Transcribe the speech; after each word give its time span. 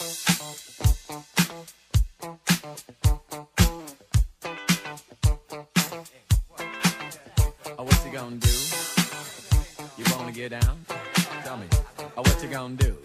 Oh, 0.00 0.06
what 7.78 8.04
you 8.04 8.12
gonna 8.12 8.36
do? 8.36 8.48
You 9.96 10.04
wanna 10.14 10.30
get 10.30 10.50
down? 10.50 10.84
Tell 11.42 11.56
me. 11.56 11.66
Oh, 12.16 12.22
what 12.22 12.40
you 12.40 12.48
gonna 12.48 12.76
do? 12.76 12.96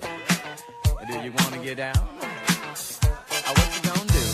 Do 1.08 1.14
you 1.20 1.32
wanna 1.32 1.58
get 1.64 1.78
down? 1.78 1.96
Oh, 1.98 3.54
what 3.56 3.76
you 3.76 3.82
gonna 3.90 4.06
do? 4.14 4.26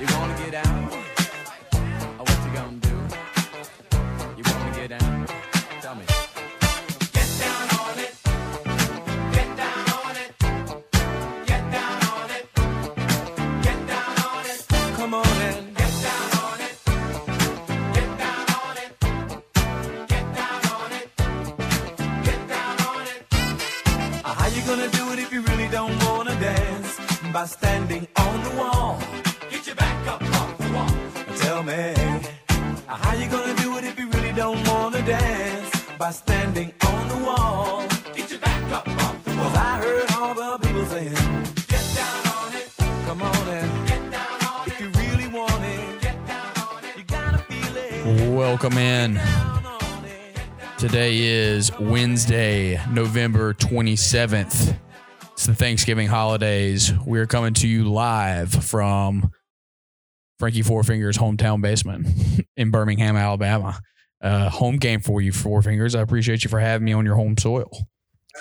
You 0.00 0.06
wanna 0.16 0.34
get 0.38 0.52
down? 0.52 0.88
Oh, 2.18 2.24
what 2.24 2.38
you 2.46 2.52
gonna 2.54 2.80
do? 2.80 2.96
You 4.34 4.44
wanna 4.50 4.72
get 4.74 4.88
down? 4.98 5.47
By 27.32 27.44
standing 27.46 28.08
on 28.16 28.42
the 28.42 28.50
wall. 28.56 28.98
Get 29.50 29.66
your 29.66 29.76
back 29.76 30.08
up 30.08 30.22
off 30.22 30.58
the 30.58 30.72
wall. 30.72 31.36
Tell 31.36 31.62
me. 31.62 31.94
How 32.86 33.14
you 33.14 33.28
gonna 33.28 33.54
do 33.56 33.76
it 33.78 33.84
if 33.84 33.98
you 33.98 34.08
really 34.10 34.32
don't 34.32 34.66
wanna 34.66 35.02
dance? 35.02 35.70
By 35.98 36.10
standing 36.10 36.72
on 36.86 37.08
the 37.08 37.16
wall. 37.18 37.86
Get 38.14 38.30
your 38.30 38.40
back 38.40 38.72
up 38.72 38.88
off 38.88 39.24
the 39.24 39.30
wall. 39.36 39.50
'Cause 39.50 39.56
I 39.56 39.78
heard 39.78 40.10
all 40.16 40.34
the 40.34 40.58
people 40.66 40.86
saying, 40.86 41.14
Get 41.68 41.84
down 41.94 42.26
on 42.38 42.54
it. 42.54 42.70
Come 43.06 43.22
on 43.22 43.48
and 43.48 43.88
get 43.88 44.10
down 44.10 44.38
on 44.50 44.68
it. 44.68 44.80
You 44.80 44.88
really 45.00 45.28
want 45.28 45.64
it, 45.64 46.00
get 46.00 46.26
down 46.26 46.52
on 46.66 46.84
it. 46.84 46.96
You 46.96 47.04
gotta 47.04 47.38
feel 47.38 47.76
it. 47.76 48.30
Welcome 48.30 48.78
in. 48.78 49.20
Today 50.78 51.18
is 51.18 51.70
Wednesday, 51.78 52.80
November 52.90 53.52
27th. 53.52 54.74
Thanksgiving 55.58 56.06
holidays. 56.06 56.92
We're 57.04 57.26
coming 57.26 57.52
to 57.54 57.66
you 57.66 57.90
live 57.90 58.52
from 58.52 59.32
Frankie 60.38 60.62
Four 60.62 60.84
Fingers' 60.84 61.18
hometown 61.18 61.60
basement 61.60 62.06
in 62.56 62.70
Birmingham, 62.70 63.16
Alabama. 63.16 63.80
Uh, 64.20 64.48
home 64.50 64.76
game 64.76 65.00
for 65.00 65.20
you, 65.20 65.32
Four 65.32 65.62
Fingers. 65.62 65.96
I 65.96 66.00
appreciate 66.00 66.44
you 66.44 66.50
for 66.50 66.60
having 66.60 66.84
me 66.84 66.92
on 66.92 67.04
your 67.04 67.16
home 67.16 67.36
soil. 67.36 67.70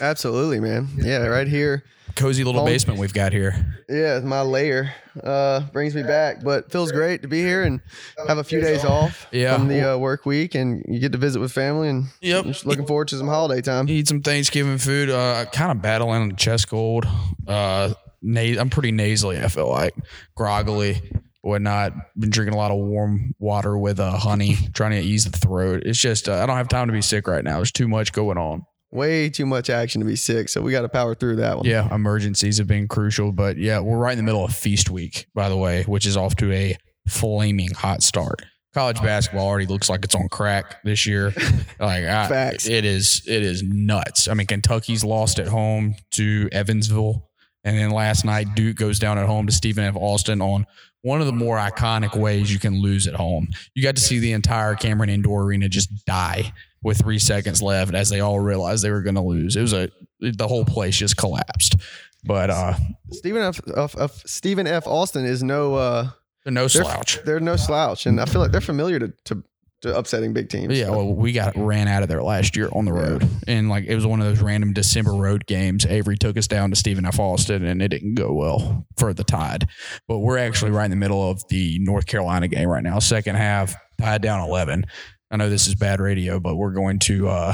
Absolutely, 0.02 0.60
man. 0.60 0.88
Yeah, 0.98 1.26
right 1.28 1.48
here. 1.48 1.84
Cozy 2.16 2.44
little 2.44 2.62
Home- 2.62 2.70
basement 2.70 3.00
we've 3.00 3.14
got 3.14 3.32
here. 3.32 3.78
Yeah, 3.90 4.20
my 4.24 4.42
layer 4.42 4.92
uh, 5.24 5.62
brings 5.72 5.94
me 5.96 6.02
back, 6.04 6.44
but 6.44 6.72
feels 6.72 6.92
great 6.92 7.22
to 7.22 7.28
be 7.28 7.42
here 7.42 7.64
and 7.64 7.80
have 8.28 8.38
a 8.40 8.44
few 8.44 8.60
days 8.60 8.84
off 8.84 9.28
Yeah. 9.32 9.56
from 9.56 9.68
the 9.68 9.94
uh, 9.94 9.98
work 9.98 10.26
week, 10.26 10.56
and 10.56 10.84
you 10.88 11.00
get 11.00 11.12
to 11.12 11.18
visit 11.18 11.40
with 11.40 11.52
family, 11.52 11.90
and 11.90 12.06
Yep. 12.22 12.46
just 12.46 12.66
looking 12.66 12.86
forward 12.88 13.08
to 13.10 13.18
some 13.18 13.28
holiday 13.28 13.62
time. 13.62 13.88
Eat 13.88 14.08
some 14.08 14.22
Thanksgiving 14.22 14.78
food. 14.80 15.10
Uh, 15.12 15.46
kind 15.52 15.72
of 15.72 15.82
battling 15.82 16.32
a 16.32 16.36
chest 16.36 16.70
cold. 16.70 17.06
Uh, 17.48 17.94
na- 18.22 18.60
I'm 18.60 18.70
pretty 18.72 18.92
nasally. 18.92 19.40
I 19.40 19.48
feel 19.48 19.70
like 19.70 19.94
groggily, 20.36 21.02
whatnot. 21.42 21.94
Been 22.18 22.32
drinking 22.32 22.56
a 22.56 22.58
lot 22.58 22.72
of 22.72 22.78
warm 22.78 23.36
water 23.38 23.78
with 23.78 24.00
uh, 24.00 24.12
honey, 24.18 24.58
trying 24.74 24.92
to 24.92 25.00
ease 25.02 25.26
the 25.30 25.38
throat. 25.38 25.84
It's 25.86 26.00
just 26.00 26.28
uh, 26.28 26.42
I 26.42 26.46
don't 26.48 26.58
have 26.58 26.68
time 26.70 26.88
to 26.88 26.94
be 26.94 27.02
sick 27.04 27.28
right 27.28 27.44
now. 27.44 27.58
There's 27.58 27.72
too 27.72 27.88
much 27.88 28.12
going 28.12 28.38
on. 28.40 28.66
Way 28.92 29.30
too 29.30 29.46
much 29.46 29.70
action 29.70 30.00
to 30.00 30.08
be 30.08 30.16
sick, 30.16 30.48
so 30.48 30.62
we 30.62 30.72
got 30.72 30.82
to 30.82 30.90
power 30.90 31.14
through 31.14 31.38
that 31.38 31.58
one. 31.58 31.66
Yeah, 31.66 31.94
emergencies 31.94 32.58
have 32.58 32.68
been 32.68 32.88
crucial, 32.88 33.34
but 33.34 33.58
yeah, 33.58 33.80
we're 33.80 33.98
right 33.98 34.14
in 34.14 34.18
the 34.18 34.24
middle 34.24 34.46
of 34.46 34.56
feast 34.56 34.90
week, 34.90 35.28
by 35.36 35.50
the 35.50 35.58
way, 35.58 35.84
which 35.84 36.06
is 36.06 36.16
off 36.16 36.36
to 36.38 36.52
a 36.54 36.78
flaming 37.08 37.72
hot 37.72 38.02
start. 38.02 38.44
College 38.74 39.02
basketball 39.02 39.46
already 39.46 39.66
looks 39.66 39.90
like 39.90 40.06
it's 40.06 40.16
on 40.16 40.30
crack 40.30 40.82
this 40.84 41.06
year. 41.06 41.34
Like 41.80 42.06
I, 42.06 42.28
Facts. 42.28 42.68
it 42.68 42.86
is, 42.86 43.22
it 43.28 43.44
is 43.44 43.62
nuts. 43.62 44.28
I 44.28 44.34
mean, 44.34 44.48
Kentucky's 44.48 45.04
lost 45.04 45.38
at 45.38 45.48
home 45.48 45.96
to 46.12 46.50
Evansville, 46.52 47.30
and 47.64 47.78
then 47.78 47.92
last 47.92 48.26
night 48.26 48.48
Duke 48.56 48.78
goes 48.78 48.98
down 49.00 49.18
at 49.20 49.28
home 49.28 49.46
to 49.48 49.54
Stephen 49.54 49.84
F. 49.84 49.96
Austin 49.96 50.42
on 50.42 50.66
one 51.02 51.22
of 51.22 51.28
the 51.28 51.34
more 51.34 51.58
iconic 51.58 52.16
ways 52.16 52.52
you 52.52 52.60
can 52.60 52.82
lose 52.82 53.08
at 53.08 53.14
home. 53.14 53.48
You 53.76 53.84
got 53.84 53.96
to 53.96 54.02
see 54.02 54.20
the 54.20 54.34
entire 54.34 54.76
Cameron 54.76 55.10
Indoor 55.10 55.44
Arena 55.44 55.70
just 55.70 56.06
die 56.06 56.54
with 56.84 57.00
three 57.00 57.20
seconds 57.20 57.62
left 57.62 57.94
as 57.94 58.10
they 58.10 58.20
all 58.20 58.40
realized 58.40 58.84
they 58.84 58.92
were 58.92 59.02
going 59.02 59.16
to 59.16 59.22
lose. 59.22 59.56
It 59.56 59.62
was 59.62 59.74
a 59.74 59.90
the 60.20 60.48
whole 60.48 60.66
place 60.66 60.98
just 60.98 61.18
collapsed. 61.18 61.76
But 62.24 62.50
uh, 62.50 62.74
Stephen 63.12 63.42
F. 63.42 63.60
F, 63.76 63.96
F 63.98 64.24
Stephen 64.26 64.68
F. 64.68 64.88
Austin 64.88 65.26
is 65.26 65.44
no 65.44 65.76
uh, 65.76 66.10
no 66.46 66.68
they're, 66.68 66.84
slouch. 66.84 67.20
They're 67.24 67.40
no 67.40 67.56
slouch, 67.56 68.06
and 68.06 68.20
I 68.20 68.26
feel 68.26 68.42
like 68.42 68.52
they're 68.52 68.62
familiar 68.62 69.00
to 69.00 69.14
to, 69.26 69.44
to 69.82 69.96
upsetting 69.96 70.34
big 70.34 70.50
teams. 70.50 70.78
Yeah, 70.78 70.90
well, 70.90 71.14
we 71.14 71.32
got 71.32 71.56
ran 71.56 71.88
out 71.88 72.04
of 72.04 72.10
there 72.10 72.24
last 72.24 72.56
year 72.56 72.70
on 72.74 72.86
the 72.86 72.94
road, 72.94 73.28
and 73.48 73.70
like 73.70 73.86
it 73.86 73.96
was 73.96 74.06
one 74.06 74.20
of 74.20 74.28
those 74.28 74.42
random 74.42 74.74
December 74.74 75.14
road 75.14 75.46
games. 75.46 75.86
Avery 75.86 76.18
took 76.18 76.38
us 76.38 76.48
down 76.48 76.70
to 76.72 76.76
Stephen 76.76 77.06
F. 77.06 77.20
Austin, 77.20 77.66
and 77.66 77.82
it 77.82 77.90
didn't 77.90 78.16
go 78.16 78.34
well 78.34 78.88
for 78.98 79.14
the 79.14 79.24
Tide. 79.24 79.68
But 80.08 80.20
we're 80.20 80.38
actually 80.40 80.72
right 80.72 80.86
in 80.86 80.92
the 80.92 80.98
middle 80.98 81.30
of 81.30 81.48
the 81.50 81.78
North 81.80 82.06
Carolina 82.08 82.48
game 82.48 82.68
right 82.68 82.84
now. 82.84 83.00
Second 83.00 83.36
half, 83.36 83.76
tied 84.00 84.22
down 84.22 84.48
eleven. 84.48 84.86
I 85.30 85.38
know 85.38 85.50
this 85.50 85.68
is 85.68 85.76
bad 85.76 86.00
radio, 86.00 86.40
but 86.40 86.56
we're 86.56 86.72
going 86.72 87.00
to 87.00 87.28
uh, 87.28 87.54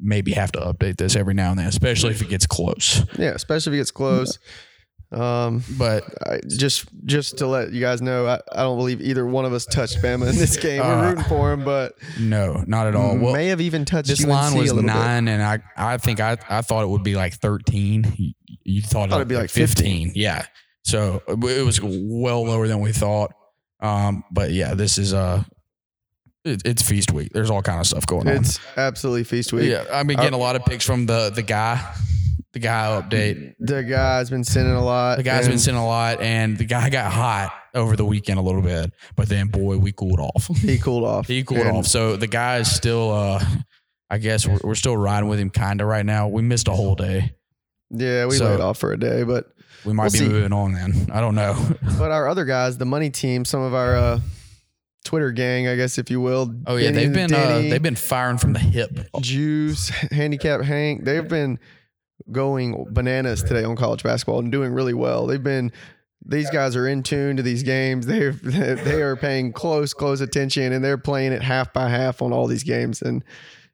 maybe 0.00 0.32
have 0.32 0.52
to 0.52 0.60
update 0.60 0.96
this 0.96 1.16
every 1.16 1.34
now 1.34 1.50
and 1.50 1.58
then, 1.58 1.66
especially 1.66 2.10
if 2.10 2.22
it 2.22 2.28
gets 2.28 2.46
close. 2.46 3.04
yeah, 3.18 3.30
especially 3.30 3.72
if 3.72 3.74
it 3.74 3.78
gets 3.80 3.90
close. 3.90 4.38
Um, 5.10 5.64
But 5.78 6.04
I, 6.26 6.40
just 6.46 6.86
just 7.06 7.38
to 7.38 7.46
let 7.46 7.72
you 7.72 7.80
guys 7.80 8.02
know, 8.02 8.26
I, 8.26 8.40
I 8.52 8.62
don't 8.62 8.76
believe 8.76 9.00
either 9.00 9.24
one 9.26 9.44
of 9.46 9.52
us 9.54 9.64
touched 9.64 10.02
Bama 10.02 10.28
in 10.28 10.36
this 10.36 10.56
game. 10.58 10.82
Uh, 10.82 10.84
We're 10.84 11.08
rooting 11.10 11.24
for 11.24 11.52
him, 11.52 11.64
but 11.64 11.94
no, 12.20 12.62
not 12.66 12.86
at 12.86 12.94
all. 12.94 13.16
Well, 13.16 13.32
may 13.32 13.46
have 13.46 13.60
even 13.60 13.84
touched 13.84 14.08
this 14.08 14.20
UNC 14.22 14.28
line 14.30 14.54
was 14.54 14.72
little 14.72 14.82
bit. 14.82 14.86
nine, 14.86 15.28
and 15.28 15.42
I 15.42 15.60
I 15.76 15.96
think 15.96 16.20
I 16.20 16.36
I 16.48 16.60
thought 16.62 16.84
it 16.84 16.88
would 16.88 17.02
be 17.04 17.14
like 17.16 17.34
thirteen. 17.34 18.12
You, 18.16 18.32
you 18.64 18.82
thought, 18.82 19.08
thought 19.08 19.16
it'd 19.16 19.28
be 19.28 19.36
like 19.36 19.48
15. 19.48 20.12
Yeah. 20.14 20.44
So 20.82 21.22
it 21.26 21.64
was 21.64 21.80
well 21.82 22.44
lower 22.44 22.68
than 22.68 22.80
we 22.80 22.92
thought. 22.92 23.32
Um, 23.80 24.24
but 24.30 24.50
yeah, 24.50 24.74
this 24.74 24.98
is 24.98 25.14
uh, 25.14 25.42
it, 26.44 26.62
it's 26.66 26.82
feast 26.82 27.12
week. 27.12 27.32
There's 27.32 27.50
all 27.50 27.62
kind 27.62 27.80
of 27.80 27.86
stuff 27.86 28.06
going 28.06 28.28
on. 28.28 28.36
It's 28.36 28.58
absolutely 28.76 29.24
feast 29.24 29.52
week. 29.54 29.70
Yeah, 29.70 29.84
I've 29.90 30.06
been 30.06 30.16
getting 30.18 30.34
a 30.34 30.38
lot 30.38 30.54
of 30.56 30.64
pics 30.66 30.84
from 30.84 31.06
the 31.06 31.30
the 31.34 31.42
guy, 31.42 31.80
the 32.52 32.58
guy 32.58 33.00
update. 33.00 33.54
The 33.60 33.82
guy's 33.82 34.30
been 34.30 34.44
sending 34.44 34.74
a 34.74 34.84
lot. 34.84 35.16
The 35.18 35.22
guy's 35.22 35.44
been 35.44 35.52
and 35.52 35.60
sending 35.60 35.82
a 35.82 35.86
lot, 35.86 36.20
and 36.20 36.56
the 36.56 36.64
guy 36.64 36.88
got 36.90 37.12
hot 37.12 37.52
over 37.74 37.94
the 37.96 38.04
weekend 38.04 38.38
a 38.38 38.42
little 38.42 38.62
bit, 38.62 38.92
but 39.16 39.28
then 39.28 39.48
boy, 39.48 39.76
we 39.76 39.92
cooled 39.92 40.20
off. 40.20 40.48
He 40.56 40.78
cooled 40.78 41.04
off. 41.04 41.26
He 41.28 41.44
cooled 41.44 41.60
And 41.66 41.76
off. 41.78 41.86
So 41.86 42.16
the 42.16 42.26
guy 42.26 42.58
is 42.58 42.74
still, 42.74 43.12
uh, 43.12 43.44
I 44.10 44.18
guess 44.18 44.46
we're, 44.46 44.58
we're 44.64 44.74
still 44.74 44.96
riding 44.96 45.28
with 45.28 45.38
him 45.38 45.50
kind 45.50 45.80
of 45.80 45.86
right 45.86 46.04
now. 46.06 46.28
We 46.28 46.42
missed 46.42 46.66
a 46.68 46.72
whole 46.72 46.94
day. 46.94 47.34
Yeah, 47.90 48.26
we 48.26 48.36
So- 48.36 48.46
laid 48.46 48.60
off 48.60 48.78
for 48.78 48.92
a 48.92 48.98
day, 48.98 49.22
but 49.22 49.46
We 49.84 49.92
might 49.92 50.04
We'll 50.04 50.12
be 50.12 50.18
see. 50.18 50.28
moving 50.28 50.52
on 50.52 50.72
then. 50.72 51.08
I 51.12 51.20
don't 51.20 51.34
know. 51.34 51.54
but 51.98 52.10
our 52.10 52.26
other 52.28 52.44
guys, 52.46 52.78
the 52.78 52.86
money 52.86 53.10
team, 53.10 53.44
some 53.44 53.60
of 53.62 53.74
our 53.74 53.94
uh, 53.96 54.20
Twitter 55.04 55.30
gang, 55.30 55.68
I 55.68 55.76
guess 55.76 55.98
if 55.98 56.10
you 56.10 56.20
will. 56.20 56.52
Oh 56.66 56.76
yeah, 56.76 56.90
they've 56.90 57.12
been 57.12 57.32
uh, 57.32 57.36
Denny, 57.48 57.70
they've 57.70 57.82
been 57.82 57.94
firing 57.96 58.38
from 58.38 58.54
the 58.54 58.58
hip. 58.58 58.98
Juice, 59.20 59.88
Handicap 60.10 60.62
Hank. 60.62 61.04
They've 61.04 61.26
been 61.28 61.58
going 62.30 62.86
bananas 62.90 63.42
today 63.42 63.64
on 63.64 63.76
college 63.76 64.02
basketball 64.02 64.40
and 64.40 64.52
doing 64.52 64.72
really 64.72 64.94
well. 64.94 65.26
They've 65.26 65.42
been. 65.42 65.72
These 66.26 66.50
guys 66.50 66.74
are 66.74 66.86
in 66.86 67.04
tune 67.04 67.36
to 67.36 67.42
these 67.42 67.62
games. 67.62 68.04
They're 68.06 68.32
they 68.42 69.00
are 69.02 69.16
paying 69.16 69.52
close 69.52 69.94
close 69.94 70.20
attention 70.20 70.72
and 70.72 70.84
they're 70.84 70.98
playing 70.98 71.32
it 71.32 71.42
half 71.42 71.72
by 71.72 71.88
half 71.88 72.20
on 72.20 72.32
all 72.32 72.46
these 72.48 72.64
games. 72.64 73.00
And 73.00 73.24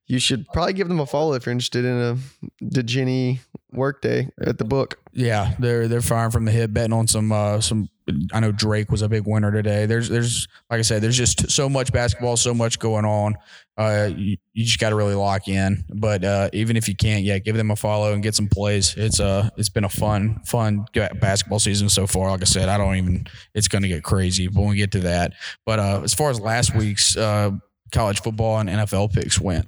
you 0.07 0.19
should 0.19 0.47
probably 0.53 0.75
give 0.75 0.89
them 0.89 1.01
a 1.01 1.07
follow 1.07 1.33
if 1.33 1.47
you're 1.47 1.53
interested 1.53 1.85
in 1.85 1.97
a 1.97 2.19
Degini 2.63 3.41
workday 3.73 4.29
at 4.41 4.59
the 4.59 4.65
book. 4.65 4.99
Yeah, 5.13 5.55
they're 5.59 5.89
they're 5.89 6.03
firing 6.03 6.31
from 6.31 6.45
the 6.45 6.53
hip, 6.53 6.73
betting 6.73 6.93
on 6.93 7.07
some 7.07 7.33
uh, 7.33 7.61
some. 7.61 7.89
I 8.33 8.41
know 8.41 8.53
Drake 8.53 8.91
was 8.91 9.03
a 9.03 9.09
big 9.09 9.27
winner 9.27 9.51
today. 9.51 9.87
There's 9.87 10.09
there's 10.09 10.47
like 10.71 10.79
I 10.79 10.83
said, 10.83 11.03
there's 11.03 11.17
just 11.17 11.51
so 11.51 11.69
much 11.69 11.93
basketball, 11.93 12.37
so 12.37 12.53
much 12.53 12.79
going 12.79 13.05
on. 13.05 13.35
Uh, 13.77 14.11
you, 14.15 14.37
you 14.53 14.65
just 14.65 14.79
got 14.79 14.91
to 14.91 14.95
really 14.95 15.15
lock 15.15 15.49
in. 15.49 15.85
But 15.89 16.23
uh, 16.25 16.51
even 16.53 16.77
if 16.77 16.87
you 16.87 16.95
can't, 16.95 17.25
yeah, 17.25 17.39
give 17.39 17.57
them 17.57 17.71
a 17.71 17.77
follow 17.77 18.13
and 18.13 18.23
get 18.23 18.35
some 18.35 18.49
plays. 18.49 18.95
It's 18.97 19.21
uh 19.21 19.49
it's 19.57 19.69
been 19.69 19.85
a 19.85 19.89
fun 19.89 20.41
fun 20.45 20.87
basketball 21.21 21.59
season 21.59 21.89
so 21.89 22.07
far. 22.07 22.31
Like 22.31 22.43
I 22.43 22.45
said, 22.45 22.69
I 22.69 22.77
don't 22.77 22.97
even. 22.97 23.27
It's 23.55 23.69
going 23.69 23.83
to 23.83 23.89
get 23.89 24.05
crazy 24.05 24.49
when 24.49 24.69
we 24.69 24.77
get 24.77 24.93
to 24.93 25.01
that. 25.01 25.33
But 25.65 25.79
uh, 25.79 26.01
as 26.05 26.13
far 26.15 26.31
as 26.31 26.41
last 26.41 26.75
week's 26.75 27.17
uh, 27.17 27.53
college 27.93 28.21
football 28.21 28.59
and 28.59 28.69
NFL 28.69 29.13
picks 29.13 29.41
went, 29.41 29.67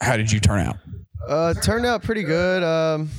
how 0.00 0.16
did 0.16 0.32
you 0.32 0.40
turn 0.40 0.66
out? 0.66 0.76
Uh, 1.26 1.54
turned 1.54 1.86
out 1.86 2.02
pretty 2.02 2.22
good. 2.22 2.62
Um, 2.62 3.10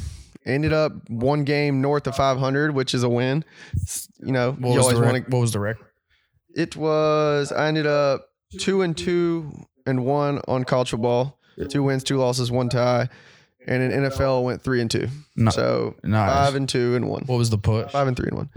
ended 0.54 0.74
up 0.74 0.92
one 1.10 1.44
game 1.44 1.82
north 1.82 2.08
of 2.08 2.16
500, 2.16 2.74
which 2.74 2.94
is 2.94 3.04
a 3.04 3.10
win. 3.10 3.44
You 4.20 4.32
know, 4.32 4.52
What 4.54 4.70
you 4.72 4.78
was, 4.78 4.86
always 4.86 5.00
the 5.00 5.06
want 5.06 5.26
to. 5.26 5.32
what 5.32 5.40
was 5.42 5.52
the 5.54 5.60
record? 5.60 5.86
It 6.56 6.76
was. 6.76 7.52
I 7.52 7.68
ended 7.68 7.86
up 7.86 8.30
two 8.60 8.82
and 8.82 8.98
two 8.98 9.52
and 9.86 10.06
one 10.06 10.42
on 10.48 10.64
college 10.64 10.90
football. 10.92 11.38
Two 11.70 11.84
wins, 11.84 12.04
two 12.04 12.18
losses, 12.18 12.52
one 12.52 12.70
tie. 12.70 13.10
and 13.68 13.82
in 13.84 14.04
NFL 14.04 14.44
went 14.44 14.62
three 14.62 14.80
and 14.82 14.90
two. 14.92 15.08
No, 15.36 15.50
so 15.52 15.96
nice. 16.04 16.32
five 16.32 16.56
and 16.56 16.70
two 16.70 16.96
and 16.96 17.10
one. 17.10 17.24
what 17.26 17.38
was 17.38 17.50
the 17.50 17.58
push? 17.58 17.92
Five 17.92 18.08
and 18.08 18.16
three 18.16 18.28
and 18.30 18.38
one. 18.38 18.50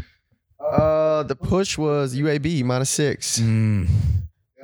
Uh, 0.61 1.23
the 1.25 1.35
push 1.37 1.77
was 1.79 2.15
UAB 2.15 2.63
minus 2.65 2.91
six. 2.91 3.39
Mm, 3.41 3.89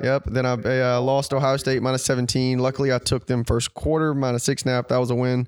Yep. 0.01 0.25
Then 0.27 0.45
I 0.45 0.53
uh, 0.53 1.01
lost 1.01 1.33
Ohio 1.33 1.57
State 1.57 1.81
minus 1.81 2.03
17. 2.05 2.59
Luckily, 2.59 2.93
I 2.93 2.99
took 2.99 3.25
them 3.25 3.43
first 3.43 3.73
quarter 3.73 4.11
six 4.13 4.19
minus 4.19 4.43
six 4.43 4.61
and 4.61 4.71
a 4.71 4.75
half. 4.75 4.87
That 4.89 4.97
was 4.97 5.09
a 5.09 5.15
win. 5.15 5.47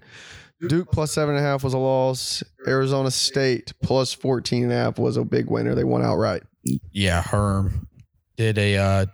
Duke 0.67 0.91
plus 0.91 1.11
seven 1.11 1.35
and 1.35 1.43
a 1.43 1.47
half 1.47 1.63
was 1.63 1.73
a 1.73 1.77
loss. 1.77 2.43
Arizona 2.67 3.11
State 3.11 3.73
plus 3.81 4.13
14 4.13 4.63
and 4.63 4.71
a 4.71 4.75
half 4.75 4.99
was 4.99 5.17
a 5.17 5.23
big 5.23 5.49
winner. 5.49 5.75
They 5.75 5.83
won 5.85 6.03
outright. 6.03 6.43
yeah, 6.91 7.21
Herm 7.21 7.87
did 8.35 8.57
a 8.57 8.75
uh, 8.77 9.05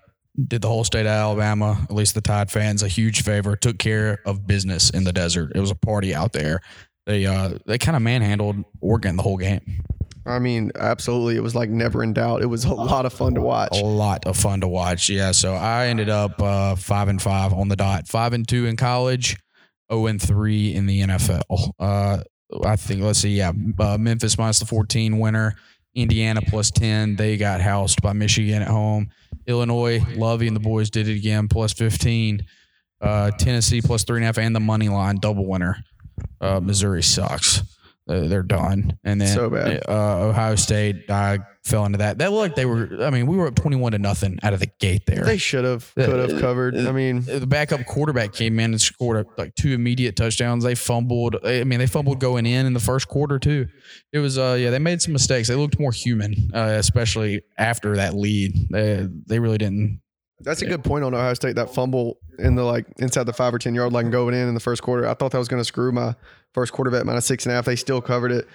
did 0.47 0.61
the 0.61 0.67
whole 0.67 0.83
state 0.83 1.05
of 1.05 1.11
Alabama, 1.11 1.79
at 1.83 1.95
least 1.95 2.15
the 2.15 2.21
Tide 2.21 2.51
fans, 2.51 2.83
a 2.83 2.87
huge 2.87 3.23
favor. 3.23 3.55
Took 3.55 3.77
care 3.79 4.19
of 4.25 4.45
business 4.47 4.89
in 4.89 5.03
the 5.03 5.13
desert. 5.13 5.51
It 5.55 5.59
was 5.59 5.71
a 5.71 5.75
party 5.75 6.13
out 6.13 6.33
there. 6.33 6.61
They 7.05 7.25
uh 7.25 7.59
they 7.67 7.77
kind 7.77 7.95
of 7.95 8.01
manhandled 8.01 8.63
Oregon 8.81 9.15
the 9.15 9.23
whole 9.23 9.37
game. 9.37 9.83
I 10.27 10.39
mean, 10.39 10.71
absolutely. 10.75 11.35
It 11.35 11.43
was 11.43 11.53
like 11.53 11.69
never 11.69 12.01
in 12.03 12.13
doubt. 12.13 12.41
It 12.41 12.47
was 12.47 12.65
a 12.65 12.73
lot 12.73 13.05
of 13.05 13.13
fun 13.13 13.35
to 13.35 13.41
watch. 13.41 13.79
A 13.79 13.85
lot 13.85 14.25
of 14.25 14.35
fun 14.35 14.61
to 14.61 14.67
watch. 14.67 15.07
Yeah. 15.07 15.31
So 15.31 15.53
I 15.53 15.87
ended 15.87 16.09
up 16.09 16.41
uh, 16.41 16.75
five 16.75 17.09
and 17.09 17.21
five 17.21 17.53
on 17.53 17.67
the 17.67 17.75
dot. 17.75 18.07
Five 18.07 18.33
and 18.33 18.47
two 18.47 18.65
in 18.65 18.75
college. 18.75 19.37
Zero 19.91 20.07
and 20.07 20.21
three 20.21 20.73
in 20.73 20.85
the 20.85 21.01
NFL. 21.01 21.71
Uh, 21.79 22.17
I 22.63 22.75
think. 22.75 23.01
Let's 23.01 23.19
see. 23.19 23.29
Yeah, 23.35 23.51
uh, 23.79 23.97
Memphis 23.97 24.37
minus 24.37 24.59
the 24.59 24.65
fourteen 24.65 25.19
winner. 25.19 25.55
Indiana 25.93 26.41
plus 26.41 26.71
ten. 26.71 27.15
They 27.15 27.37
got 27.37 27.61
housed 27.61 28.01
by 28.01 28.13
Michigan 28.13 28.61
at 28.61 28.67
home. 28.67 29.09
Illinois, 29.47 30.03
Lovie 30.15 30.47
and 30.47 30.55
the 30.55 30.59
boys 30.61 30.89
did 30.89 31.07
it 31.07 31.15
again. 31.15 31.47
Plus 31.47 31.73
fifteen. 31.73 32.45
Uh, 33.01 33.29
Tennessee 33.31 33.81
plus 33.81 34.03
three 34.03 34.17
and 34.17 34.23
a 34.23 34.27
half 34.27 34.37
and 34.37 34.55
the 34.55 34.59
money 34.59 34.89
line 34.89 35.17
double 35.17 35.45
winner. 35.45 35.77
Uh, 36.41 36.59
Missouri 36.59 37.03
sucks. 37.03 37.59
Uh, 38.07 38.21
They're 38.27 38.43
done. 38.43 38.97
And 39.03 39.19
then 39.19 39.27
So 39.35 39.49
bad. 39.49 39.83
Uh, 39.87 40.27
Ohio 40.27 40.55
State, 40.55 41.09
I 41.09 41.39
fell 41.65 41.85
into 41.85 41.97
that. 41.97 42.19
That 42.19 42.31
looked 42.31 42.41
like 42.41 42.55
they 42.55 42.65
were. 42.65 43.03
I 43.03 43.09
mean, 43.09 43.27
we 43.27 43.35
were 43.35 43.47
up 43.47 43.55
twenty-one 43.55 43.91
to 43.93 43.99
nothing 43.99 44.37
out 44.43 44.53
of 44.53 44.59
the 44.59 44.69
gate 44.79 45.05
there. 45.05 45.23
They 45.25 45.37
should 45.37 45.65
have, 45.65 45.91
could 45.95 46.29
have 46.29 46.39
covered. 46.39 46.77
I 46.77 46.91
mean, 46.91 47.21
the 47.21 47.47
backup 47.47 47.85
quarterback 47.85 48.33
came 48.33 48.59
in 48.59 48.71
and 48.71 48.81
scored 48.81 49.25
like 49.37 49.55
two 49.55 49.73
immediate 49.73 50.15
touchdowns. 50.15 50.63
They 50.63 50.75
fumbled. 50.75 51.37
I 51.43 51.63
mean, 51.63 51.79
they 51.79 51.87
fumbled 51.87 52.19
going 52.19 52.45
in 52.45 52.65
in 52.65 52.73
the 52.73 52.79
first 52.79 53.07
quarter 53.07 53.39
too. 53.39 53.67
It 54.13 54.19
was 54.19 54.37
uh 54.37 54.57
yeah, 54.59 54.69
they 54.69 54.79
made 54.79 55.01
some 55.01 55.13
mistakes. 55.13 55.47
They 55.47 55.55
looked 55.55 55.79
more 55.79 55.91
human, 55.91 56.51
uh, 56.53 56.75
especially 56.77 57.41
after 57.57 57.95
that 57.97 58.13
lead. 58.13 58.53
They 58.69 59.07
they 59.25 59.39
really 59.39 59.57
didn't. 59.57 60.01
that's 60.41 60.61
a 60.61 60.65
good 60.67 60.83
point 60.83 61.03
on 61.03 61.13
Ohio 61.13 61.33
State. 61.33 61.55
That 61.55 61.73
fumble 61.73 62.19
in 62.37 62.55
the 62.55 62.63
like 62.63 62.85
inside 62.97 63.23
the 63.23 63.33
five 63.33 63.53
or 63.53 63.59
10 63.59 63.73
yard 63.73 63.91
line 63.93 64.11
going 64.11 64.35
in 64.35 64.47
in 64.47 64.53
the 64.53 64.59
first 64.59 64.81
quarter. 64.83 65.07
I 65.07 65.13
thought 65.13 65.31
that 65.31 65.39
was 65.39 65.47
going 65.47 65.61
to 65.61 65.65
screw 65.65 65.91
my 65.91 66.15
first 66.53 66.73
quarter 66.73 66.91
bet 66.91 67.05
minus 67.05 67.25
six 67.25 67.45
and 67.45 67.53
a 67.53 67.55
half. 67.55 67.65
They 67.65 67.75
still 67.75 68.01
covered 68.01 68.31
it. 68.31 68.47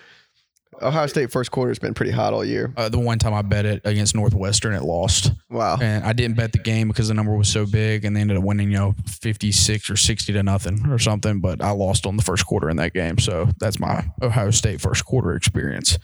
Ohio 0.80 1.06
State 1.08 1.30
first 1.32 1.50
quarter 1.50 1.70
has 1.70 1.78
been 1.78 1.94
pretty 1.94 2.12
hot 2.12 2.32
all 2.32 2.44
year. 2.44 2.72
Uh, 2.76 2.88
the 2.88 2.98
one 2.98 3.18
time 3.18 3.34
I 3.34 3.42
bet 3.42 3.66
it 3.66 3.82
against 3.84 4.14
Northwestern, 4.14 4.72
it 4.72 4.82
lost, 4.82 5.32
Wow. 5.50 5.78
and 5.80 6.04
I 6.04 6.12
didn't 6.12 6.36
bet 6.36 6.52
the 6.52 6.58
game 6.58 6.88
because 6.88 7.08
the 7.08 7.14
number 7.14 7.34
was 7.36 7.48
so 7.48 7.66
big, 7.66 8.04
and 8.04 8.16
they 8.16 8.20
ended 8.20 8.36
up 8.36 8.44
winning, 8.44 8.70
you 8.70 8.78
know, 8.78 8.94
fifty 9.20 9.52
six 9.52 9.90
or 9.90 9.96
sixty 9.96 10.32
to 10.32 10.42
nothing 10.42 10.86
or 10.88 10.98
something. 10.98 11.40
But 11.40 11.60
I 11.62 11.70
lost 11.70 12.06
on 12.06 12.16
the 12.16 12.22
first 12.22 12.46
quarter 12.46 12.70
in 12.70 12.76
that 12.76 12.94
game, 12.94 13.18
so 13.18 13.48
that's 13.58 13.78
my 13.80 14.04
Ohio 14.22 14.50
State 14.52 14.80
first 14.80 15.04
quarter 15.04 15.34
experience. 15.34 15.98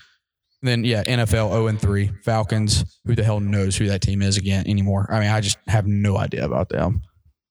Then 0.62 0.84
yeah, 0.84 1.04
NFL 1.04 1.28
zero 1.30 1.50
oh 1.52 1.66
and 1.68 1.80
three 1.80 2.10
Falcons. 2.24 2.84
Who 3.04 3.14
the 3.14 3.22
hell 3.24 3.40
knows 3.40 3.76
who 3.76 3.86
that 3.86 4.00
team 4.02 4.20
is 4.20 4.36
again 4.36 4.66
anymore? 4.66 5.06
I 5.10 5.20
mean, 5.20 5.28
I 5.30 5.40
just 5.40 5.58
have 5.68 5.86
no 5.86 6.16
idea 6.18 6.44
about 6.44 6.70
them. 6.70 7.02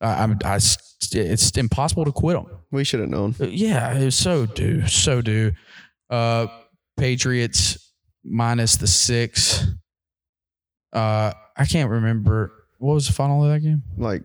I, 0.01 0.23
I'm, 0.23 0.37
I, 0.43 0.55
it's 0.57 1.51
impossible 1.51 2.03
to 2.05 2.11
quit 2.11 2.35
them. 2.35 2.47
We 2.71 2.83
should 2.83 2.99
have 2.99 3.09
known. 3.09 3.35
Yeah, 3.39 3.95
it 3.97 4.03
was 4.05 4.15
so 4.15 4.45
do, 4.45 4.85
so 4.87 5.21
do. 5.21 5.53
Uh, 6.09 6.47
Patriots 6.97 7.91
minus 8.23 8.77
the 8.77 8.87
six. 8.87 9.65
Uh, 10.93 11.31
I 11.57 11.65
can't 11.65 11.89
remember 11.89 12.51
what 12.79 12.93
was 12.93 13.07
the 13.07 13.13
final 13.13 13.43
of 13.43 13.51
that 13.51 13.59
game. 13.61 13.83
Like 13.97 14.23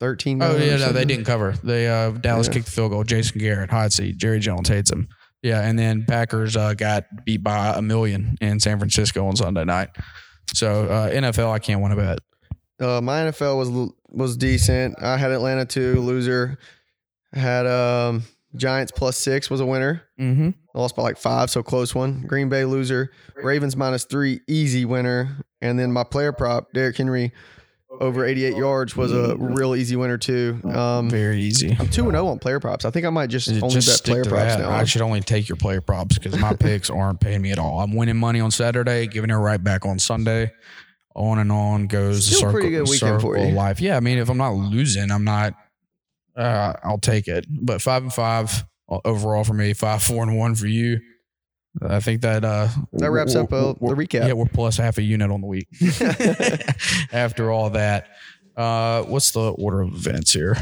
13. 0.00 0.42
Oh 0.42 0.56
yeah, 0.56 0.76
no, 0.76 0.92
they 0.92 1.04
didn't 1.04 1.24
cover. 1.24 1.52
They 1.62 1.88
uh, 1.88 2.10
Dallas 2.10 2.46
Yeah. 2.48 2.54
kicked 2.54 2.66
the 2.66 2.72
field 2.72 2.90
goal. 2.92 3.04
Jason 3.04 3.38
Garrett, 3.40 3.70
hot 3.70 3.92
seat. 3.92 4.16
Jerry 4.18 4.38
Jones 4.40 4.68
hates 4.68 4.90
him. 4.90 5.08
Yeah, 5.42 5.60
and 5.62 5.78
then 5.78 6.04
Packers 6.04 6.56
uh, 6.56 6.74
got 6.74 7.04
beat 7.24 7.42
by 7.42 7.74
a 7.76 7.82
million 7.82 8.36
in 8.40 8.58
San 8.60 8.78
Francisco 8.78 9.26
on 9.26 9.36
Sunday 9.36 9.64
night. 9.64 9.90
So 10.54 10.84
uh, 10.86 11.10
NFL, 11.10 11.50
I 11.50 11.58
can't 11.58 11.80
win 11.82 11.92
a 11.92 11.96
bet. 11.96 12.18
Uh, 12.80 13.00
my 13.00 13.22
NFL 13.22 13.56
was 13.56 13.90
was 14.08 14.36
decent. 14.36 14.96
I 15.02 15.16
had 15.16 15.30
Atlanta 15.32 15.64
two 15.64 16.00
loser. 16.00 16.58
Had 17.32 17.66
um, 17.66 18.22
Giants 18.54 18.92
plus 18.94 19.16
six 19.16 19.48
was 19.50 19.60
a 19.60 19.66
winner. 19.66 20.02
Mm-hmm. 20.20 20.50
I 20.76 20.80
lost 20.80 20.94
by 20.94 21.02
like 21.02 21.16
five, 21.16 21.48
so 21.50 21.62
close 21.62 21.94
one. 21.94 22.20
Green 22.26 22.50
Bay 22.50 22.66
loser. 22.66 23.10
Ravens 23.34 23.76
minus 23.76 24.04
three, 24.04 24.40
easy 24.46 24.84
winner. 24.84 25.38
And 25.62 25.78
then 25.78 25.90
my 25.90 26.04
player 26.04 26.32
prop, 26.32 26.70
Derrick 26.74 26.98
Henry, 26.98 27.32
over 27.98 28.26
88 28.26 28.56
yards 28.56 28.94
was 28.94 29.10
a 29.10 29.36
real 29.38 29.74
easy 29.74 29.96
winner 29.96 30.18
too. 30.18 30.60
Um, 30.64 31.08
Very 31.08 31.40
easy. 31.40 31.74
I'm 31.80 31.88
two 31.88 32.02
and 32.04 32.12
zero 32.12 32.26
on 32.26 32.38
player 32.40 32.60
props. 32.60 32.84
I 32.84 32.90
think 32.90 33.06
I 33.06 33.10
might 33.10 33.30
just 33.30 33.48
only 33.48 33.70
Just 33.70 34.04
bet 34.04 34.10
player 34.12 34.24
props 34.24 34.56
that. 34.56 34.58
now. 34.60 34.70
I 34.70 34.84
should 34.84 35.00
only 35.00 35.22
take 35.22 35.48
your 35.48 35.56
player 35.56 35.80
props 35.80 36.18
because 36.18 36.38
my 36.38 36.52
picks 36.60 36.90
aren't 36.90 37.20
paying 37.20 37.40
me 37.40 37.52
at 37.52 37.58
all. 37.58 37.80
I'm 37.80 37.96
winning 37.96 38.18
money 38.18 38.40
on 38.40 38.50
Saturday, 38.50 39.06
giving 39.06 39.30
it 39.30 39.34
right 39.34 39.62
back 39.62 39.86
on 39.86 39.98
Sunday. 39.98 40.52
On 41.14 41.38
and 41.38 41.50
on 41.50 41.86
goes 41.86 42.28
the 42.28 42.34
circle, 42.34 42.52
pretty 42.52 42.68
good 42.68 42.82
weekend 42.82 43.22
for 43.22 43.34
circle 43.34 43.42
of 43.42 43.48
you. 43.48 43.54
life. 43.54 43.80
Yeah, 43.80 43.96
I 43.96 44.00
mean, 44.00 44.18
if 44.18 44.28
I'm 44.28 44.36
not 44.36 44.52
losing, 44.52 45.10
I'm 45.10 45.24
not. 45.24 45.54
Uh, 46.36 46.74
I'll 46.84 46.98
take 46.98 47.26
it. 47.28 47.46
But 47.48 47.80
five 47.80 48.02
and 48.02 48.12
five 48.12 48.66
overall 48.88 49.44
for 49.44 49.54
me, 49.54 49.72
five 49.72 50.02
four 50.02 50.22
and 50.22 50.36
one 50.36 50.54
for 50.54 50.66
you. 50.66 51.00
I 51.82 52.00
think 52.00 52.22
that 52.22 52.44
uh 52.44 52.68
That 52.94 53.10
wraps 53.10 53.34
up, 53.34 53.52
uh, 53.52 53.74
the 53.74 53.94
recap. 53.94 54.26
Yeah, 54.26 54.32
we're 54.32 54.46
plus 54.46 54.76
half 54.76 54.98
a 54.98 55.02
unit 55.02 55.30
on 55.30 55.40
the 55.40 55.46
week. 55.46 55.68
After 57.12 57.50
all 57.50 57.70
that, 57.70 58.08
uh, 58.56 59.02
what's 59.02 59.32
the 59.32 59.52
order 59.52 59.82
of 59.82 59.92
events 59.94 60.32
here? 60.32 60.56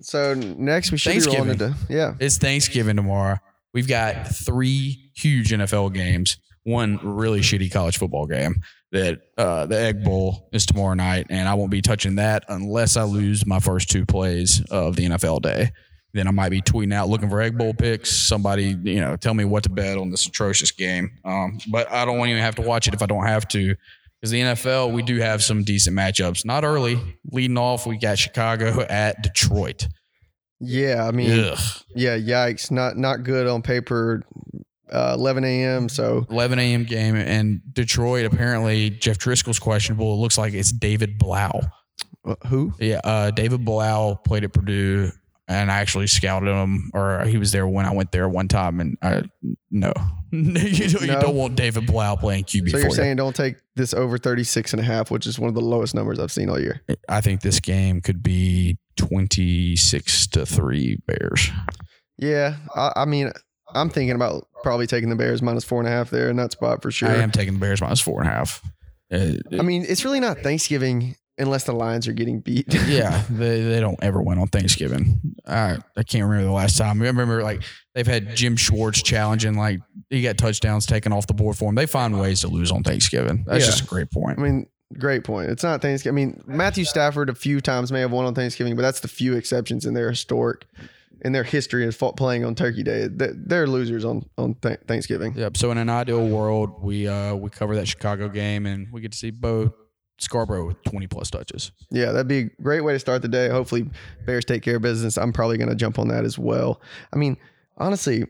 so 0.00 0.34
next 0.34 0.90
we 0.90 0.98
should 0.98 1.22
be 1.22 1.30
rolling 1.30 1.50
into 1.50 1.74
yeah. 1.88 2.14
It's 2.18 2.38
Thanksgiving 2.38 2.96
tomorrow. 2.96 3.38
We've 3.72 3.86
got 3.88 4.26
three 4.34 5.10
huge 5.14 5.50
NFL 5.50 5.94
games, 5.94 6.38
one 6.64 6.98
really 7.02 7.40
shitty 7.40 7.72
college 7.72 7.98
football 7.98 8.26
game. 8.26 8.62
That 8.92 9.20
uh, 9.38 9.66
the 9.66 9.78
Egg 9.78 10.02
Bowl 10.02 10.48
is 10.52 10.66
tomorrow 10.66 10.94
night, 10.94 11.28
and 11.30 11.48
I 11.48 11.54
won't 11.54 11.70
be 11.70 11.80
touching 11.80 12.16
that 12.16 12.44
unless 12.48 12.96
I 12.96 13.04
lose 13.04 13.46
my 13.46 13.60
first 13.60 13.88
two 13.88 14.04
plays 14.04 14.64
of 14.68 14.96
the 14.96 15.04
NFL 15.04 15.42
day. 15.42 15.70
Then 16.12 16.26
I 16.26 16.30
might 16.32 16.48
be 16.50 16.60
tweeting 16.60 16.92
out 16.92 17.08
looking 17.08 17.28
for 17.30 17.40
Egg 17.40 17.56
Bowl 17.56 17.72
picks. 17.72 18.10
Somebody, 18.10 18.76
you 18.82 19.00
know, 19.00 19.16
tell 19.16 19.34
me 19.34 19.44
what 19.44 19.62
to 19.64 19.68
bet 19.68 19.96
on 19.96 20.10
this 20.10 20.26
atrocious 20.26 20.70
game. 20.72 21.10
Um, 21.24 21.58
but 21.70 21.90
I 21.90 22.04
don't 22.04 22.18
even 22.28 22.42
have 22.42 22.56
to 22.56 22.62
watch 22.62 22.88
it 22.88 22.94
if 22.94 23.02
I 23.02 23.06
don't 23.06 23.26
have 23.26 23.46
to. 23.48 23.76
Because 24.20 24.32
the 24.32 24.40
NFL, 24.40 24.92
we 24.92 25.02
do 25.02 25.16
have 25.18 25.42
some 25.42 25.62
decent 25.62 25.96
matchups. 25.96 26.44
Not 26.44 26.64
early. 26.64 27.00
Leading 27.32 27.56
off, 27.56 27.86
we 27.86 27.96
got 27.96 28.18
Chicago 28.18 28.80
at 28.90 29.22
Detroit. 29.22 29.86
Yeah, 30.60 31.06
I 31.06 31.10
mean, 31.10 31.30
Ugh. 31.30 31.58
yeah, 31.94 32.18
yikes, 32.18 32.70
not 32.70 32.98
not 32.98 33.22
good 33.24 33.46
on 33.46 33.62
paper. 33.62 34.22
Uh, 34.92 35.14
11 35.16 35.44
a.m. 35.44 35.88
So 35.88 36.26
11 36.28 36.58
a.m. 36.58 36.84
game 36.84 37.14
and 37.14 37.60
Detroit. 37.72 38.26
Apparently, 38.26 38.90
Jeff 38.90 39.18
Driskel's 39.18 39.60
questionable. 39.60 40.12
It 40.14 40.16
looks 40.16 40.36
like 40.36 40.52
it's 40.52 40.72
David 40.72 41.16
Blough. 41.16 41.60
uh, 42.26 42.34
who? 42.48 42.74
Yeah, 42.80 43.00
uh, 43.04 43.30
David 43.30 43.64
Blough 43.64 44.16
played 44.26 44.42
at 44.44 44.52
Purdue, 44.52 45.12
and 45.50 45.70
I 45.70 45.80
actually 45.80 46.06
scouted 46.06 46.48
him, 46.48 46.92
or 46.94 47.24
he 47.24 47.36
was 47.36 47.50
there 47.50 47.66
when 47.66 47.84
I 47.84 47.92
went 47.92 48.12
there 48.12 48.28
one 48.28 48.46
time. 48.46 48.78
And 48.78 48.96
I 49.02 49.24
no, 49.70 49.92
you, 50.30 50.88
don't, 50.88 51.02
you 51.02 51.08
don't 51.08 51.34
want 51.34 51.56
David 51.56 51.86
Blough 51.86 52.16
playing 52.16 52.44
QB 52.44 52.70
So 52.70 52.76
you're 52.78 52.86
you. 52.86 52.94
saying 52.94 53.16
don't 53.16 53.34
take 53.34 53.56
this 53.74 53.92
over 53.92 54.16
36 54.16 54.72
and 54.72 54.80
a 54.80 54.84
half, 54.84 55.10
which 55.10 55.26
is 55.26 55.40
one 55.40 55.48
of 55.48 55.54
the 55.56 55.60
lowest 55.60 55.92
numbers 55.92 56.20
I've 56.20 56.30
seen 56.30 56.48
all 56.48 56.60
year. 56.60 56.80
I 57.08 57.20
think 57.20 57.40
this 57.40 57.58
game 57.58 58.00
could 58.00 58.22
be 58.22 58.78
26 58.96 60.28
to 60.28 60.46
three 60.46 60.98
Bears. 61.08 61.50
Yeah, 62.16 62.54
I, 62.76 62.92
I 62.96 63.04
mean, 63.04 63.32
I'm 63.74 63.90
thinking 63.90 64.14
about 64.14 64.46
probably 64.62 64.86
taking 64.86 65.10
the 65.10 65.16
Bears 65.16 65.42
minus 65.42 65.64
four 65.64 65.80
and 65.80 65.88
a 65.88 65.90
half 65.90 66.10
there 66.10 66.30
in 66.30 66.36
that 66.36 66.52
spot 66.52 66.80
for 66.80 66.92
sure. 66.92 67.08
I 67.08 67.16
am 67.16 67.32
taking 67.32 67.54
the 67.54 67.60
Bears 67.60 67.80
minus 67.80 68.00
four 68.00 68.20
and 68.20 68.30
a 68.30 68.32
half. 68.32 68.62
Uh, 69.12 69.32
I 69.58 69.62
mean, 69.62 69.84
it's 69.88 70.04
really 70.04 70.20
not 70.20 70.38
Thanksgiving 70.38 71.16
unless 71.40 71.64
the 71.64 71.72
Lions 71.72 72.06
are 72.06 72.12
getting 72.12 72.40
beat. 72.40 72.72
yeah, 72.86 73.22
they, 73.30 73.62
they 73.62 73.80
don't 73.80 73.98
ever 74.02 74.22
win 74.22 74.38
on 74.38 74.46
Thanksgiving. 74.48 75.20
I 75.46 75.78
I 75.96 76.02
can't 76.02 76.24
remember 76.24 76.44
the 76.44 76.52
last 76.52 76.78
time. 76.78 77.02
I 77.02 77.06
remember 77.06 77.42
like 77.42 77.62
they've 77.94 78.06
had 78.06 78.36
Jim 78.36 78.56
Schwartz 78.56 79.02
challenging 79.02 79.54
like 79.56 79.80
he 80.10 80.22
got 80.22 80.38
touchdowns 80.38 80.86
taken 80.86 81.12
off 81.12 81.26
the 81.26 81.34
board 81.34 81.56
for 81.56 81.68
him. 81.68 81.74
They 81.74 81.86
find 81.86 82.18
ways 82.20 82.40
to 82.42 82.48
lose 82.48 82.70
on 82.70 82.82
Thanksgiving. 82.82 83.44
That's 83.46 83.64
Yeah. 83.64 83.70
just 83.70 83.82
a 83.84 83.86
great 83.86 84.10
point. 84.10 84.38
I 84.38 84.42
mean, 84.42 84.66
great 84.98 85.24
point. 85.24 85.50
It's 85.50 85.62
not 85.62 85.82
Thanksgiving. 85.82 86.14
I 86.14 86.16
mean, 86.26 86.42
Matthew 86.46 86.84
Stafford 86.84 87.28
a 87.28 87.34
few 87.34 87.60
times 87.60 87.90
may 87.92 88.00
have 88.00 88.12
won 88.12 88.24
on 88.26 88.34
Thanksgiving, 88.34 88.76
but 88.76 88.82
that's 88.82 89.00
the 89.00 89.08
few 89.08 89.34
exceptions 89.34 89.86
in 89.86 89.94
their 89.94 90.10
historic, 90.10 90.66
in 91.22 91.32
their 91.32 91.44
history 91.44 91.86
of 91.86 91.96
playing 92.16 92.44
on 92.44 92.54
Turkey 92.54 92.82
Day. 92.82 93.06
They- 93.06 93.30
They're 93.34 93.66
losers 93.68 94.04
on 94.04 94.24
on 94.36 94.54
th- 94.54 94.80
Thanksgiving. 94.88 95.34
Yep. 95.36 95.56
So 95.56 95.70
in 95.70 95.78
an 95.78 95.88
ideal 95.90 96.26
world, 96.26 96.82
we 96.82 97.06
uh 97.06 97.34
we 97.34 97.50
cover 97.50 97.76
that 97.76 97.86
Chicago 97.86 98.28
game 98.28 98.66
and 98.66 98.88
we 98.92 99.00
get 99.00 99.12
to 99.12 99.18
see 99.18 99.30
Bo 99.30 99.74
Scarbrough 100.20 100.66
with 100.66 100.82
20 100.84 101.06
plus 101.06 101.30
touches. 101.30 101.72
Yeah, 101.90 102.12
that'd 102.12 102.28
be 102.28 102.38
a 102.38 102.62
great 102.62 102.82
way 102.82 102.92
to 102.92 102.98
start 102.98 103.22
the 103.22 103.28
day. 103.28 103.48
Hopefully, 103.48 103.88
Bears 104.26 104.44
take 104.44 104.62
care 104.62 104.76
of 104.76 104.82
business. 104.82 105.16
I'm 105.16 105.32
probably 105.32 105.56
going 105.58 105.70
to 105.70 105.74
jump 105.74 105.98
on 105.98 106.08
that 106.08 106.24
as 106.24 106.38
well. 106.38 106.80
I 107.12 107.16
mean, 107.16 107.36
honestly, 107.78 108.24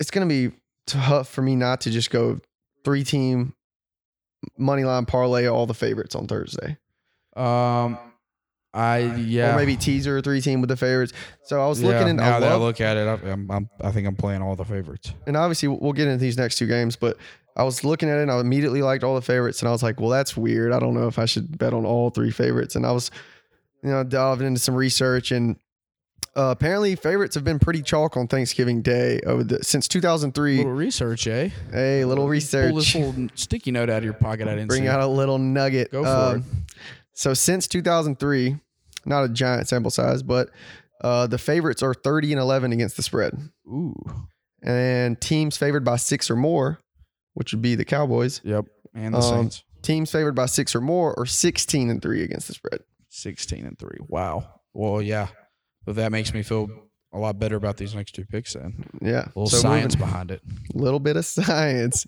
it's 0.00 0.10
going 0.10 0.28
to 0.28 0.32
be 0.50 0.56
tough 0.86 1.28
for 1.28 1.42
me 1.42 1.56
not 1.56 1.80
to 1.82 1.90
just 1.90 2.10
go 2.10 2.38
three 2.84 3.04
team 3.04 3.54
money 4.58 4.84
line 4.84 5.06
parlay 5.06 5.46
all 5.46 5.66
the 5.66 5.74
favorites 5.74 6.14
on 6.14 6.26
Thursday. 6.26 6.76
Um, 7.36 7.98
I 8.74 8.98
yeah, 9.16 9.54
Or 9.54 9.56
maybe 9.56 9.76
teaser 9.76 10.20
three 10.20 10.40
team 10.40 10.60
with 10.60 10.68
the 10.68 10.76
favorites. 10.76 11.12
So 11.44 11.62
I 11.62 11.66
was 11.66 11.80
yeah, 11.80 11.88
looking 11.88 12.08
in, 12.08 12.16
now 12.16 12.36
I 12.36 12.40
that 12.40 12.52
I 12.52 12.56
look 12.56 12.80
at 12.80 12.96
it, 12.96 13.06
I, 13.08 13.30
I'm, 13.30 13.50
I'm, 13.50 13.70
I 13.80 13.90
think 13.90 14.06
I'm 14.06 14.16
playing 14.16 14.42
all 14.42 14.54
the 14.54 14.64
favorites. 14.64 15.12
and 15.26 15.36
obviously 15.36 15.68
we'll 15.68 15.92
get 15.94 16.08
into 16.08 16.18
these 16.20 16.36
next 16.36 16.56
two 16.56 16.66
games, 16.66 16.94
but 16.96 17.16
I 17.56 17.62
was 17.64 17.84
looking 17.84 18.08
at 18.10 18.18
it 18.18 18.22
and 18.22 18.30
I 18.30 18.38
immediately 18.40 18.82
liked 18.82 19.02
all 19.02 19.14
the 19.14 19.22
favorites 19.22 19.60
and 19.62 19.68
I 19.68 19.72
was 19.72 19.82
like, 19.82 19.98
well, 20.00 20.10
that's 20.10 20.36
weird. 20.36 20.72
I 20.72 20.78
don't 20.78 20.94
know 20.94 21.06
if 21.08 21.18
I 21.18 21.24
should 21.24 21.56
bet 21.56 21.72
on 21.72 21.84
all 21.86 22.10
three 22.10 22.30
favorites. 22.30 22.76
And 22.76 22.84
I 22.84 22.92
was, 22.92 23.10
you 23.82 23.90
know, 23.90 24.04
diving 24.04 24.46
into 24.46 24.60
some 24.60 24.74
research 24.74 25.30
and 25.32 25.56
uh, 26.36 26.50
apparently 26.50 26.94
favorites 26.96 27.34
have 27.34 27.44
been 27.44 27.58
pretty 27.58 27.80
chalk 27.80 28.14
on 28.16 28.28
Thanksgiving 28.28 28.82
Day 28.82 29.20
over 29.26 29.42
the 29.42 29.64
since 29.64 29.88
2003. 29.88 30.58
Little 30.58 30.72
research, 30.72 31.26
eh? 31.26 31.48
a 31.72 32.04
little 32.04 32.28
research. 32.28 32.68
Pull 32.72 32.76
this 32.78 32.94
little 32.94 33.28
sticky 33.34 33.70
note 33.70 33.88
out 33.88 33.98
of 33.98 34.04
your 34.04 34.12
pocket. 34.12 34.46
I 34.46 34.50
didn't 34.54 34.68
Bring 34.68 34.82
see. 34.82 34.88
out 34.88 35.00
a 35.00 35.06
little 35.06 35.38
nugget. 35.38 35.90
Go 35.92 36.02
for 36.02 36.08
Uh, 36.08 36.34
it. 36.36 36.42
So 37.14 37.32
since 37.32 37.66
2003, 37.66 38.56
not 39.06 39.24
a 39.24 39.28
giant 39.30 39.66
sample 39.68 39.90
size, 39.90 40.22
but 40.22 40.50
uh, 41.02 41.26
the 41.26 41.38
favorites 41.38 41.82
are 41.82 41.94
30 41.94 42.32
and 42.32 42.40
11 42.40 42.70
against 42.72 42.98
the 42.98 43.02
spread. 43.02 43.32
Ooh, 43.66 43.94
And 44.62 45.18
teams 45.18 45.56
favored 45.56 45.84
by 45.84 45.96
six 45.96 46.30
or 46.30 46.36
more, 46.36 46.80
which 47.36 47.52
would 47.52 47.62
be 47.62 47.74
the 47.74 47.84
Cowboys, 47.84 48.40
yep. 48.44 48.64
And 48.94 49.14
the 49.14 49.18
Um, 49.18 49.22
Saints, 49.22 49.62
teams 49.82 50.10
favored 50.10 50.34
by 50.34 50.46
six 50.46 50.74
or 50.74 50.80
more 50.80 51.16
are 51.18 51.26
16 51.26 51.90
and 51.90 52.00
three 52.02 52.22
against 52.24 52.48
the 52.48 52.54
spread. 52.54 52.80
16 53.10 53.64
and 53.66 53.78
three. 53.78 53.98
Wow. 54.08 54.60
Well, 54.74 55.00
yeah. 55.02 55.28
But 55.84 55.96
that 55.96 56.12
makes 56.12 56.32
me 56.34 56.42
feel 56.42 56.68
a 57.12 57.18
lot 57.18 57.38
better 57.38 57.56
about 57.56 57.76
these 57.76 57.94
next 57.94 58.12
two 58.14 58.24
picks. 58.24 58.54
Then 58.54 58.84
Yeah. 59.00 59.26
a 59.26 59.38
little 59.38 59.46
So 59.48 59.58
science 59.58 59.94
moving- 59.96 60.06
behind 60.08 60.30
it. 60.30 60.42
little 60.74 60.98
bit 61.00 61.16
of 61.16 61.24
science. 61.26 62.04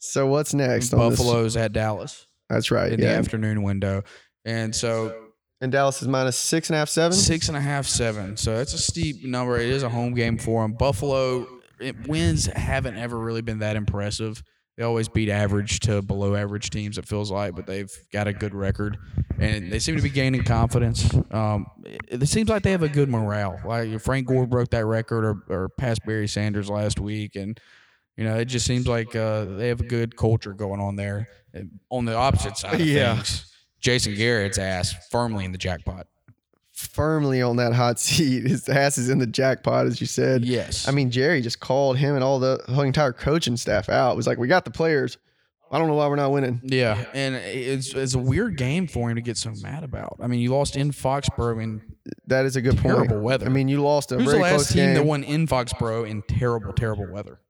So 0.00 0.26
what's 0.26 0.54
next? 0.54 0.90
Buffalo's 0.90 1.56
at 1.56 1.72
Dallas 1.72 2.26
That's 2.48 2.70
right. 2.70 2.92
in 2.92 3.00
the 3.00 3.08
afternoon 3.08 3.62
window, 3.62 4.04
and 4.44 4.74
so 4.74 5.24
And 5.60 5.72
Dallas 5.72 6.00
is 6.02 6.06
minus 6.08 6.36
six 6.36 6.68
and 6.70 6.76
a 6.76 6.78
half, 6.78 6.88
seven. 6.88 7.16
Six 7.18 7.48
and 7.48 7.56
a 7.56 7.60
half, 7.60 7.84
seven. 7.86 8.36
So 8.36 8.56
that's 8.56 8.74
a 8.74 8.78
steep 8.78 9.24
number. 9.24 9.58
It 9.58 9.70
is 9.70 9.82
a 9.82 9.88
home 9.88 10.14
game 10.14 10.38
for 10.38 10.62
them. 10.62 10.74
Buffalo 10.74 11.48
it, 11.80 12.06
wins 12.06 12.46
haven't 12.46 12.96
ever 12.96 13.18
really 13.18 13.42
been 13.42 13.58
that 13.58 13.74
impressive. 13.74 14.40
They 14.78 14.84
always 14.84 15.08
beat 15.08 15.28
average 15.28 15.80
to 15.80 16.02
below 16.02 16.36
average 16.36 16.70
teams. 16.70 16.98
It 16.98 17.04
feels 17.04 17.32
like, 17.32 17.56
but 17.56 17.66
they've 17.66 17.90
got 18.12 18.28
a 18.28 18.32
good 18.32 18.54
record, 18.54 18.96
and 19.40 19.72
they 19.72 19.80
seem 19.80 19.96
to 19.96 20.02
be 20.02 20.08
gaining 20.08 20.44
confidence. 20.44 21.12
Um, 21.32 21.66
it, 21.84 22.22
it 22.22 22.26
seems 22.28 22.48
like 22.48 22.62
they 22.62 22.70
have 22.70 22.84
a 22.84 22.88
good 22.88 23.08
morale. 23.08 23.58
Like 23.64 24.00
Frank 24.00 24.28
Gore 24.28 24.46
broke 24.46 24.70
that 24.70 24.86
record, 24.86 25.24
or, 25.24 25.42
or 25.48 25.68
passed 25.68 26.06
Barry 26.06 26.28
Sanders 26.28 26.70
last 26.70 27.00
week, 27.00 27.34
and 27.34 27.58
you 28.16 28.22
know 28.22 28.36
it 28.36 28.44
just 28.44 28.66
seems 28.66 28.86
like 28.86 29.16
uh, 29.16 29.46
they 29.46 29.66
have 29.66 29.80
a 29.80 29.84
good 29.84 30.16
culture 30.16 30.52
going 30.52 30.80
on 30.80 30.94
there. 30.94 31.26
And 31.52 31.80
on 31.90 32.04
the 32.04 32.14
opposite 32.14 32.56
side 32.56 32.78
Yeah. 32.78 33.16
things, 33.16 33.52
Jason 33.80 34.14
Garrett's 34.14 34.58
ass 34.58 34.94
firmly 35.10 35.44
in 35.44 35.50
the 35.50 35.58
jackpot. 35.58 36.06
Firmly 36.78 37.42
on 37.42 37.56
that 37.56 37.72
hot 37.72 37.98
seat. 38.00 38.44
His 38.46 38.68
ass 38.68 38.98
is 38.98 39.08
in 39.08 39.18
the 39.18 39.26
jackpot, 39.26 39.86
as 39.86 40.00
you 40.00 40.06
said. 40.06 40.44
Yes. 40.44 40.86
I 40.86 40.92
mean, 40.92 41.10
Jerry 41.10 41.40
just 41.42 41.58
called 41.58 41.96
him 41.96 42.14
and 42.14 42.22
all 42.22 42.38
the 42.38 42.62
whole 42.68 42.82
entire 42.84 43.12
coaching 43.12 43.56
staff 43.56 43.88
out. 43.88 44.12
It 44.12 44.16
was 44.16 44.28
like, 44.28 44.38
we 44.38 44.46
got 44.46 44.64
the 44.64 44.70
players. 44.70 45.18
I 45.72 45.78
don't 45.78 45.88
know 45.88 45.94
why 45.94 46.06
we're 46.06 46.16
not 46.16 46.30
winning. 46.32 46.60
yeah, 46.64 47.04
and 47.12 47.34
it's 47.34 47.92
it's 47.92 48.14
a 48.14 48.18
weird 48.18 48.56
game 48.56 48.86
for 48.86 49.10
him 49.10 49.16
to 49.16 49.20
get 49.20 49.36
so 49.36 49.52
mad 49.60 49.84
about. 49.84 50.16
I 50.18 50.26
mean, 50.26 50.40
you 50.40 50.50
lost 50.50 50.76
in 50.76 50.92
Foxborough 50.92 51.62
in 51.62 51.82
That 52.26 52.46
is 52.46 52.56
a 52.56 52.62
good 52.62 52.78
point. 52.78 52.94
terrible 52.94 53.20
weather. 53.20 53.44
I 53.44 53.50
mean, 53.50 53.68
you 53.68 53.82
lost 53.82 54.10
a 54.12 54.16
who's 54.16 54.30
the 54.32 54.38
last 54.38 54.52
close 54.54 54.68
team 54.68 54.84
game. 54.86 54.94
that 54.94 55.04
won 55.04 55.24
in 55.24 55.46
Foxborough 55.46 56.08
in 56.08 56.22
terrible, 56.22 56.72
terrible 56.72 57.08
weather? 57.12 57.40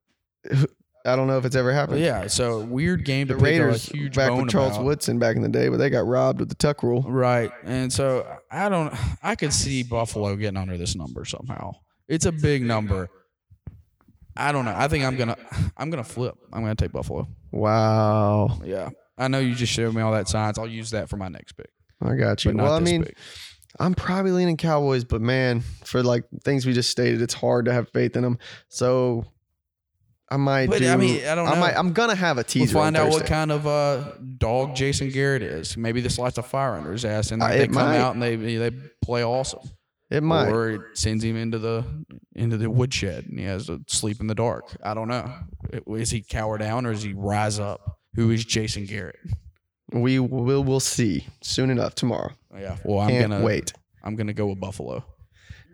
I 1.09 1.17
don't 1.17 1.27
know 1.27 1.39
if 1.39 1.45
it's 1.45 1.57
ever 1.57 1.73
happened. 1.73 2.01
yeah, 2.01 2.27
so 2.27 2.61
weird 2.61 3.05
game 3.05 3.27
to 3.29 3.35
the 3.35 3.41
Raiders 3.41 3.91
a 3.91 3.97
huge 3.97 4.15
back 4.15 4.33
with 4.33 4.49
Charles 4.49 4.75
about. 4.75 4.85
Woodson 4.85 5.19
back 5.19 5.37
in 5.37 5.43
the 5.43 5.49
day, 5.49 5.69
but 5.69 5.79
they 5.79 5.91
got 5.91 6.07
robbed 6.07 6.41
with 6.41 6.49
the 6.49 6.55
tuck 6.55 6.83
rule. 6.83 7.03
Right, 7.03 7.51
and 7.65 7.93
so 7.93 8.27
I 8.51 8.69
don't. 8.69 8.95
I 9.23 9.35
could 9.35 9.53
see 9.53 9.83
Buffalo 9.83 10.37
getting 10.37 10.57
under 10.57 10.77
this 10.77 10.95
number 10.95 11.25
somehow. 11.25 11.73
It's 12.07 12.27
a 12.27 12.33
big 12.33 12.63
number. 12.63 13.09
I 14.37 14.53
don't 14.53 14.65
know. 14.65 14.75
I 14.77 14.89
think 14.89 15.05
I'm 15.05 15.17
gonna. 15.17 15.37
I'm 15.77 15.91
gonna 15.91 16.05
flip. 16.05 16.37
I'm 16.53 16.63
gonna 16.63 16.75
take 16.75 16.93
Buffalo. 16.93 17.29
Wow, 17.51 18.61
Yeah, 18.65 18.91
I 19.17 19.29
know 19.29 19.39
you 19.39 19.55
just 19.55 19.73
showed 19.73 19.95
me 19.95 20.03
all 20.03 20.13
that 20.13 20.29
science. 20.29 20.59
I'll 20.59 20.69
use 20.69 20.91
that 20.91 21.09
for 21.09 21.17
my 21.17 21.29
next 21.29 21.53
pick. 21.53 21.71
I 22.03 22.15
got 22.15 22.45
you. 22.45 22.53
Well, 22.53 22.75
I 22.75 22.81
mean. 22.81 23.07
I'm 23.81 23.95
probably 23.95 24.33
leaning 24.33 24.57
Cowboys, 24.57 25.05
but 25.05 25.21
man, 25.21 25.61
for 25.85 26.03
like 26.03 26.25
things 26.43 26.67
we 26.67 26.73
just 26.73 26.91
stated, 26.91 27.23
it's 27.23 27.35
hard 27.35 27.67
to 27.67 27.73
have 27.73 27.89
faith 27.91 28.17
in 28.17 28.23
them. 28.23 28.39
So 28.69 29.25
I 30.31 30.37
might. 30.37 30.69
But, 30.69 30.81
do, 30.81 30.89
I 30.91 30.97
mean, 30.97 31.25
I 31.27 31.35
don't. 31.35 31.49
I 31.49 31.59
might. 31.59 31.75
I'm 31.77 31.93
gonna 31.93 32.15
have 32.15 32.37
a 32.39 32.45
teaser. 32.45 32.75
We'll 32.75 32.85
find 32.85 32.97
out 32.97 33.11
what 33.11 33.27
kind 33.27 33.51
of 33.51 33.67
uh, 33.67 34.13
dog 34.37 34.75
Jason 34.77 35.11
Garrett 35.11 35.43
is. 35.43 35.77
Maybe 35.77 36.01
this 36.01 36.19
lights 36.19 36.37
a 36.39 36.43
fire 36.43 36.75
under 36.75 36.93
his 36.93 37.05
ass, 37.05 37.31
and 37.33 37.43
Uh, 37.43 37.49
they 37.49 37.67
come 37.67 37.75
might. 37.77 37.97
out 37.97 38.15
and 38.15 38.23
they 38.23 38.37
they 38.37 38.71
play 39.01 39.25
awesome, 39.25 39.61
It 40.11 40.23
might. 40.23 40.49
or 40.49 40.71
it 40.71 40.81
sends 40.95 41.25
him 41.25 41.37
into 41.37 41.59
the 41.59 41.85
into 42.35 42.57
the 42.59 42.69
woodshed 42.71 43.25
and 43.27 43.39
he 43.39 43.45
has 43.47 43.67
to 43.67 43.81
sleep 43.87 44.21
in 44.21 44.27
the 44.27 44.35
dark. 44.35 44.77
I 44.83 44.93
don't 44.95 45.09
know. 45.09 45.33
Is 45.97 46.11
he 46.11 46.21
cower 46.21 46.59
down 46.59 46.85
or 46.85 46.93
is 46.93 47.03
he 47.03 47.15
rise 47.15 47.59
up? 47.59 47.99
Who 48.15 48.31
is 48.31 48.45
Jason 48.45 48.85
Garrett? 48.85 49.17
We 49.93 50.19
will. 50.19 50.63
We'll 50.63 50.81
see 50.81 51.27
soon 51.41 51.71
enough 51.71 51.95
tomorrow. 51.95 52.33
Yeah. 52.55 52.77
Well, 52.85 52.99
I'm 53.01 53.09
Can't 53.11 53.31
gonna 53.31 53.45
wait. 53.45 53.73
I'm 54.05 54.15
gonna 54.17 54.35
go 54.35 54.47
with 54.49 54.61
Buffalo. 54.61 55.05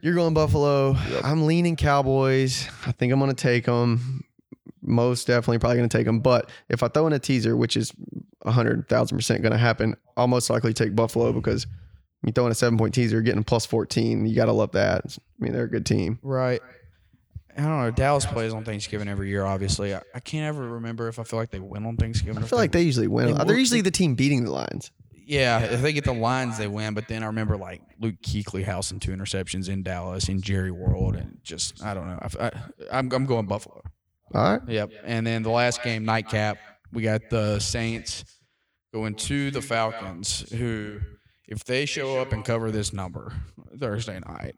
You're 0.01 0.15
going 0.15 0.35
Buffalo. 0.35 0.95
I'm 1.25 1.47
leaning 1.47 1.77
Cowboys. 1.77 2.69
I 2.87 2.93
think 2.93 3.11
I'm 3.13 3.19
going 3.19 3.31
to 3.31 3.43
take 3.43 3.65
them. 3.65 4.23
Most 4.85 5.26
definitely, 5.26 5.59
probably 5.59 5.79
going 5.79 5.88
to 5.88 5.97
take 5.97 6.07
them. 6.07 6.21
But 6.21 6.50
if 6.69 6.83
I 6.83 6.88
throw 6.88 7.07
in 7.07 7.12
a 7.12 7.19
teaser, 7.19 7.57
which 7.57 7.76
is 7.76 7.93
100,000% 8.45 9.43
going 9.43 9.53
to 9.53 9.59
happen, 9.59 9.97
I'll 10.17 10.29
most 10.29 10.50
likely 10.50 10.73
take 10.73 10.95
Buffalo 10.95 11.33
because 11.33 11.67
you 12.25 12.33
throw 12.33 12.47
in 12.47 12.53
a 12.53 12.55
seven 12.55 12.79
point 12.79 12.95
teaser, 12.95 13.21
getting 13.21 13.45
plus 13.45 13.67
14. 13.67 14.26
You 14.26 14.35
got 14.35 14.47
to 14.47 14.53
love 14.53 14.73
that. 14.73 15.05
I 15.07 15.45
mean, 15.45 15.53
they're 15.53 15.64
a 15.64 15.71
good 15.71 15.87
team. 15.87 16.19
Right. 16.23 16.61
I 17.57 17.62
don't 17.62 17.81
know. 17.81 17.91
Dallas 17.91 18.26
plays 18.26 18.53
on 18.53 18.64
Thanksgiving 18.64 19.09
every 19.09 19.29
year. 19.29 19.45
Obviously, 19.45 19.95
I, 19.95 20.03
I 20.14 20.21
can't 20.21 20.47
ever 20.47 20.69
remember 20.71 21.09
if 21.09 21.19
I 21.19 21.25
feel 21.25 21.38
like 21.38 21.50
they 21.50 21.61
win 21.61 21.87
on 21.87 21.97
Thanksgiving. 21.97 22.43
I 22.43 22.47
feel 22.47 22.59
like 22.59 22.73
they 22.73 22.83
usually 22.83 23.07
win. 23.07 23.33
They 23.33 23.45
They're 23.45 23.59
usually 23.59 23.81
the 23.81 23.93
team 23.93 24.14
beating 24.17 24.45
the 24.45 24.50
Lions. 24.50 24.91
Yeah, 25.26 25.61
if 25.61 25.81
they 25.81 25.93
get 25.93 26.05
the 26.05 26.12
lines, 26.12 26.59
they 26.59 26.67
win. 26.67 26.95
But 26.95 27.09
then 27.09 27.23
I 27.23 27.26
remember 27.26 27.57
like 27.57 27.81
Luke 27.99 28.17
Kuechly 28.23 28.64
housing 28.64 29.00
two 29.00 29.12
interceptions 29.12 29.69
in 29.69 29.83
Dallas 29.83 30.29
in 30.29 30.43
Jerry 30.43 30.71
World, 30.71 31.17
and 31.17 31.38
just 31.43 31.83
I 31.83 31.95
don't 31.95 32.07
know. 32.07 32.19
I, 32.21 32.47
I, 32.93 32.99
am 32.99 33.11
I'm 33.12 33.25
going 33.25 33.47
Buffalo. 33.47 33.83
All 34.35 34.43
right. 34.43 34.69
Yep. 34.69 34.91
And 35.05 35.26
then 35.26 35.43
the 35.43 35.50
last 35.50 35.83
game, 35.83 36.05
nightcap, 36.05 36.59
we 36.93 37.03
got 37.03 37.31
the 37.31 37.59
Saints 37.61 38.25
going 38.93 39.14
to 39.14 39.50
the 39.50 39.62
Falcons, 39.62 40.50
who 40.53 41.00
if 41.49 41.64
they 41.64 41.87
show 41.87 42.21
up 42.21 42.33
and 42.33 42.45
cover 42.45 42.71
this 42.71 42.93
number 42.93 43.33
Thursday 43.79 44.21
night, 44.26 44.57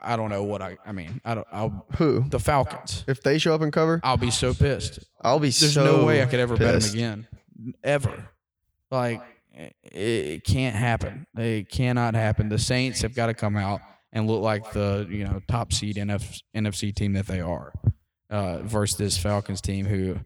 I 0.00 0.16
don't 0.16 0.30
know 0.30 0.42
what 0.42 0.60
I. 0.62 0.76
I 0.84 0.92
mean, 0.92 1.20
I 1.24 1.34
don't. 1.34 1.46
I'll 1.52 1.86
Who? 1.96 2.24
the 2.28 2.40
Falcons. 2.40 3.04
If 3.06 3.22
they 3.22 3.38
show 3.38 3.54
up 3.54 3.60
and 3.60 3.72
cover, 3.72 4.00
I'll 4.02 4.16
be 4.16 4.30
so 4.30 4.52
pissed. 4.52 4.98
I'll 5.20 5.38
be 5.38 5.50
so 5.50 5.66
There's 5.66 5.74
so 5.74 5.84
no 5.84 6.04
way 6.04 6.22
I 6.22 6.26
could 6.26 6.40
ever 6.40 6.56
bet 6.56 6.80
them 6.80 6.90
again, 6.90 7.28
ever. 7.84 8.28
Like 8.90 9.22
it, 9.52 9.76
it 9.92 10.44
can't 10.44 10.74
happen. 10.74 11.26
It 11.36 11.68
cannot 11.68 12.14
happen. 12.14 12.48
The 12.48 12.58
Saints 12.58 13.02
have 13.02 13.14
got 13.14 13.26
to 13.26 13.34
come 13.34 13.56
out 13.56 13.80
and 14.12 14.26
look 14.26 14.42
like 14.42 14.72
the 14.72 15.06
you 15.08 15.24
know 15.24 15.40
top 15.48 15.72
seed 15.72 15.96
NF, 15.96 16.42
NFC 16.54 16.94
team 16.94 17.12
that 17.12 17.26
they 17.26 17.40
are, 17.40 17.72
uh, 18.32 18.62
versus 18.62 18.96
this 18.96 19.18
Falcons 19.18 19.60
team 19.60 19.86
who 19.86 20.16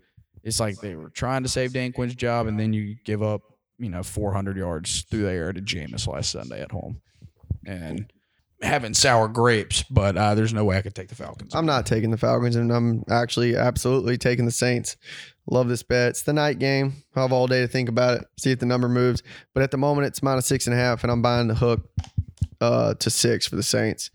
it's 0.42 0.60
like 0.60 0.76
they 0.76 0.94
were 0.94 1.10
trying 1.10 1.42
to 1.42 1.48
save 1.48 1.72
Dan 1.72 1.92
Quinn's 1.92 2.14
job, 2.14 2.46
and 2.46 2.58
then 2.58 2.72
you 2.72 2.96
give 3.04 3.22
up 3.22 3.42
you 3.78 3.90
know 3.90 4.02
400 4.02 4.56
yards 4.56 5.02
through 5.02 5.22
the 5.22 5.30
air 5.32 5.52
to 5.52 5.60
Jameis 5.60 6.06
last 6.06 6.30
Sunday 6.30 6.62
at 6.62 6.70
home, 6.70 7.00
and 7.66 8.10
having 8.62 8.94
sour 8.94 9.26
grapes. 9.28 9.82
But 9.90 10.16
uh, 10.16 10.36
there's 10.36 10.54
no 10.54 10.64
way 10.64 10.78
I 10.78 10.82
could 10.82 10.94
take 10.94 11.08
the 11.08 11.16
Falcons. 11.16 11.54
I'm 11.54 11.66
not 11.66 11.84
taking 11.84 12.12
the 12.12 12.16
Falcons, 12.16 12.54
and 12.54 12.72
I'm 12.72 13.02
actually 13.10 13.56
absolutely 13.56 14.16
taking 14.16 14.46
the 14.46 14.52
Saints. 14.52 14.96
Love 15.50 15.68
this 15.68 15.82
bet. 15.82 16.10
It's 16.10 16.22
the 16.22 16.32
night 16.32 16.60
game. 16.60 17.04
I 17.14 17.22
have 17.22 17.32
all 17.32 17.48
day 17.48 17.60
to 17.60 17.68
think 17.68 17.88
about 17.88 18.20
it, 18.20 18.26
see 18.38 18.52
if 18.52 18.60
the 18.60 18.66
number 18.66 18.88
moves. 18.88 19.24
But 19.52 19.64
at 19.64 19.72
the 19.72 19.78
moment, 19.78 20.06
it's 20.06 20.22
minus 20.22 20.46
six 20.46 20.68
and 20.68 20.74
a 20.74 20.78
half, 20.78 21.02
and 21.02 21.10
I'm 21.10 21.22
buying 21.22 21.48
the 21.48 21.54
hook 21.54 21.88
uh, 22.60 22.94
to 22.94 23.10
six 23.10 23.48
for 23.48 23.56
the 23.56 23.62
Saints. 23.64 24.10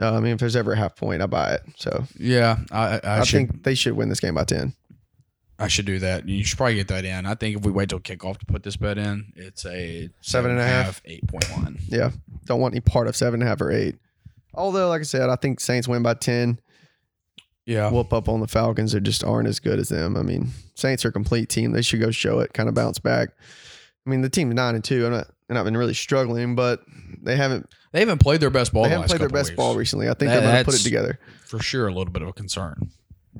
Uh, 0.00 0.14
I 0.14 0.20
mean, 0.20 0.32
if 0.32 0.38
there's 0.38 0.56
ever 0.56 0.72
a 0.72 0.76
half 0.76 0.96
point, 0.96 1.22
I 1.22 1.26
buy 1.26 1.54
it. 1.54 1.62
So 1.76 2.04
yeah, 2.18 2.58
I, 2.70 3.00
I, 3.02 3.20
I, 3.20 3.24
should. 3.24 3.36
think 3.36 3.62
they 3.64 3.74
should 3.74 3.94
win 3.94 4.08
this 4.08 4.20
game 4.20 4.34
by 4.34 4.44
ten. 4.44 4.74
I 5.58 5.66
should 5.66 5.86
do 5.86 5.98
that. 5.98 6.28
You 6.28 6.44
should 6.44 6.56
probably 6.56 6.76
get 6.76 6.88
that 6.88 7.04
in. 7.04 7.26
I 7.26 7.34
think 7.34 7.56
if 7.56 7.64
we 7.64 7.72
wait 7.72 7.88
till 7.88 7.98
kickoff 7.98 8.38
to 8.38 8.46
put 8.46 8.62
this 8.62 8.76
bet 8.76 8.96
in, 8.96 9.32
it's 9.34 9.66
a 9.66 10.08
Seven 10.20 10.52
and 10.52 10.60
a 10.60 10.64
half. 10.64 11.02
eight 11.04 11.26
point 11.26 11.50
one. 11.50 11.78
Yeah, 11.88 12.12
don't 12.44 12.60
want 12.60 12.74
any 12.74 12.80
part 12.80 13.08
of 13.08 13.16
seven 13.16 13.40
and 13.40 13.48
a 13.48 13.50
half 13.50 13.60
or 13.60 13.72
eight. 13.72 13.96
Although, 14.54 14.88
like 14.88 15.00
I 15.00 15.04
said, 15.04 15.28
I 15.28 15.36
think 15.36 15.60
Saints 15.60 15.88
win 15.88 16.02
by 16.02 16.14
ten. 16.14 16.60
Yeah, 17.66 17.90
Whoop 17.90 18.12
up 18.12 18.28
on 18.28 18.40
the 18.40 18.46
Falcons. 18.48 18.92
They 18.92 19.00
just 19.00 19.24
aren't 19.24 19.48
as 19.48 19.60
good 19.60 19.78
as 19.78 19.88
them. 19.88 20.16
I 20.16 20.22
mean, 20.22 20.48
Saints 20.74 21.04
are 21.04 21.08
a 21.08 21.12
complete 21.12 21.48
team. 21.48 21.72
They 21.72 21.82
should 21.82 22.00
go 22.00 22.10
show 22.10 22.38
it, 22.38 22.54
kind 22.54 22.68
of 22.68 22.74
bounce 22.74 22.98
back. 22.98 23.30
I 23.30 24.08
I 24.08 24.10
mean, 24.10 24.22
the 24.22 24.30
team's 24.30 24.54
nine 24.54 24.74
and 24.74 24.82
two. 24.82 25.04
I'm 25.04 25.12
not, 25.12 25.26
they're 25.46 25.54
not 25.54 25.64
been 25.64 25.76
really 25.76 25.92
struggling, 25.92 26.54
but 26.54 26.80
they 27.20 27.36
haven't 27.36 27.68
They 27.92 28.00
haven't 28.00 28.18
played 28.18 28.40
their 28.40 28.50
best 28.50 28.72
ball. 28.72 28.82
they 28.84 28.90
the 28.90 28.94
haven't 28.96 29.08
played 29.08 29.20
their 29.20 29.28
best 29.28 29.50
weeks. 29.50 29.56
ball 29.56 29.74
recently. 29.76 30.06
I 30.08 30.10
think 30.14 30.30
That- 30.30 30.40
they're 30.40 30.52
going 30.52 30.58
to 30.58 30.64
put 30.64 30.74
it 30.80 30.84
together. 30.84 31.18
For 31.46 31.58
sure, 31.60 31.86
a 31.88 31.92
little 31.92 32.12
bit 32.12 32.22
of 32.22 32.28
a 32.28 32.32
concern. 32.32 32.90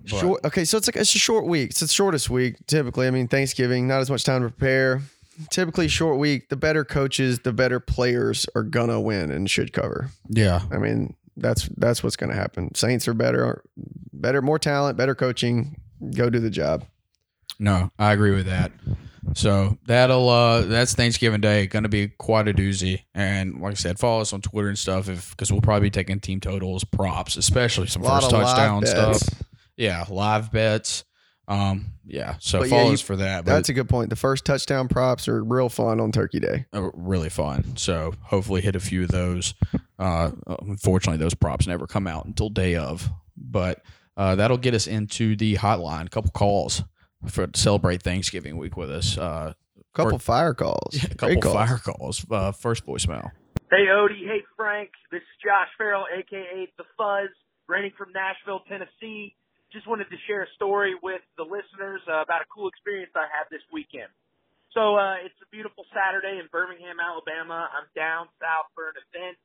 Short, 0.06 0.44
okay, 0.44 0.64
so 0.64 0.78
it's 0.78 0.86
like 0.86 0.96
it's 0.96 1.14
a 1.14 1.18
short 1.18 1.44
week. 1.46 1.70
It's 1.70 1.80
the 1.80 1.88
shortest 1.88 2.30
week 2.30 2.54
typically. 2.66 3.06
I 3.06 3.10
mean, 3.10 3.26
Thanksgiving, 3.28 3.88
not 3.88 4.00
as 4.00 4.08
much 4.10 4.24
time 4.24 4.42
to 4.42 4.48
prepare. 4.48 5.02
Typically, 5.50 5.88
short 5.88 6.18
week. 6.18 6.48
The 6.48 6.56
better 6.56 6.84
coaches, 6.84 7.40
the 7.40 7.52
better 7.52 7.78
players 7.80 8.46
are 8.54 8.62
gonna 8.62 9.00
win 9.00 9.30
and 9.30 9.50
should 9.50 9.72
cover. 9.72 10.10
Yeah, 10.28 10.62
I 10.70 10.78
mean, 10.78 11.14
that's 11.36 11.68
that's 11.76 12.02
what's 12.02 12.16
gonna 12.16 12.34
happen. 12.34 12.74
Saints 12.74 13.06
are 13.08 13.14
better, 13.14 13.62
better, 14.12 14.40
more 14.40 14.58
talent, 14.58 14.96
better 14.96 15.14
coaching. 15.14 15.80
Go 16.14 16.30
do 16.30 16.38
the 16.38 16.50
job. 16.50 16.84
no, 17.58 17.90
I 17.98 18.12
agree 18.12 18.30
with 18.34 18.46
that. 18.46 18.70
So 19.35 19.78
that'll 19.87 20.28
uh 20.28 20.62
that's 20.62 20.94
Thanksgiving 20.94 21.40
Day. 21.40 21.66
Going 21.66 21.82
to 21.85 21.88
be 21.88 22.08
quite 22.08 22.49
a 22.49 22.52
doozy. 22.52 23.02
And 23.14 23.61
like 23.61 23.73
I 23.73 23.75
said, 23.75 23.99
follow 23.99 24.20
us 24.20 24.32
on 24.32 24.40
Twitter 24.40 24.68
and 24.68 24.78
stuff 24.78 25.08
if 25.08 25.30
because 25.30 25.52
we'll 25.52 25.61
probably 25.61 25.87
be 25.88 25.90
taking 25.92 26.20
team 26.20 26.40
totals, 26.40 26.85
props, 26.85 27.37
especially 27.37 27.87
some 27.87 28.02
first 28.02 28.30
touchdown 28.30 28.85
stuff. 28.87 29.23
Yeah, 29.76 30.04
live 30.08 30.50
bets. 30.50 31.04
Um, 31.47 31.87
yeah. 32.04 32.35
So 32.40 32.58
But 32.58 32.68
yeah, 32.68 32.76
follow 32.76 32.88
you- 32.88 32.94
us 32.94 33.00
for 33.00 33.16
that. 33.16 33.44
But 33.44 33.52
That's 33.52 33.68
a 33.70 33.73
good 33.73 33.88
point. 33.88 34.11
The 34.11 34.16
first 34.16 34.44
touchdown 34.44 34.88
props 34.88 35.28
are 35.28 35.42
real 35.42 35.68
fun 35.70 35.99
on 36.00 36.12
Turkey 36.12 36.40
Day. 36.40 36.66
uh, 36.75 36.90
really 36.94 37.30
fun. 37.30 37.76
So 37.76 38.12
hopefully 38.23 38.61
hit 38.61 38.76
a 38.76 38.80
few 38.80 39.04
of 39.04 39.08
those. 39.11 39.54
Uh, 39.99 40.32
unfortunately, 40.62 41.18
those 41.18 41.35
props 41.35 41.66
never 41.66 41.87
come 41.87 42.06
out 42.06 42.26
until 42.26 42.50
day 42.50 42.76
of, 42.76 43.08
but 43.37 43.82
uh, 44.16 44.35
that'll 44.35 44.58
get 44.58 44.75
us 44.75 44.87
into 44.87 45.37
the 45.37 45.54
hotline. 45.56 46.06
A 46.06 46.11
couple 46.11 46.30
calls 46.32 46.82
for 47.26 47.46
to 47.46 47.58
celebrate 47.60 48.02
Thanksgiving 48.02 48.56
week 48.56 48.76
with 48.76 48.90
us. 48.90 49.18
Uh, 49.18 49.54
Couple 49.94 50.18
fire 50.18 50.54
calls. 50.54 50.94
a 51.02 51.14
couple 51.14 51.40
calls. 51.40 51.54
fire 51.54 51.78
calls. 51.78 52.26
Uh, 52.30 52.52
first 52.52 52.87
voicemail. 52.87 53.30
Hey 53.70 53.90
Odie, 53.90 54.25
hey 54.25 54.46
Frank, 54.56 54.90
this 55.10 55.20
is 55.20 55.34
Josh 55.44 55.68
Farrell, 55.76 56.06
aka 56.08 56.70
The 56.78 56.84
Fuzz, 56.96 57.28
writing 57.68 57.92
from 57.98 58.12
Nashville, 58.14 58.62
Tennessee. 58.64 59.34
Just 59.72 59.84
wanted 59.84 60.08
to 60.08 60.16
share 60.25 60.40
a 60.46 60.50
story 60.56 60.96
with 61.02 61.20
the 61.37 61.44
listeners 61.44 62.00
uh, 62.08 62.25
about 62.25 62.40
a 62.40 62.48
cool 62.48 62.68
experience 62.72 63.12
I 63.12 63.28
had 63.28 63.44
this 63.52 63.60
weekend. 63.68 64.08
So 64.72 64.96
uh, 64.96 65.20
it's 65.20 65.37
a 65.44 65.48
beautiful 65.52 65.84
Saturday 65.92 66.40
in 66.40 66.48
Birmingham, 66.48 66.96
Alabama. 66.96 67.68
I'm 67.68 67.84
down 67.92 68.32
south 68.40 68.72
for 68.72 68.88
an 68.88 68.96
event, 69.10 69.37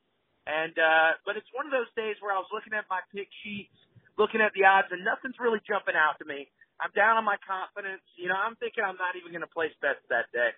and 0.48 0.72
uh, 0.78 1.20
but 1.28 1.36
it's 1.36 1.50
one 1.52 1.68
of 1.68 1.72
those 1.74 1.90
days 1.92 2.16
where 2.24 2.32
I 2.32 2.40
was 2.40 2.48
looking 2.48 2.72
at 2.72 2.88
my 2.88 3.04
pick 3.12 3.28
sheets, 3.44 3.76
looking 4.16 4.40
at 4.40 4.56
the 4.56 4.64
odds, 4.64 4.88
and 4.88 5.04
nothing's 5.04 5.36
really 5.36 5.60
jumping 5.68 5.98
out 5.98 6.16
to 6.22 6.24
me. 6.24 6.48
I'm 6.82 6.90
down 6.92 7.16
on 7.16 7.24
my 7.24 7.38
confidence. 7.42 8.02
You 8.18 8.28
know, 8.28 8.38
I'm 8.38 8.58
thinking 8.58 8.82
I'm 8.82 8.98
not 8.98 9.14
even 9.14 9.30
going 9.30 9.46
to 9.46 9.50
place 9.50 9.72
bets 9.78 10.02
that 10.10 10.30
day, 10.34 10.52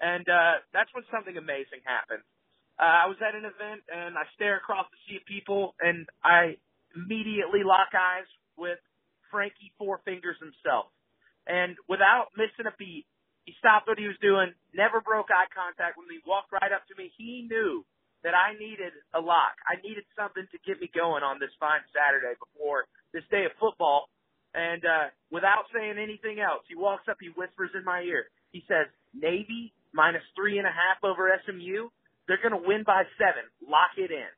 and 0.00 0.24
uh, 0.28 0.60
that's 0.72 0.92
when 0.92 1.04
something 1.08 1.36
amazing 1.36 1.80
happens. 1.84 2.24
Uh, 2.80 3.04
I 3.04 3.06
was 3.06 3.20
at 3.20 3.36
an 3.36 3.44
event 3.44 3.84
and 3.92 4.16
I 4.16 4.24
stare 4.34 4.56
across 4.56 4.88
the 4.88 4.98
sea 5.04 5.20
of 5.20 5.24
people 5.28 5.76
and 5.78 6.08
I 6.24 6.56
immediately 6.96 7.62
lock 7.62 7.92
eyes 7.92 8.28
with 8.56 8.80
Frankie 9.30 9.72
Four 9.76 10.00
Fingers 10.04 10.36
himself. 10.40 10.88
And 11.46 11.76
without 11.88 12.32
missing 12.38 12.66
a 12.66 12.74
beat, 12.78 13.04
he 13.44 13.52
stopped 13.58 13.90
what 13.90 13.98
he 13.98 14.06
was 14.06 14.18
doing, 14.22 14.54
never 14.70 15.02
broke 15.02 15.30
eye 15.34 15.50
contact 15.50 15.98
with 15.98 16.06
me, 16.06 16.22
walked 16.22 16.54
right 16.54 16.70
up 16.70 16.86
to 16.88 16.94
me. 16.94 17.10
He 17.18 17.46
knew 17.50 17.82
that 18.22 18.38
I 18.38 18.54
needed 18.54 18.94
a 19.10 19.18
lock. 19.18 19.58
I 19.66 19.82
needed 19.82 20.06
something 20.14 20.46
to 20.46 20.58
get 20.62 20.78
me 20.78 20.86
going 20.94 21.26
on 21.26 21.42
this 21.42 21.50
fine 21.58 21.82
Saturday 21.90 22.38
before 22.38 22.86
this 23.10 23.26
day 23.34 23.50
of 23.50 23.52
football. 23.58 24.06
And 24.54 24.84
uh, 24.84 25.06
without 25.30 25.64
saying 25.72 25.96
anything 25.96 26.40
else, 26.40 26.62
he 26.68 26.76
walks 26.76 27.08
up, 27.08 27.16
he 27.20 27.32
whispers 27.32 27.72
in 27.74 27.84
my 27.84 28.02
ear. 28.02 28.28
He 28.52 28.62
says, 28.68 28.86
Navy 29.16 29.72
minus 29.92 30.24
three 30.36 30.58
and 30.58 30.66
a 30.68 30.72
half 30.72 31.00
over 31.04 31.32
SMU. 31.44 31.88
They're 32.28 32.42
going 32.42 32.56
to 32.56 32.68
win 32.68 32.84
by 32.84 33.04
seven. 33.16 33.48
Lock 33.64 33.96
it 33.96 34.12
in. 34.12 34.30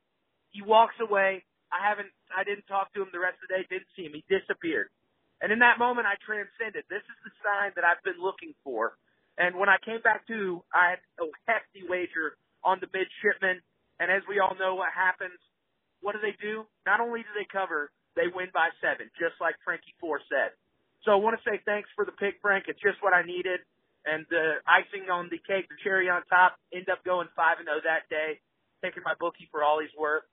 He 0.51 0.63
walks 0.63 0.95
away. 1.03 1.43
I 1.75 1.83
haven't, 1.83 2.15
I 2.31 2.47
didn't 2.47 2.71
talk 2.71 2.95
to 2.95 3.03
him 3.03 3.11
the 3.11 3.19
rest 3.19 3.43
of 3.43 3.51
the 3.51 3.59
day. 3.59 3.67
Didn't 3.67 3.91
see 3.99 4.07
him. 4.07 4.15
He 4.15 4.23
disappeared. 4.31 4.89
And 5.43 5.51
in 5.51 5.59
that 5.67 5.83
moment, 5.83 6.07
I 6.07 6.15
transcended. 6.23 6.87
This 6.87 7.03
is 7.03 7.19
the 7.27 7.35
sign 7.43 7.75
that 7.75 7.83
I've 7.83 8.03
been 8.07 8.23
looking 8.23 8.55
for. 8.63 8.95
And 9.37 9.59
when 9.59 9.69
I 9.69 9.83
came 9.83 9.99
back 10.01 10.27
to, 10.31 10.63
I 10.71 10.95
had 10.95 11.03
a 11.19 11.27
hefty 11.51 11.83
wager 11.83 12.39
on 12.63 12.79
the 12.79 12.87
midshipman. 12.95 13.59
And 13.99 14.11
as 14.15 14.23
we 14.31 14.39
all 14.39 14.55
know 14.55 14.79
what 14.79 14.95
happens, 14.95 15.37
what 16.01 16.15
do 16.15 16.23
they 16.23 16.39
do? 16.39 16.65
Not 16.87 17.03
only 17.03 17.27
do 17.27 17.33
they 17.35 17.47
cover, 17.51 17.91
they 18.17 18.31
win 18.31 18.51
by 18.55 18.71
seven, 18.81 19.11
just 19.19 19.37
like 19.43 19.59
Frankie 19.63 19.95
Four 20.01 20.23
said. 20.31 20.55
So 21.05 21.13
I 21.13 21.19
want 21.21 21.37
to 21.37 21.43
say 21.45 21.61
thanks 21.69 21.91
for 21.93 22.07
the 22.09 22.17
pick, 22.17 22.41
Frank. 22.41 22.67
It's 22.67 22.81
just 22.81 23.03
what 23.05 23.13
I 23.13 23.23
needed. 23.23 23.61
And 24.05 24.29
the 24.29 24.61
icing 24.69 25.09
on 25.09 25.33
the 25.33 25.41
cake, 25.41 25.69
the 25.69 25.81
cherry 25.81 26.13
on 26.13 26.25
top, 26.29 26.61
end 26.73 26.89
up 26.93 27.01
going 27.09 27.29
five 27.33 27.57
and 27.57 27.69
zero 27.69 27.81
that 27.89 28.05
day, 28.13 28.41
taking 28.85 29.01
my 29.01 29.17
bookie 29.17 29.49
for 29.49 29.65
all 29.65 29.81
he's 29.81 29.93
worth, 29.97 30.29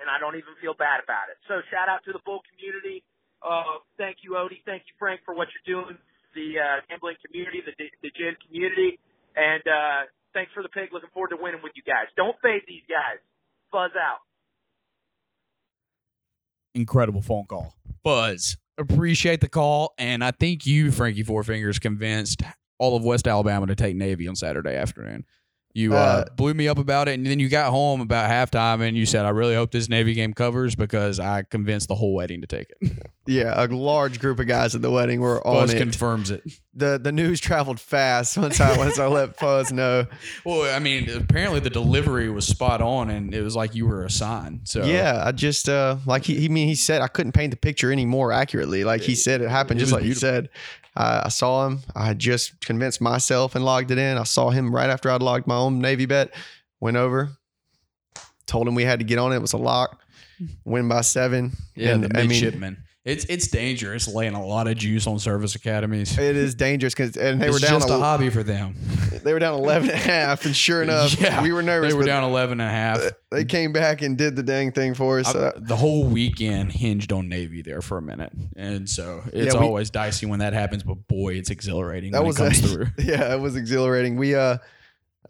and 0.00 0.08
I 0.08 0.16
don't 0.16 0.36
even 0.36 0.56
feel 0.64 0.72
bad 0.72 1.04
about 1.04 1.28
it. 1.28 1.36
So 1.44 1.60
shout 1.68 1.92
out 1.92 2.04
to 2.08 2.12
the 2.16 2.24
bull 2.24 2.40
community. 2.48 3.04
Uh, 3.44 3.84
thank 4.00 4.24
you, 4.24 4.40
Odie. 4.40 4.64
Thank 4.64 4.88
you, 4.88 4.96
Frank, 4.96 5.20
for 5.28 5.36
what 5.36 5.48
you're 5.52 5.68
doing. 5.68 6.00
The 6.32 6.48
uh, 6.56 6.76
gambling 6.88 7.20
community, 7.24 7.64
the 7.64 7.72
the 8.00 8.12
gin 8.12 8.36
community, 8.44 9.00
and 9.36 9.64
uh, 9.64 10.00
thanks 10.32 10.52
for 10.52 10.64
the 10.64 10.72
pick. 10.72 10.92
Looking 10.92 11.12
forward 11.12 11.32
to 11.32 11.40
winning 11.40 11.60
with 11.64 11.72
you 11.76 11.84
guys. 11.84 12.08
Don't 12.16 12.36
fade 12.44 12.64
these 12.68 12.84
guys. 12.88 13.20
Fuzz 13.72 13.92
out. 13.96 14.25
Incredible 16.76 17.22
phone 17.22 17.46
call. 17.46 17.74
Buzz, 18.04 18.58
appreciate 18.76 19.40
the 19.40 19.48
call. 19.48 19.94
And 19.98 20.22
I 20.22 20.30
think 20.30 20.66
you, 20.66 20.92
Frankie 20.92 21.22
Four 21.22 21.42
Fingers, 21.42 21.78
convinced 21.78 22.42
all 22.78 22.96
of 22.96 23.02
West 23.02 23.26
Alabama 23.26 23.66
to 23.66 23.74
take 23.74 23.96
Navy 23.96 24.28
on 24.28 24.36
Saturday 24.36 24.76
afternoon. 24.76 25.24
You 25.76 25.92
uh, 25.94 25.96
Uh, 25.96 26.24
blew 26.36 26.54
me 26.54 26.68
up 26.68 26.78
about 26.78 27.06
it, 27.06 27.18
and 27.18 27.26
then 27.26 27.38
you 27.38 27.50
got 27.50 27.70
home 27.70 28.00
about 28.00 28.30
halftime, 28.30 28.80
and 28.80 28.96
you 28.96 29.04
said, 29.04 29.26
"I 29.26 29.28
really 29.28 29.54
hope 29.54 29.72
this 29.72 29.90
Navy 29.90 30.14
game 30.14 30.32
covers 30.32 30.74
because 30.74 31.20
I 31.20 31.42
convinced 31.42 31.88
the 31.88 31.94
whole 31.94 32.14
wedding 32.14 32.40
to 32.40 32.46
take 32.46 32.68
it." 32.80 32.92
Yeah, 33.26 33.52
a 33.62 33.66
large 33.66 34.18
group 34.18 34.38
of 34.40 34.46
guys 34.46 34.74
at 34.74 34.80
the 34.80 34.90
wedding 34.90 35.20
were 35.20 35.46
on 35.46 35.68
it. 35.68 35.76
confirms 35.76 36.30
it. 36.30 36.42
the 36.72 36.98
The 36.98 37.12
news 37.12 37.40
traveled 37.40 37.78
fast 37.78 38.38
once 38.38 38.58
I 38.58 38.74
once 38.78 38.98
I 38.98 39.06
let 39.06 39.36
Fuzz 39.38 39.70
know. 39.70 40.06
Well, 40.46 40.74
I 40.74 40.78
mean, 40.78 41.10
apparently 41.10 41.60
the 41.60 41.68
delivery 41.70 42.30
was 42.30 42.46
spot 42.46 42.80
on, 42.80 43.10
and 43.10 43.34
it 43.34 43.42
was 43.42 43.54
like 43.54 43.74
you 43.74 43.86
were 43.86 44.02
a 44.04 44.10
sign. 44.10 44.60
So 44.64 44.82
Yeah, 44.84 45.22
I 45.26 45.32
just 45.32 45.68
uh 45.68 45.96
like 46.06 46.24
he, 46.24 46.36
he 46.40 46.48
mean 46.48 46.68
he 46.68 46.74
said 46.74 47.02
I 47.02 47.08
couldn't 47.08 47.32
paint 47.32 47.50
the 47.50 47.56
picture 47.58 47.92
any 47.92 48.06
more 48.06 48.32
accurately. 48.32 48.84
Like 48.84 49.02
he 49.02 49.14
said, 49.14 49.42
it 49.42 49.50
happened 49.50 49.78
It 49.80 49.82
just 49.82 49.92
like 49.92 50.02
he 50.04 50.08
beautiful. 50.10 50.28
said. 50.28 50.48
I 50.96 51.22
I 51.26 51.28
saw 51.28 51.66
him. 51.66 51.80
I 51.94 52.06
had 52.06 52.18
just 52.18 52.60
convinced 52.60 53.00
myself 53.00 53.54
and 53.54 53.64
logged 53.64 53.90
it 53.90 53.98
in. 53.98 54.16
I 54.16 54.24
saw 54.24 54.50
him 54.50 54.74
right 54.74 54.88
after 54.90 55.10
I'd 55.10 55.22
logged 55.22 55.46
my 55.46 55.56
own 55.56 55.80
Navy 55.80 56.06
bet. 56.06 56.34
Went 56.80 56.96
over, 56.96 57.30
told 58.46 58.68
him 58.68 58.74
we 58.74 58.84
had 58.84 58.98
to 58.98 59.04
get 59.04 59.18
on 59.18 59.32
it. 59.32 59.36
It 59.36 59.42
was 59.42 59.52
a 59.54 59.58
lock. 59.58 60.00
Hmm. 60.38 60.46
Win 60.64 60.88
by 60.88 61.00
seven. 61.00 61.52
yeah, 61.74 61.94
And, 61.94 62.04
the 62.04 62.10
I 62.16 62.20
mean, 62.22 62.28
midshipman. 62.28 62.82
It's 63.06 63.24
it's 63.26 63.48
dangerous 63.48 64.06
laying 64.08 64.34
a 64.34 64.44
lot 64.44 64.66
of 64.66 64.76
juice 64.76 65.06
on 65.06 65.18
service 65.18 65.54
academies. 65.54 66.18
it 66.18 66.36
is 66.36 66.54
dangerous 66.54 66.92
because 66.94 67.16
and 67.16 67.40
they 67.40 67.46
it's 67.46 67.54
were 67.54 67.66
down. 67.66 67.80
just 67.80 67.88
a 67.90 67.94
a, 67.94 67.98
hobby 67.98 68.28
for 68.28 68.42
them. 68.42 68.74
they 69.24 69.32
were 69.32 69.38
down 69.38 69.54
11 69.58 69.88
and 69.90 69.98
a 69.98 70.02
half, 70.02 70.44
and 70.44 70.54
sure 70.54 70.82
enough, 70.86 71.18
Yeah, 71.20 71.40
we 71.42 71.52
were 71.52 71.62
nervous. 71.62 71.92
They 71.92 71.96
were 71.96 72.04
down 72.04 72.24
11 72.24 72.60
and 72.60 72.68
a 72.68 72.72
half. 72.72 73.00
They 73.30 73.44
came 73.44 73.72
back 73.72 74.02
and 74.02 74.18
did 74.18 74.36
the 74.36 74.42
dang 74.42 74.72
thing 74.72 74.94
for 74.94 75.20
us. 75.20 75.34
I- 75.34 75.38
Uh, 75.38 75.52
the 75.56 75.76
whole 75.76 76.04
weekend 76.04 76.72
hinged 76.72 77.12
on 77.12 77.28
Navy 77.28 77.62
there 77.62 77.80
for 77.80 77.96
a 77.98 78.02
minute, 78.02 78.32
and 78.56 78.88
so 78.90 79.22
it's 79.32 79.54
Yeah, 79.54 79.60
we- 79.60 79.66
always 79.66 79.90
dicey 79.90 80.26
when 80.26 80.40
that 80.40 80.52
happens. 80.52 80.82
But 80.82 81.06
boy, 81.08 81.34
it's 81.34 81.50
exhilarating 81.50 82.12
that 82.12 82.20
when 82.20 82.26
was 82.28 82.36
it 82.40 82.42
comes 82.44 82.58
a- 82.58 82.68
through. 82.68 82.86
yeah, 83.04 83.34
it 83.34 83.40
was 83.40 83.56
exhilarating. 83.56 84.16
We 84.16 84.34
uh 84.34 84.58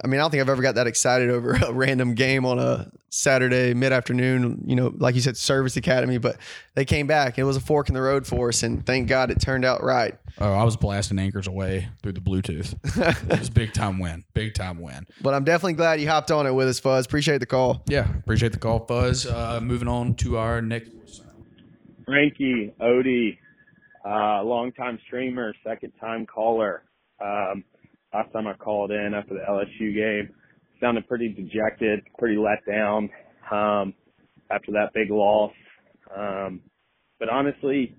I 0.02 0.06
mean, 0.08 0.20
I 0.20 0.24
don't 0.24 0.30
think 0.30 0.40
I've 0.42 0.48
ever 0.48 0.62
got 0.62 0.74
that 0.74 0.86
excited 0.86 1.30
over 1.30 1.52
a 1.66 1.72
random 1.72 2.14
game 2.14 2.44
on 2.44 2.58
a 2.58 2.90
Saturday 3.08 3.72
mid 3.74 3.92
afternoon, 3.92 4.62
you 4.66 4.76
know, 4.76 4.92
like 4.96 5.14
you 5.14 5.20
said, 5.20 5.36
service 5.36 5.76
academy, 5.76 6.18
but 6.18 6.36
they 6.74 6.84
came 6.84 7.06
back. 7.06 7.38
It 7.38 7.44
was 7.44 7.56
a 7.56 7.60
fork 7.60 7.88
in 7.88 7.94
the 7.94 8.02
road 8.02 8.26
for 8.26 8.48
us, 8.50 8.62
and 8.62 8.84
thank 8.84 9.08
God 9.08 9.30
it 9.30 9.40
turned 9.40 9.64
out 9.64 9.82
right. 9.82 10.14
Oh, 10.38 10.52
I 10.52 10.64
was 10.64 10.76
blasting 10.76 11.18
Anchors 11.18 11.48
Aweigh 11.48 11.88
through 12.02 12.12
the 12.12 12.20
Bluetooth. 12.20 12.74
It 13.32 13.38
was 13.38 13.48
a 13.48 13.52
big 13.52 13.72
time 13.72 13.98
win, 13.98 14.24
big 14.34 14.52
time 14.54 14.80
win. 14.80 15.06
but 15.22 15.32
I'm 15.32 15.44
definitely 15.44 15.74
glad 15.74 16.00
you 16.00 16.08
hopped 16.08 16.30
on 16.30 16.46
it 16.46 16.52
with 16.52 16.68
us, 16.68 16.78
Fuzz. 16.78 17.06
Appreciate 17.06 17.38
the 17.38 17.46
call. 17.46 17.82
Yeah, 17.88 18.06
appreciate 18.18 18.52
the 18.52 18.58
call, 18.58 18.84
Fuzz. 18.86 19.26
Uh, 19.26 19.60
moving 19.62 19.88
on 19.88 20.14
to 20.16 20.36
our 20.36 20.60
next. 20.60 20.90
Frankie, 22.04 22.72
Odie, 22.80 23.38
uh, 24.04 24.42
longtime 24.44 24.98
streamer, 25.06 25.54
second 25.64 25.92
time 26.00 26.26
caller. 26.26 26.82
Um, 27.20 27.64
last 28.16 28.32
time 28.32 28.46
I 28.46 28.54
called 28.54 28.90
in 28.90 29.12
after 29.14 29.34
the 29.34 29.40
LSU 29.48 29.94
game, 29.94 30.30
sounded 30.80 31.06
pretty 31.08 31.28
dejected, 31.28 32.00
pretty 32.18 32.36
let 32.36 32.64
down 32.66 33.10
um, 33.50 33.94
after 34.50 34.72
that 34.72 34.92
big 34.94 35.10
loss. 35.10 35.52
Um, 36.16 36.60
but 37.18 37.28
honestly, 37.28 37.94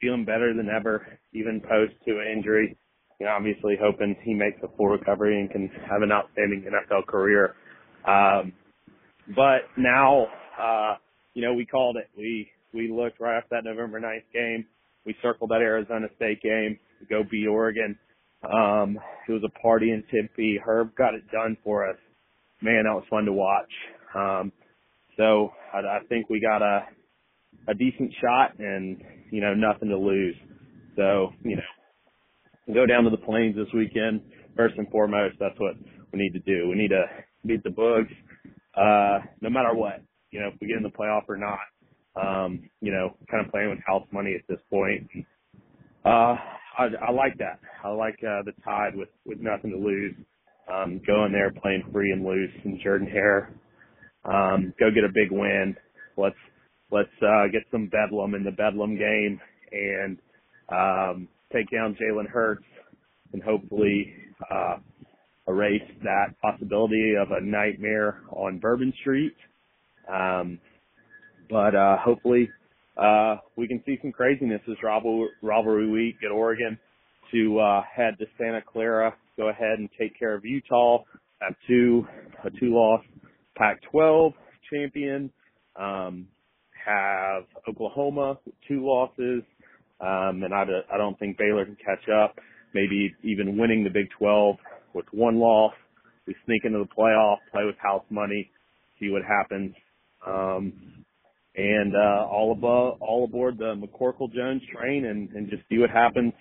feeling 0.00 0.24
better 0.24 0.52
than 0.54 0.68
ever, 0.68 1.06
even 1.32 1.60
post 1.60 1.92
Tua 2.04 2.30
injury. 2.30 2.76
You 3.20 3.26
know, 3.26 3.32
obviously 3.32 3.76
hoping 3.80 4.16
he 4.22 4.34
makes 4.34 4.58
a 4.62 4.76
full 4.76 4.88
recovery 4.88 5.40
and 5.40 5.50
can 5.50 5.70
have 5.88 6.02
an 6.02 6.10
outstanding 6.10 6.64
NFL 6.64 7.06
career. 7.06 7.54
Um, 8.06 8.52
but 9.36 9.70
now, 9.76 10.26
uh, 10.60 10.96
you 11.34 11.42
know, 11.42 11.54
we 11.54 11.64
called 11.64 11.96
it. 11.96 12.08
We 12.16 12.50
we 12.74 12.90
looked 12.90 13.20
right 13.20 13.38
after 13.38 13.56
that 13.56 13.64
November 13.64 14.00
9th 14.00 14.24
game. 14.32 14.66
We 15.06 15.14
circled 15.22 15.50
that 15.50 15.60
Arizona 15.60 16.08
State 16.16 16.42
game 16.42 16.78
go 17.08 17.22
beat 17.28 17.46
Oregon. 17.46 17.98
Um, 18.44 18.98
it 19.28 19.32
was 19.32 19.42
a 19.44 19.60
party 19.60 19.90
in 19.90 20.02
Tempe. 20.10 20.58
Herb 20.64 20.94
got 20.96 21.14
it 21.14 21.30
done 21.30 21.56
for 21.62 21.88
us. 21.88 21.96
Man, 22.60 22.84
that 22.84 22.94
was 22.94 23.04
fun 23.08 23.24
to 23.24 23.32
watch. 23.32 23.70
Um, 24.14 24.52
so 25.16 25.52
I, 25.72 25.78
I 25.78 25.98
think 26.08 26.28
we 26.28 26.40
got 26.40 26.62
a 26.62 26.86
a 27.68 27.74
decent 27.74 28.12
shot 28.20 28.58
and 28.58 29.00
you 29.30 29.40
know 29.40 29.54
nothing 29.54 29.88
to 29.88 29.98
lose. 29.98 30.36
So 30.96 31.32
you 31.44 31.56
know, 31.56 32.74
go 32.74 32.86
down 32.86 33.04
to 33.04 33.10
the 33.10 33.16
plains 33.16 33.56
this 33.56 33.72
weekend. 33.74 34.22
First 34.56 34.74
and 34.76 34.88
foremost, 34.90 35.36
that's 35.40 35.58
what 35.58 35.74
we 36.12 36.18
need 36.18 36.32
to 36.32 36.40
do. 36.40 36.68
We 36.68 36.74
need 36.74 36.90
to 36.90 37.04
beat 37.46 37.62
the 37.64 37.70
Bugs, 37.70 38.12
uh, 38.76 39.20
no 39.40 39.50
matter 39.50 39.74
what. 39.74 40.02
You 40.30 40.40
know, 40.40 40.48
if 40.48 40.54
we 40.60 40.68
get 40.68 40.76
in 40.76 40.82
the 40.82 40.90
playoff 40.90 41.22
or 41.28 41.36
not. 41.36 41.58
Um, 42.14 42.68
you 42.82 42.92
know, 42.92 43.16
kind 43.30 43.44
of 43.44 43.50
playing 43.50 43.70
with 43.70 43.78
house 43.86 44.06
money 44.12 44.34
at 44.34 44.46
this 44.46 44.60
point. 44.68 45.08
Uh, 46.04 46.36
I, 46.78 46.84
I 47.08 47.12
like 47.12 47.36
that. 47.38 47.60
I 47.84 47.88
like 47.88 48.16
uh, 48.22 48.42
the 48.44 48.52
Tide 48.64 48.94
with 48.94 49.08
with 49.26 49.38
nothing 49.40 49.70
to 49.70 49.76
lose. 49.76 50.14
Um, 50.72 51.00
go 51.06 51.24
in 51.24 51.32
there 51.32 51.50
playing 51.50 51.84
free 51.92 52.12
and 52.12 52.24
loose 52.24 52.52
and 52.64 52.80
Jordan 52.82 53.08
Hare. 53.08 53.54
Um, 54.24 54.72
go 54.78 54.90
get 54.90 55.04
a 55.04 55.12
big 55.12 55.30
win. 55.30 55.76
Let's 56.16 56.36
let's 56.90 57.08
uh, 57.22 57.48
get 57.52 57.62
some 57.70 57.88
bedlam 57.88 58.34
in 58.34 58.44
the 58.44 58.52
bedlam 58.52 58.96
game 58.96 59.40
and 59.72 60.18
um, 60.70 61.28
take 61.52 61.70
down 61.70 61.96
Jalen 62.00 62.28
Hurts 62.28 62.64
and 63.32 63.42
hopefully 63.42 64.12
uh, 64.50 64.76
erase 65.48 65.82
that 66.04 66.34
possibility 66.40 67.14
of 67.20 67.28
a 67.30 67.40
nightmare 67.40 68.20
on 68.30 68.58
Bourbon 68.58 68.92
Street. 69.00 69.34
Um, 70.12 70.58
but 71.50 71.74
uh, 71.74 71.96
hopefully 71.98 72.48
uh, 72.96 73.36
we 73.56 73.66
can 73.66 73.82
see 73.86 73.98
some 74.02 74.12
craziness 74.12 74.60
this 74.66 74.76
rival- 74.82 75.28
rivalry 75.42 75.90
week 75.90 76.16
at 76.24 76.30
Oregon 76.30 76.78
to 77.32 77.58
uh, 77.58 77.82
head 77.82 78.18
to 78.18 78.26
Santa 78.38 78.60
Clara, 78.60 79.14
go 79.36 79.48
ahead 79.48 79.78
and 79.78 79.88
take 79.98 80.18
care 80.18 80.34
of 80.34 80.44
Utah, 80.44 81.02
have 81.40 81.54
two 81.66 82.06
a 82.44 82.50
two 82.50 82.74
loss 82.74 83.00
Pac-12 83.56 84.32
champion, 84.70 85.30
um, 85.76 86.26
have 86.84 87.44
Oklahoma 87.68 88.38
two 88.68 88.84
losses, 88.84 89.42
um, 90.00 90.42
and 90.42 90.52
I, 90.52 90.64
I 90.92 90.98
don't 90.98 91.18
think 91.18 91.38
Baylor 91.38 91.64
can 91.64 91.76
catch 91.76 92.08
up. 92.08 92.36
Maybe 92.74 93.14
even 93.22 93.58
winning 93.58 93.84
the 93.84 93.90
Big 93.90 94.08
12 94.18 94.56
with 94.94 95.04
one 95.12 95.38
loss. 95.38 95.74
We 96.26 96.34
sneak 96.46 96.64
into 96.64 96.78
the 96.78 96.86
playoff, 96.86 97.36
play 97.52 97.64
with 97.64 97.76
house 97.78 98.04
money, 98.10 98.50
see 98.98 99.10
what 99.10 99.22
happens. 99.22 99.74
Um, 100.26 101.01
and 101.56 101.94
uh, 101.94 102.26
all 102.30 102.52
above, 102.52 102.98
all 103.00 103.24
aboard 103.24 103.58
the 103.58 103.74
McCorkle 103.74 104.32
Jones 104.32 104.62
train, 104.74 105.04
and, 105.06 105.28
and 105.30 105.50
just 105.50 105.62
see 105.68 105.78
what 105.78 105.90
happens. 105.90 106.32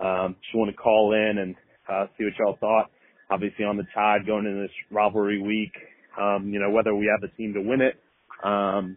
Um, 0.00 0.36
just 0.42 0.54
want 0.54 0.70
to 0.70 0.76
call 0.76 1.12
in 1.14 1.38
and 1.38 1.54
uh, 1.88 2.06
see 2.16 2.24
what 2.24 2.32
y'all 2.38 2.56
thought. 2.60 2.90
Obviously, 3.30 3.64
on 3.64 3.76
the 3.76 3.84
Tide 3.94 4.26
going 4.26 4.46
into 4.46 4.62
this 4.62 4.70
rivalry 4.90 5.40
week, 5.40 5.72
um, 6.20 6.50
you 6.52 6.60
know 6.60 6.70
whether 6.70 6.94
we 6.94 7.10
have 7.10 7.20
the 7.20 7.34
team 7.36 7.52
to 7.54 7.60
win 7.60 7.80
it 7.80 8.00
um, 8.44 8.96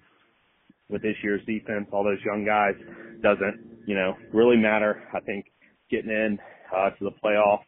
with 0.90 1.02
this 1.02 1.16
year's 1.24 1.42
defense, 1.46 1.88
all 1.92 2.04
those 2.04 2.24
young 2.26 2.46
guys 2.46 2.76
doesn't 3.22 3.84
you 3.86 3.96
know 3.96 4.16
really 4.34 4.58
matter. 4.58 5.04
I 5.14 5.20
think 5.22 5.46
getting 5.92 6.12
in 6.12 6.40
uh, 6.76 6.92
to 6.92 7.06
the 7.06 7.12
playoff, 7.24 7.60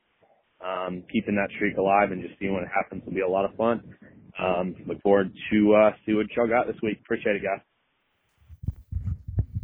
um, 0.64 1.04
keeping 1.12 1.36
that 1.36 1.50
streak 1.56 1.78
alive, 1.78 2.12
and 2.12 2.22
just 2.22 2.40
seeing 2.40 2.54
what 2.54 2.64
happens 2.74 3.04
will 3.06 3.14
be 3.14 3.22
a 3.22 3.28
lot 3.28 3.46
of 3.46 3.56
fun. 3.56 3.82
Um, 4.40 4.76
look 4.88 5.02
forward 5.02 5.32
to 5.52 5.74
uh, 5.76 5.92
see 6.06 6.14
what 6.14 6.28
y'all 6.36 6.48
got 6.48 6.68
this 6.68 6.80
week. 6.82 7.00
Appreciate 7.04 7.36
it, 7.36 7.44
guys. 7.44 7.60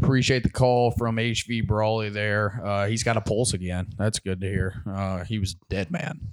Appreciate 0.08 0.43
the 0.43 0.50
call 0.50 0.91
from 0.91 1.17
HV 1.17 1.67
Brawley 1.67 2.08
there. 2.08 2.62
Uh, 2.63 2.88
he's 2.88 3.04
got 3.04 3.17
a 3.17 3.22
pulse 3.22 3.54
again. 3.54 3.89
That's 3.98 4.20
good 4.20 4.39
to 4.39 4.48
hear. 4.48 4.82
Uh, 4.89 5.26
he 5.26 5.38
was 5.38 5.56
dead 5.70 5.91
man, 5.91 6.30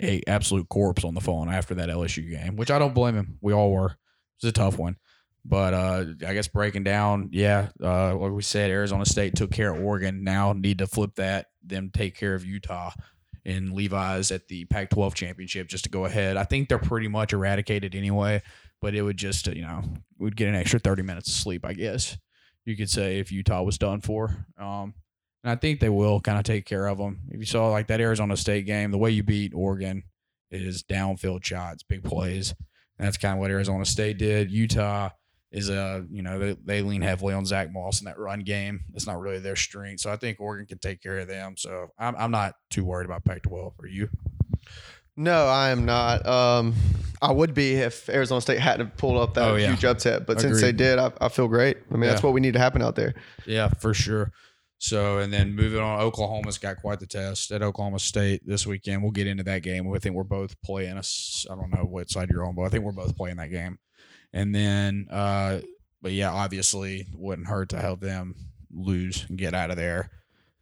a 0.00 0.20
absolute 0.26 0.68
corpse 0.68 1.04
on 1.04 1.14
the 1.14 1.20
phone 1.20 1.48
after 1.48 1.76
that 1.76 1.88
LSU 1.88 2.28
game, 2.28 2.56
which 2.56 2.72
I 2.72 2.80
don't 2.80 2.94
blame 2.94 3.14
him. 3.14 3.38
We 3.40 3.52
all 3.52 3.70
were. 3.70 3.90
It 3.90 4.42
was 4.42 4.48
a 4.48 4.52
tough 4.52 4.76
one. 4.76 4.96
But 5.44 5.72
uh, 5.72 6.04
I 6.26 6.34
guess 6.34 6.48
breaking 6.48 6.82
down, 6.82 7.28
yeah, 7.30 7.68
uh, 7.80 8.16
like 8.16 8.32
we 8.32 8.42
said, 8.42 8.72
Arizona 8.72 9.06
State 9.06 9.36
took 9.36 9.52
care 9.52 9.72
of 9.72 9.80
Oregon. 9.80 10.24
Now 10.24 10.52
need 10.52 10.78
to 10.78 10.88
flip 10.88 11.14
that, 11.14 11.46
them 11.64 11.92
take 11.94 12.16
care 12.16 12.34
of 12.34 12.44
Utah 12.44 12.90
in 13.44 13.72
Levi's 13.72 14.32
at 14.32 14.48
the 14.48 14.64
Pac 14.64 14.90
12 14.90 15.14
championship 15.14 15.68
just 15.68 15.84
to 15.84 15.90
go 15.90 16.06
ahead. 16.06 16.36
I 16.36 16.42
think 16.42 16.68
they're 16.68 16.78
pretty 16.80 17.06
much 17.06 17.32
eradicated 17.32 17.94
anyway, 17.94 18.42
but 18.80 18.96
it 18.96 19.02
would 19.02 19.16
just, 19.16 19.46
you 19.46 19.62
know, 19.62 19.84
we'd 20.18 20.34
get 20.34 20.48
an 20.48 20.56
extra 20.56 20.80
30 20.80 21.02
minutes 21.02 21.28
of 21.28 21.36
sleep, 21.36 21.64
I 21.64 21.74
guess 21.74 22.16
you 22.64 22.76
could 22.76 22.90
say 22.90 23.18
if 23.18 23.32
Utah 23.32 23.62
was 23.62 23.78
done 23.78 24.00
for. 24.00 24.46
Um, 24.58 24.94
and 25.44 25.50
I 25.50 25.56
think 25.56 25.80
they 25.80 25.88
will 25.88 26.20
kind 26.20 26.38
of 26.38 26.44
take 26.44 26.64
care 26.64 26.86
of 26.86 26.98
them. 26.98 27.20
If 27.28 27.40
you 27.40 27.46
saw 27.46 27.68
like 27.68 27.88
that 27.88 28.00
Arizona 28.00 28.36
State 28.36 28.66
game, 28.66 28.90
the 28.90 28.98
way 28.98 29.10
you 29.10 29.22
beat 29.22 29.52
Oregon 29.54 30.04
is 30.50 30.82
downfield 30.82 31.44
shots, 31.44 31.82
big 31.82 32.04
plays. 32.04 32.54
And 32.98 33.06
that's 33.06 33.16
kind 33.16 33.34
of 33.34 33.40
what 33.40 33.50
Arizona 33.50 33.84
State 33.84 34.18
did. 34.18 34.50
Utah 34.50 35.10
is 35.50 35.68
a 35.68 36.06
you 36.10 36.22
know 36.22 36.38
they, 36.38 36.56
they 36.64 36.82
lean 36.82 37.02
heavily 37.02 37.34
on 37.34 37.44
Zach 37.44 37.70
Moss 37.72 38.00
in 38.00 38.06
that 38.06 38.18
run 38.18 38.40
game. 38.40 38.84
It's 38.94 39.06
not 39.06 39.20
really 39.20 39.38
their 39.38 39.56
strength, 39.56 40.00
so 40.00 40.10
I 40.10 40.16
think 40.16 40.40
Oregon 40.40 40.66
can 40.66 40.78
take 40.78 41.02
care 41.02 41.18
of 41.18 41.28
them. 41.28 41.56
So 41.56 41.88
I'm 41.98 42.16
I'm 42.16 42.30
not 42.30 42.54
too 42.70 42.84
worried 42.84 43.04
about 43.04 43.24
Pac-12. 43.24 43.72
Are 43.80 43.86
you? 43.86 44.08
No, 45.16 45.46
I 45.46 45.70
am 45.70 45.84
not. 45.84 46.26
Um, 46.26 46.74
I 47.20 47.30
would 47.30 47.54
be 47.54 47.74
if 47.74 48.08
Arizona 48.08 48.40
State 48.40 48.58
hadn't 48.58 48.96
pulled 48.96 49.18
up 49.18 49.34
that 49.34 49.48
Oh, 49.50 49.54
yeah. 49.56 49.68
huge 49.68 49.84
upset, 49.84 50.26
but 50.26 50.40
since 50.40 50.60
they 50.60 50.72
did, 50.72 50.98
I, 50.98 51.12
I 51.20 51.28
feel 51.28 51.48
great. 51.48 51.76
I 51.90 51.94
mean, 51.96 52.08
that's 52.08 52.22
what 52.22 52.32
we 52.32 52.40
need 52.40 52.54
to 52.54 52.58
happen 52.58 52.82
out 52.82 52.96
there. 52.96 53.14
Yeah, 53.46 53.68
for 53.68 53.94
sure. 53.94 54.32
So, 54.78 55.18
and 55.18 55.32
then 55.32 55.54
moving 55.54 55.80
on, 55.80 56.00
Oklahoma's 56.00 56.58
got 56.58 56.78
quite 56.78 56.98
the 56.98 57.06
test 57.06 57.52
at 57.52 57.62
Oklahoma 57.62 58.00
State 58.00 58.42
this 58.44 58.66
weekend. 58.66 59.02
We'll 59.02 59.12
get 59.12 59.28
into 59.28 59.44
that 59.44 59.62
game. 59.62 59.92
I 59.92 59.98
think 59.98 60.16
we're 60.16 60.24
both 60.24 60.60
playing. 60.62 60.96
us. 60.96 61.46
I 61.48 61.54
don't 61.54 61.70
know 61.70 61.84
what 61.84 62.10
side 62.10 62.28
you're 62.30 62.44
on, 62.44 62.56
but 62.56 62.62
I 62.62 62.68
think 62.68 62.82
we're 62.82 62.90
both 62.90 63.16
playing 63.16 63.36
that 63.36 63.50
game. 63.52 63.78
And 64.32 64.52
then, 64.52 65.06
uh, 65.10 65.60
but 66.00 66.10
yeah, 66.10 66.32
obviously, 66.32 67.06
wouldn't 67.14 67.46
hurt 67.46 67.68
to 67.68 67.78
help 67.78 68.00
them 68.00 68.34
lose 68.74 69.24
and 69.28 69.38
get 69.38 69.54
out 69.54 69.70
of 69.70 69.76
there. 69.76 70.10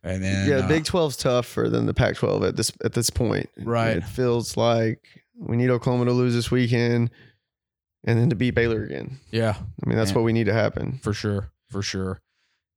And 0.02 0.22
then, 0.24 0.48
yeah, 0.48 0.56
the 0.58 0.64
uh, 0.64 0.68
Big 0.68 0.84
12's 0.84 1.16
tougher 1.18 1.68
than 1.68 1.84
the 1.86 1.92
Pac-12 1.94 2.48
at 2.48 2.56
this 2.56 2.72
at 2.82 2.94
this 2.94 3.10
point. 3.10 3.50
Right. 3.58 3.98
It 3.98 4.04
feels 4.04 4.56
like 4.56 5.00
we 5.36 5.56
need 5.56 5.68
Oklahoma 5.70 6.06
to 6.06 6.12
lose 6.12 6.34
this 6.34 6.50
weekend, 6.50 7.10
and 8.04 8.18
then 8.18 8.30
to 8.30 8.36
beat 8.36 8.52
Baylor 8.54 8.82
again. 8.82 9.18
yeah, 9.30 9.54
I 9.58 9.88
mean, 9.88 9.98
that's 9.98 10.10
Yeah. 10.10 10.16
what 10.16 10.24
we 10.24 10.32
need 10.32 10.44
to 10.46 10.54
happen. 10.54 10.98
for 11.02 11.12
sure, 11.12 11.50
for 11.68 11.82
sure. 11.82 12.20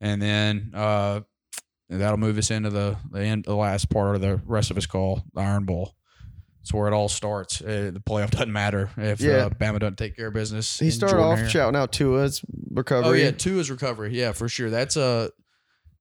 And 0.01 0.21
then 0.21 0.71
uh, 0.73 1.21
that'll 1.89 2.17
move 2.17 2.37
us 2.37 2.51
into 2.51 2.69
the 2.69 2.97
the 3.09 3.21
end, 3.21 3.45
the 3.45 3.55
last 3.55 3.89
part 3.89 4.15
of 4.15 4.21
the 4.21 4.41
rest 4.45 4.69
of 4.69 4.75
his 4.75 4.85
call, 4.85 5.23
the 5.33 5.39
Iron 5.41 5.63
Bowl. 5.63 5.95
It's 6.61 6.73
where 6.73 6.87
it 6.87 6.93
all 6.93 7.07
starts. 7.09 7.61
Uh, 7.61 7.91
the 7.93 8.01
playoff 8.05 8.31
doesn't 8.31 8.51
matter 8.51 8.89
if 8.97 9.21
Yeah. 9.21 9.45
uh, 9.45 9.49
Bama 9.49 9.79
doesn't 9.79 9.97
take 9.97 10.15
care 10.17 10.27
of 10.27 10.33
business. 10.33 10.77
He 10.79 10.91
started 10.91 11.15
Jordan 11.15 11.31
off 11.31 11.39
Hare. 11.39 11.49
shouting 11.49 11.77
out 11.79 11.91
Tua's 11.93 12.43
recovery. 12.71 13.09
Oh 13.09 13.13
yeah, 13.13 13.31
Tua's 13.31 13.69
recovery. 13.71 14.13
Yeah, 14.17 14.33
for 14.33 14.49
sure. 14.49 14.69
That's 14.69 14.97
a 14.97 15.31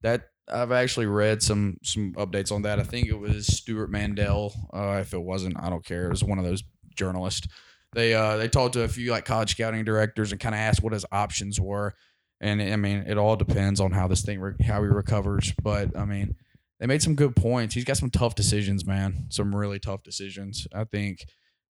that 0.03 0.29
I've 0.49 0.73
actually 0.73 1.07
read 1.07 1.43
some 1.43 1.77
some 1.83 2.13
updates 2.15 2.53
on 2.53 2.63
that. 2.63 2.81
I 2.81 2.83
think 2.83 3.09
it 3.09 3.19
was 3.19 3.47
Stewart 3.47 3.91
Mandel. 3.91 4.53
Uh, 4.73 4.99
if 5.01 5.15
it 5.15 5.23
wasn't, 5.23 5.57
I 5.61 5.71
don't 5.71 5.85
care. 5.85 6.07
It 6.07 6.11
was 6.11 6.25
one 6.25 6.39
of 6.39 6.45
those 6.45 6.65
journalists. 6.97 7.47
They 7.95 8.15
uh 8.15 8.37
they 8.37 8.49
talked 8.49 8.75
to 8.75 8.83
a 8.83 8.89
few 8.89 9.11
like 9.11 9.25
college 9.25 9.53
scouting 9.53 9.85
directors 9.85 10.33
and 10.33 10.41
kind 10.41 10.55
of 10.55 10.61
asked 10.61 10.83
what 10.83 10.93
his 10.93 11.07
options 11.13 11.61
were. 11.61 11.95
And 12.41 12.61
I 12.61 12.77
mean, 12.77 13.05
it 13.07 13.19
all 13.19 13.37
depends 13.37 13.81
on 13.81 13.93
how 13.93 14.09
this 14.09 14.23
thing 14.23 14.41
re- 14.41 14.55
how 14.65 14.83
he 14.83 14.89
recovers. 14.89 15.53
But 15.63 15.97
I 15.97 16.05
mean, 16.05 16.35
they 16.81 16.87
made 16.87 17.03
some 17.03 17.15
good 17.15 17.37
points. 17.37 17.75
He's 17.75 17.85
got 17.85 17.99
some 17.99 18.11
tough 18.11 18.35
decisions, 18.35 18.85
man. 18.85 19.27
Some 19.29 19.55
really 19.55 19.79
tough 19.79 20.03
decisions. 20.03 20.67
I 20.75 20.85
think. 20.85 21.25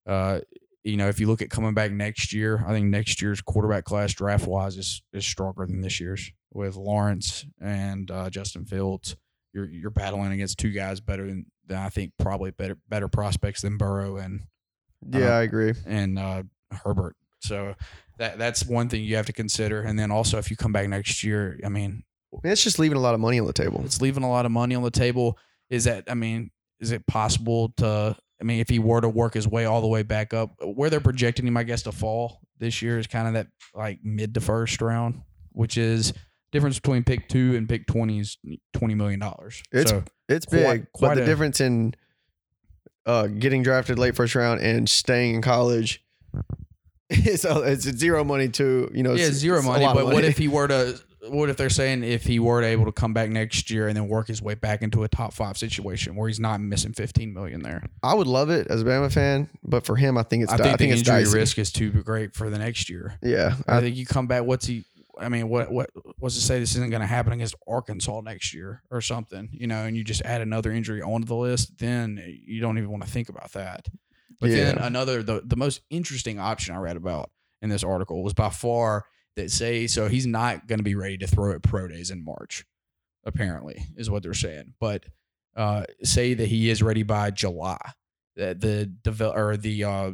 Uh, 0.07 0.41
you 0.85 0.97
know, 0.97 1.09
if 1.09 1.21
you 1.21 1.29
look 1.29 1.41
at 1.43 1.49
coming 1.49 1.75
back 1.75 1.93
next 1.93 2.33
year, 2.33 2.65
I 2.67 2.73
think 2.73 2.87
next 2.87 3.23
year's 3.23 3.41
quarterback 3.41 3.85
class 3.85 4.13
draft 4.15 4.49
wise 4.49 4.77
is 4.77 5.03
is 5.13 5.25
stronger 5.25 5.65
than 5.67 5.81
this 5.81 6.01
year's 6.01 6.33
with 6.53 6.77
Lawrence 6.77 7.45
and 7.61 8.11
uh, 8.11 8.31
Justin 8.31 8.65
Fields. 8.65 9.17
You're 9.53 9.69
you're 9.69 9.91
battling 9.91 10.33
against 10.33 10.59
two 10.59 10.71
guys 10.71 11.01
better 11.01 11.27
than, 11.27 11.47
than 11.67 11.79
I 11.79 11.89
think 11.89 12.13
probably 12.19 12.51
better 12.53 12.79
better 12.89 13.09
prospects 13.09 13.63
than 13.63 13.77
Burrow 13.77 14.17
and 14.17 14.43
yeah, 15.11 15.35
Uh, 15.35 15.39
I 15.39 15.43
agree. 15.43 15.75
and 15.87 16.19
uh, 16.19 16.43
Herbert. 16.85 17.17
So 17.41 17.75
that 18.19 18.39
that's 18.39 18.65
one 18.65 18.89
thing 18.89 19.05
you 19.05 19.17
have 19.17 19.27
to 19.27 19.33
consider. 19.33 19.83
And 19.83 19.99
then 19.99 20.11
also 20.11 20.39
if 20.39 20.51
you 20.51 20.57
come 20.57 20.73
back 20.73 20.89
next 20.89 21.23
year, 21.25 21.59
I 21.65 21.69
mean, 21.69 22.05
I 22.33 22.39
mean, 22.43 22.53
it's 22.53 22.63
just 22.63 22.79
leaving 22.79 22.97
a 22.97 23.01
lot 23.01 23.15
of 23.15 23.21
money 23.21 23.39
on 23.41 23.47
the 23.47 23.53
table. 23.53 23.83
it's 23.85 24.01
leaving 24.01 24.23
a 24.23 24.31
lot 24.31 24.47
of 24.47 24.53
money 24.53 24.75
on 24.75 24.83
the 24.83 24.91
table. 24.91 25.39
Is 25.71 25.85
that 25.85 26.05
I 26.09 26.15
mean, 26.15 26.51
is 26.81 26.93
it 26.93 27.07
possible 27.07 27.71
to 27.79 28.17
I 28.41 28.45
mean, 28.45 28.61
if 28.61 28.69
he 28.69 28.79
were 28.79 29.01
to 29.01 29.09
work 29.09 29.35
his 29.35 29.47
way 29.47 29.67
all 29.67 29.81
the 29.81 29.87
way 29.87 30.03
back 30.03 30.33
up, 30.35 30.55
where 30.65 30.89
they're 30.91 30.99
projecting 31.01 31.47
him, 31.47 31.57
I 31.57 31.63
guess, 31.63 31.83
to 31.83 31.93
fall 31.93 32.41
this 32.59 32.81
year 32.83 32.99
is 32.99 33.07
kind 33.07 33.29
of 33.29 33.35
that 33.35 33.47
like 33.75 34.01
mid 34.03 34.35
to 34.35 34.41
first 34.41 34.81
round, 34.81 35.23
which 35.53 35.77
is 35.77 36.13
difference 36.53 36.79
between 36.79 37.03
pick 37.03 37.29
two 37.29 37.57
and 37.57 37.69
pick 37.69 37.87
twenty 37.87 38.21
is 38.21 38.37
twenty 38.73 38.95
million 38.95 39.19
dollars. 39.19 39.63
It's- 39.73 39.91
so 39.91 40.05
It's 40.29 40.47
Quite- 40.47 40.59
big, 40.73 40.93
quite 40.93 41.09
but 41.09 41.15
the 41.17 41.23
a- 41.23 41.27
difference 41.27 41.61
in 41.61 41.95
uh, 43.07 43.27
getting 43.27 43.63
drafted 43.65 43.99
late 43.99 44.15
first 44.15 44.35
round 44.35 44.61
and 44.61 44.89
staying 44.89 45.35
in 45.35 45.43
college 45.43 46.05
is 47.11 47.45
uh, 47.45 47.63
it's 47.67 47.83
zero 47.85 48.25
money 48.25 48.49
to 48.49 48.91
you 48.95 49.03
know. 49.03 49.11
yeah, 49.11 49.25
it's- 49.25 49.35
zero 49.35 49.61
money. 49.63 49.85
But 49.85 49.97
of 50.05 50.13
what 50.13 50.25
if 50.25 50.39
he 50.39 50.49
were 50.49 50.69
to 50.69 51.01
what 51.29 51.49
if 51.51 51.57
they're 51.57 51.71
saying 51.71 52.03
if 52.03 52.25
he 52.25 52.41
were 52.41 52.61
to 52.63 52.67
able 52.67 52.85
to 52.87 52.91
come 52.93 53.15
back 53.15 53.31
next 53.31 53.71
year 53.71 53.87
and 53.87 53.97
then 53.97 54.09
work 54.09 54.27
his 54.27 54.43
way 54.43 54.55
back 54.55 54.83
into 54.83 55.05
a 55.05 55.09
top 55.09 55.33
five 55.33 55.57
situation 55.57 56.17
where 56.17 56.27
he's 56.27 56.41
not 56.41 56.61
missing 56.61 56.93
15 56.93 57.33
million 57.33 57.63
there? 57.63 57.85
I 58.03 58.15
would 58.15 58.27
love 58.27 58.51
it 58.51 58.67
as 58.69 58.83
a 58.83 58.85
Bama 58.85 59.13
fan, 59.13 59.49
but 59.63 59.87
for 59.87 59.95
him, 59.95 60.19
I 60.19 60.25
think 60.25 60.43
it's 60.43 60.53
I 60.53 60.57
di- 60.57 60.63
think, 60.65 60.75
I 60.75 60.77
think 60.79 60.93
the 60.93 60.99
injury 60.99 61.23
dicey. 61.25 61.39
risk 61.39 61.59
is 61.61 61.71
too 61.71 61.91
great 62.03 62.35
for 62.35 62.51
the 62.51 62.59
next 62.59 62.91
year. 62.91 63.19
Yeah, 63.23 63.55
I, 63.69 63.77
I, 63.77 63.81
think 63.81 63.95
you 63.97 64.05
come 64.05 64.27
back. 64.27 64.43
What's 64.43 64.67
he? 64.67 64.85
I 65.19 65.29
mean, 65.29 65.49
what 65.49 65.71
what 65.71 65.91
what's 66.19 66.35
to 66.37 66.41
say 66.41 66.59
this 66.59 66.75
isn't 66.75 66.91
going 66.91 67.01
to 67.01 67.07
happen 67.07 67.33
against 67.33 67.55
Arkansas 67.67 68.21
next 68.23 68.55
year 68.55 68.83
or 68.91 69.01
something? 69.01 69.49
You 69.53 69.67
know, 69.67 69.85
and 69.85 69.97
you 69.97 70.05
just 70.05 70.23
add 70.23 70.41
another 70.41 70.73
injury 70.73 71.03
onto 71.03 71.27
the 71.27 71.37
list, 71.37 71.79
then 71.79 72.23
you 72.45 72.61
don't 72.61 72.79
even 72.79 72.91
want 72.91 73.05
to 73.05 73.11
think 73.11 73.29
about 73.29 73.53
that. 73.53 73.89
But 74.41 74.51
then 74.51 74.79
another 74.79 75.23
the 75.23 75.43
the 75.45 75.57
most 75.57 75.83
interesting 75.91 76.39
option 76.41 76.75
I 76.75 76.79
read 76.79 76.97
about 76.97 77.31
in 77.61 77.71
this 77.71 77.85
article 77.85 78.23
was 78.25 78.35
by 78.35 78.51
far 78.51 79.05
that 79.37 79.51
say 79.51 79.87
so 79.87 80.09
he's 80.09 80.27
not 80.27 80.67
going 80.67 80.79
to 80.79 80.85
be 80.85 80.95
ready 80.95 81.17
to 81.19 81.27
throw 81.27 81.53
at 81.53 81.63
pro 81.63 81.89
days 81.89 82.11
in 82.11 82.25
March. 82.25 82.65
Apparently, 83.25 83.87
is 83.97 84.11
what 84.11 84.25
they're 84.25 84.35
saying. 84.35 84.75
But 84.81 85.05
uh, 85.55 85.85
say 86.03 86.35
that 86.35 86.49
he 86.49 86.71
is 86.71 86.83
ready 86.83 87.05
by 87.05 87.31
July. 87.31 87.79
That 88.35 88.61
the 88.61 88.87
develop 88.87 89.37
or 89.37 89.57
the 89.57 89.85
uh, 89.85 90.13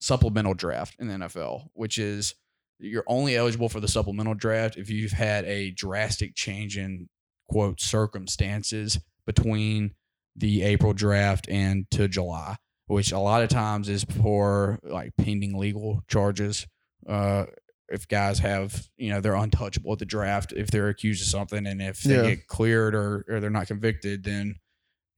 supplemental 0.00 0.54
draft 0.54 0.96
in 0.98 1.08
the 1.08 1.14
NFL, 1.14 1.68
which 1.74 1.98
is 1.98 2.34
you're 2.80 3.04
only 3.06 3.36
eligible 3.36 3.68
for 3.68 3.80
the 3.80 3.88
supplemental 3.88 4.34
draft 4.34 4.76
if 4.76 4.88
you've 4.90 5.12
had 5.12 5.44
a 5.44 5.70
drastic 5.72 6.34
change 6.34 6.76
in 6.78 7.08
quote 7.48 7.80
circumstances 7.80 8.98
between 9.26 9.92
the 10.36 10.62
April 10.62 10.92
draft 10.92 11.48
and 11.48 11.90
to 11.90 12.08
July, 12.08 12.56
which 12.86 13.12
a 13.12 13.18
lot 13.18 13.42
of 13.42 13.48
times 13.48 13.88
is 13.88 14.04
for 14.04 14.78
like 14.82 15.12
pending 15.16 15.56
legal 15.58 16.02
charges. 16.08 16.66
Uh, 17.08 17.46
if 17.88 18.06
guys 18.06 18.38
have, 18.38 18.86
you 18.96 19.10
know, 19.10 19.20
they're 19.20 19.34
untouchable 19.34 19.92
at 19.92 19.98
the 19.98 20.04
draft 20.04 20.52
if 20.52 20.70
they're 20.70 20.88
accused 20.88 21.22
of 21.22 21.28
something, 21.28 21.66
and 21.66 21.82
if 21.82 22.00
they 22.02 22.14
Yeah. 22.14 22.22
get 22.34 22.46
cleared 22.46 22.94
or, 22.94 23.24
or 23.28 23.40
they're 23.40 23.50
not 23.50 23.66
convicted, 23.66 24.22
then 24.24 24.54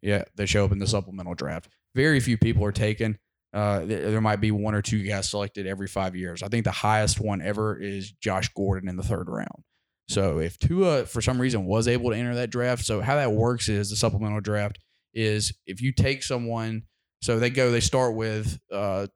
yeah, 0.01 0.25
they 0.35 0.47
show 0.47 0.65
up 0.65 0.73
in 0.73 0.79
the 0.79 0.87
supplemental 0.87 1.35
draft. 1.35 1.69
Very 1.95 2.19
few 2.19 2.39
people 2.39 2.65
are 2.65 2.73
taken. 2.73 3.19
Uh, 3.53 3.85
there, 3.85 4.11
there 4.11 4.21
might 4.21 4.41
be 4.41 4.51
one 4.51 4.75
or 4.75 4.83
two 4.83 5.03
guys 5.03 5.29
selected 5.29 5.67
every 5.67 5.87
five 5.87 6.17
years. 6.17 6.43
I 6.43 6.49
think 6.49 6.65
the 6.65 6.71
highest 6.71 7.21
one 7.21 7.43
ever 7.43 7.79
is 7.79 8.11
Josh 8.13 8.49
Gordon 8.55 8.89
in 8.89 8.97
the 8.97 9.03
third 9.03 9.29
round. 9.29 9.65
So 10.09 10.39
if 10.39 10.59
Tua 10.59 11.07
for 11.07 11.21
some 11.21 11.41
reason 11.41 11.65
was 11.65 11.89
able 11.89 12.11
to 12.11 12.17
enter 12.17 12.35
that 12.35 12.51
draft, 12.51 12.85
so 12.85 13.01
how 13.01 13.17
that 13.17 13.33
works 13.33 13.69
is 13.69 13.91
the 13.91 13.97
supplemental 13.97 14.41
draft 14.41 14.79
is 15.15 15.53
if 15.67 15.81
you 15.81 15.93
take 15.93 16.23
someone, 16.23 16.83
so 17.21 17.39
they 17.39 17.51
go, 17.51 17.71
they 17.71 17.81
start 17.81 18.15
with 18.15 18.59
uh, 18.73 19.07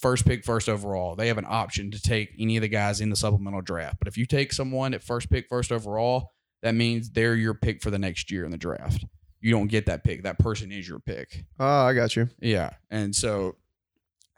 first 0.00 0.26
pick, 0.26 0.44
first 0.44 0.68
overall. 0.68 1.14
They 1.14 1.28
have 1.28 1.38
an 1.38 1.46
option 1.48 1.90
to 1.92 2.00
take 2.00 2.30
any 2.38 2.56
of 2.56 2.62
the 2.62 2.68
guys 2.68 3.00
in 3.00 3.10
the 3.10 3.16
supplemental 3.16 3.62
draft. 3.62 3.96
But 3.98 4.08
if 4.08 4.16
you 4.16 4.26
take 4.26 4.52
someone 4.52 4.94
at 4.94 5.04
first 5.04 5.30
pick, 5.30 5.46
first 5.48 5.70
overall, 5.70 6.30
that 6.62 6.74
means 6.74 7.10
they're 7.10 7.34
your 7.34 7.54
pick 7.54 7.82
for 7.82 7.90
the 7.90 7.98
next 7.98 8.30
year 8.30 8.44
in 8.44 8.50
the 8.50 8.58
draft. 8.58 9.04
You 9.44 9.50
don't 9.50 9.66
get 9.66 9.84
that 9.86 10.04
pick. 10.04 10.22
That 10.22 10.38
person 10.38 10.72
is 10.72 10.88
your 10.88 11.00
pick. 11.00 11.44
oh, 11.60 11.66
I 11.66 11.92
got 11.92 12.16
you. 12.16 12.30
Yeah. 12.40 12.70
And 12.90 13.14
so 13.14 13.56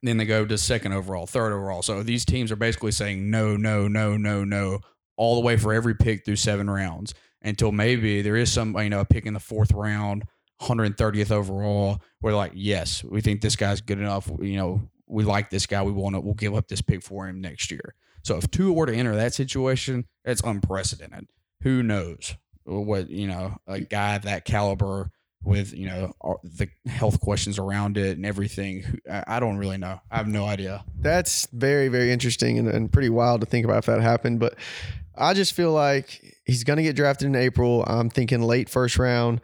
then 0.02 0.16
they 0.16 0.24
go 0.24 0.44
to 0.44 0.58
second 0.58 0.94
overall, 0.94 1.28
third 1.28 1.52
overall. 1.52 1.82
So 1.82 2.02
these 2.02 2.24
teams 2.24 2.50
are 2.50 2.56
basically 2.56 2.90
saying 2.90 3.30
no, 3.30 3.56
no, 3.56 3.86
no, 3.86 4.16
no, 4.16 4.42
no, 4.42 4.80
all 5.16 5.36
the 5.36 5.42
way 5.42 5.56
for 5.58 5.72
every 5.72 5.94
pick 5.94 6.24
through 6.24 6.34
seven 6.34 6.68
rounds 6.68 7.14
until 7.40 7.70
maybe 7.70 8.20
there 8.20 8.34
is 8.34 8.50
some, 8.50 8.76
you 8.78 8.90
know, 8.90 8.98
a 8.98 9.04
pick 9.04 9.26
in 9.26 9.34
the 9.34 9.38
fourth 9.38 9.70
round, 9.70 10.24
130th 10.60 11.30
overall, 11.30 12.02
where 12.18 12.32
they're 12.32 12.36
like, 12.36 12.50
yes, 12.56 13.04
we 13.04 13.20
think 13.20 13.42
this 13.42 13.54
guy's 13.54 13.80
good 13.80 14.00
enough. 14.00 14.28
You 14.40 14.56
know, 14.56 14.90
we 15.06 15.22
like 15.22 15.50
this 15.50 15.66
guy. 15.66 15.84
We 15.84 15.92
want 15.92 16.16
to, 16.16 16.20
we'll 16.20 16.34
give 16.34 16.56
up 16.56 16.66
this 16.66 16.82
pick 16.82 17.04
for 17.04 17.28
him 17.28 17.40
next 17.40 17.70
year. 17.70 17.94
So 18.24 18.38
if 18.38 18.50
Tua 18.50 18.72
were 18.72 18.86
to 18.86 18.94
enter 18.94 19.14
that 19.14 19.34
situation, 19.34 20.06
it's 20.24 20.42
unprecedented. 20.42 21.28
Who 21.62 21.84
knows 21.84 22.34
what, 22.66 23.08
you 23.10 23.28
know, 23.28 23.56
a 23.66 23.80
guy 23.80 24.18
that 24.18 24.44
caliber 24.44 25.10
with 25.46 25.72
you 25.72 25.86
know 25.86 26.12
the 26.42 26.68
health 26.86 27.20
questions 27.20 27.58
around 27.58 27.96
it 27.96 28.16
and 28.16 28.26
everything. 28.26 29.00
I 29.10 29.24
I 29.26 29.40
don't 29.40 29.58
really 29.58 29.78
know. 29.78 30.00
I 30.10 30.16
have 30.16 30.28
no 30.28 30.44
idea. 30.44 30.84
That's 30.98 31.46
very, 31.52 31.88
very 31.88 32.10
interesting 32.10 32.58
and, 32.58 32.68
and 32.68 32.92
pretty 32.92 33.08
wild 33.08 33.40
to 33.40 33.46
think 33.46 33.64
about 33.64 33.78
if 33.78 33.86
that 33.86 34.00
happened. 34.00 34.40
But 34.40 34.56
I 35.16 35.32
just 35.34 35.54
feel 35.54 35.72
like 35.72 36.36
he's 36.44 36.64
going 36.64 36.78
to 36.78 36.82
get 36.82 36.96
drafted 36.96 37.26
in 37.26 37.36
April. 37.36 37.84
I'm 37.86 38.10
thinking 38.10 38.42
late 38.42 38.68
first 38.68 38.98
round. 38.98 39.40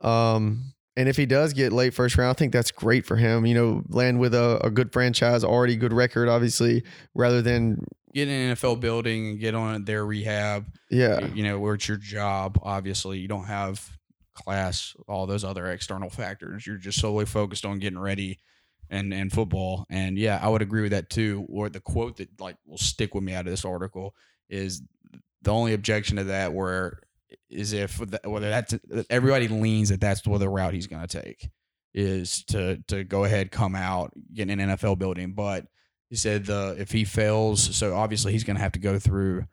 Um, 0.00 0.72
and 0.96 1.08
if 1.08 1.16
he 1.16 1.26
does 1.26 1.52
get 1.52 1.72
late 1.72 1.94
first 1.94 2.16
round, 2.16 2.30
I 2.30 2.34
think 2.34 2.52
that's 2.52 2.70
great 2.70 3.06
for 3.06 3.16
him. 3.16 3.46
You 3.46 3.54
know, 3.54 3.82
land 3.88 4.20
with 4.20 4.34
a, 4.34 4.60
a 4.64 4.70
good 4.70 4.92
franchise, 4.92 5.42
already 5.44 5.76
good 5.76 5.92
record, 5.92 6.28
obviously, 6.28 6.84
rather 7.14 7.42
than, 7.42 7.84
Get 8.14 8.28
in 8.28 8.50
an 8.50 8.56
NFL 8.56 8.78
building 8.80 9.28
and 9.28 9.40
get 9.40 9.54
on 9.54 9.84
their 9.86 10.04
rehab. 10.04 10.66
yeah. 10.90 11.24
You 11.28 11.44
know 11.44 11.58
where 11.58 11.74
it's 11.74 11.88
your 11.88 11.96
job. 11.96 12.58
Obviously, 12.62 13.18
you 13.18 13.26
don't 13.26 13.46
have 13.46 13.88
class, 14.34 14.94
all 15.08 15.26
those 15.26 15.44
other 15.44 15.66
external 15.66 16.10
factors. 16.10 16.66
You're 16.66 16.76
just 16.76 17.00
solely 17.00 17.24
focused 17.24 17.64
on 17.64 17.78
getting 17.78 17.98
ready 17.98 18.38
and 18.90 19.14
and 19.14 19.32
football. 19.32 19.86
And 19.88 20.18
yeah, 20.18 20.38
I 20.42 20.48
would 20.50 20.60
agree 20.60 20.82
with 20.82 20.92
that 20.92 21.08
too. 21.08 21.46
Or 21.48 21.70
the 21.70 21.80
quote 21.80 22.18
that 22.18 22.38
like 22.38 22.56
will 22.66 22.76
stick 22.76 23.14
with 23.14 23.24
me 23.24 23.32
out 23.32 23.46
of 23.46 23.50
this 23.50 23.64
article 23.64 24.14
is 24.50 24.82
the 25.40 25.50
only 25.50 25.72
objection 25.72 26.18
to 26.18 26.24
that 26.24 26.52
where 26.52 27.00
is 27.50 27.72
if 27.72 28.00
whether 28.24 28.50
that's 28.50 28.74
everybody 29.10 29.48
leans 29.48 29.88
that 29.88 30.00
that's 30.00 30.22
the 30.22 30.48
route 30.48 30.74
he's 30.74 30.86
going 30.86 31.06
to 31.06 31.22
take 31.22 31.50
is 31.94 32.44
to 32.44 32.78
to 32.88 33.04
go 33.04 33.24
ahead 33.24 33.50
come 33.50 33.74
out 33.74 34.12
get 34.32 34.48
in 34.48 34.60
an 34.60 34.70
NFL 34.70 34.98
building. 34.98 35.32
But 35.32 35.66
he 36.08 36.16
said 36.16 36.46
the 36.46 36.76
if 36.78 36.90
he 36.92 37.04
fails 37.04 37.76
so 37.76 37.94
obviously 37.94 38.32
he's 38.32 38.44
going 38.44 38.56
to 38.56 38.62
have 38.62 38.72
to 38.72 38.78
go 38.78 38.98
through 38.98 39.44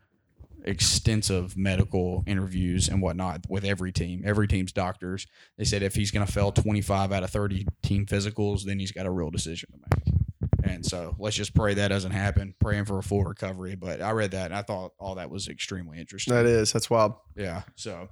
extensive 0.66 1.56
medical 1.56 2.24
interviews 2.28 2.90
and 2.90 3.02
whatnot 3.02 3.46
with 3.50 3.64
every 3.64 3.92
team 3.92 4.24
every 4.26 4.48
team's 4.48 4.72
doctors. 4.72 5.26
They 5.58 5.64
said 5.64 5.84
if 5.84 5.96
he's 5.96 6.12
going 6.12 6.26
to 6.26 6.32
fail 6.32 6.52
25 6.52 7.12
out 7.12 7.24
of 7.24 7.30
30 7.30 7.68
team 7.84 8.06
physicals 8.06 8.64
then 8.64 8.80
he's 8.80 8.92
got 8.92 9.06
a 9.06 9.12
real 9.12 9.30
decision 9.30 9.70
to 9.72 9.78
make 9.78 10.19
and 10.64 10.86
so 10.86 11.16
let's 11.20 11.36
just 11.36 11.54
pray 11.54 11.74
that 11.74 11.88
doesn't 11.90 12.12
happen 12.12 12.54
praying 12.60 12.86
for 12.86 12.98
a 13.00 13.04
full 13.04 13.24
recovery 13.24 13.76
but 13.76 14.02
i 14.02 14.12
read 14.12 14.32
that 14.32 14.46
and 14.46 14.56
i 14.56 14.62
thought 14.62 14.92
all 15.00 15.16
that 15.16 15.30
was 15.30 15.48
extremely 15.48 16.00
interesting 16.00 16.34
That 16.34 16.46
is. 16.46 16.72
That's 16.74 16.90
wild. 16.90 17.14
yeah. 17.36 17.64
So, 17.76 18.10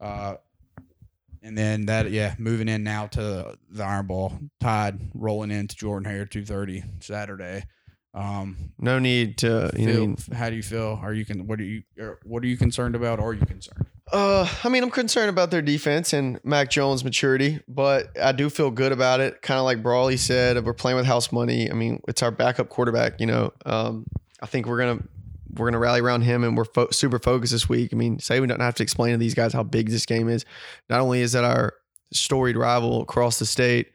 uh, 0.00 0.36
and 1.42 1.56
then 1.56 1.86
that, 1.86 2.10
yeah, 2.10 2.34
moving 2.38 2.68
in 2.68 2.82
now 2.82 3.06
to 3.06 3.56
the 3.70 3.82
Iron 3.82 4.06
Bowl 4.06 4.38
Tide 4.60 4.98
rolling 5.14 5.50
into 5.50 5.74
Jordan 5.74 6.10
Hare 6.10 6.26
two 6.26 6.44
thirty 6.44 6.84
Saturday. 7.00 7.64
Um, 8.12 8.72
No 8.78 8.98
need 8.98 9.38
to, 9.38 9.70
you 9.76 9.86
feel, 9.86 10.06
know, 10.08 10.16
how 10.32 10.50
do 10.50 10.56
you 10.56 10.62
feel? 10.62 10.98
Are 11.02 11.12
you 11.12 11.24
can? 11.24 11.46
What 11.46 11.60
are 11.60 11.64
you? 11.64 11.82
What 12.24 12.42
are 12.42 12.46
you 12.46 12.56
concerned 12.56 12.94
about? 12.96 13.20
Are 13.20 13.32
you 13.32 13.46
concerned? 13.46 13.86
Uh, 14.12 14.48
I 14.64 14.68
mean, 14.68 14.82
I'm 14.82 14.90
concerned 14.90 15.30
about 15.30 15.52
their 15.52 15.62
defense 15.62 16.12
and 16.12 16.40
Mac 16.44 16.70
Jones' 16.70 17.04
maturity, 17.04 17.60
but 17.68 18.08
I 18.20 18.32
do 18.32 18.50
feel 18.50 18.72
good 18.72 18.90
about 18.90 19.20
it. 19.20 19.40
Kind 19.42 19.58
of 19.58 19.64
like 19.64 19.82
Brawley 19.82 20.16
said, 20.16 20.64
we're 20.64 20.74
playing 20.74 20.96
with 20.96 21.06
house 21.06 21.30
money. 21.30 21.70
I 21.70 21.74
mean, 21.74 22.02
it's 22.08 22.22
our 22.22 22.32
backup 22.32 22.68
quarterback. 22.68 23.20
You 23.20 23.26
know, 23.26 23.52
um, 23.64 24.06
I 24.42 24.46
think 24.46 24.66
we're 24.66 24.78
gonna 24.78 25.02
we're 25.54 25.66
gonna 25.68 25.78
rally 25.78 26.00
around 26.00 26.22
him, 26.22 26.42
and 26.42 26.56
we're 26.56 26.64
fo- 26.64 26.90
super 26.90 27.20
focused 27.20 27.52
this 27.52 27.68
week. 27.68 27.90
I 27.92 27.96
mean, 27.96 28.18
say 28.18 28.40
we 28.40 28.48
don't 28.48 28.60
have 28.60 28.74
to 28.76 28.82
explain 28.82 29.12
to 29.12 29.18
these 29.18 29.34
guys 29.34 29.52
how 29.52 29.62
big 29.62 29.88
this 29.88 30.06
game 30.06 30.28
is. 30.28 30.44
Not 30.88 31.00
only 31.00 31.20
is 31.20 31.32
that 31.32 31.44
our 31.44 31.74
storied 32.12 32.56
rival 32.56 33.02
across 33.02 33.38
the 33.38 33.46
state, 33.46 33.92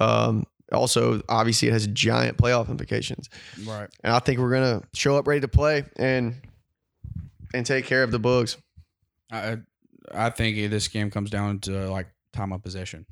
um, 0.00 0.46
also 0.72 1.22
obviously 1.28 1.68
it 1.68 1.72
has 1.72 1.86
giant 1.88 2.38
playoff 2.38 2.68
implications. 2.68 3.28
Right. 3.64 3.88
And 4.02 4.12
I 4.12 4.18
think 4.18 4.38
we're 4.38 4.52
gonna 4.52 4.82
show 4.94 5.16
up 5.16 5.26
ready 5.26 5.40
to 5.40 5.48
play 5.48 5.84
and 5.96 6.36
and 7.54 7.66
take 7.66 7.86
care 7.86 8.02
of 8.02 8.10
the 8.10 8.18
bugs. 8.18 8.56
I 9.30 9.58
I 10.12 10.30
think 10.30 10.70
this 10.70 10.88
game 10.88 11.10
comes 11.10 11.30
down 11.30 11.60
to 11.60 11.90
like 11.90 12.08
time 12.32 12.52
of 12.52 12.62
possession. 12.62 13.06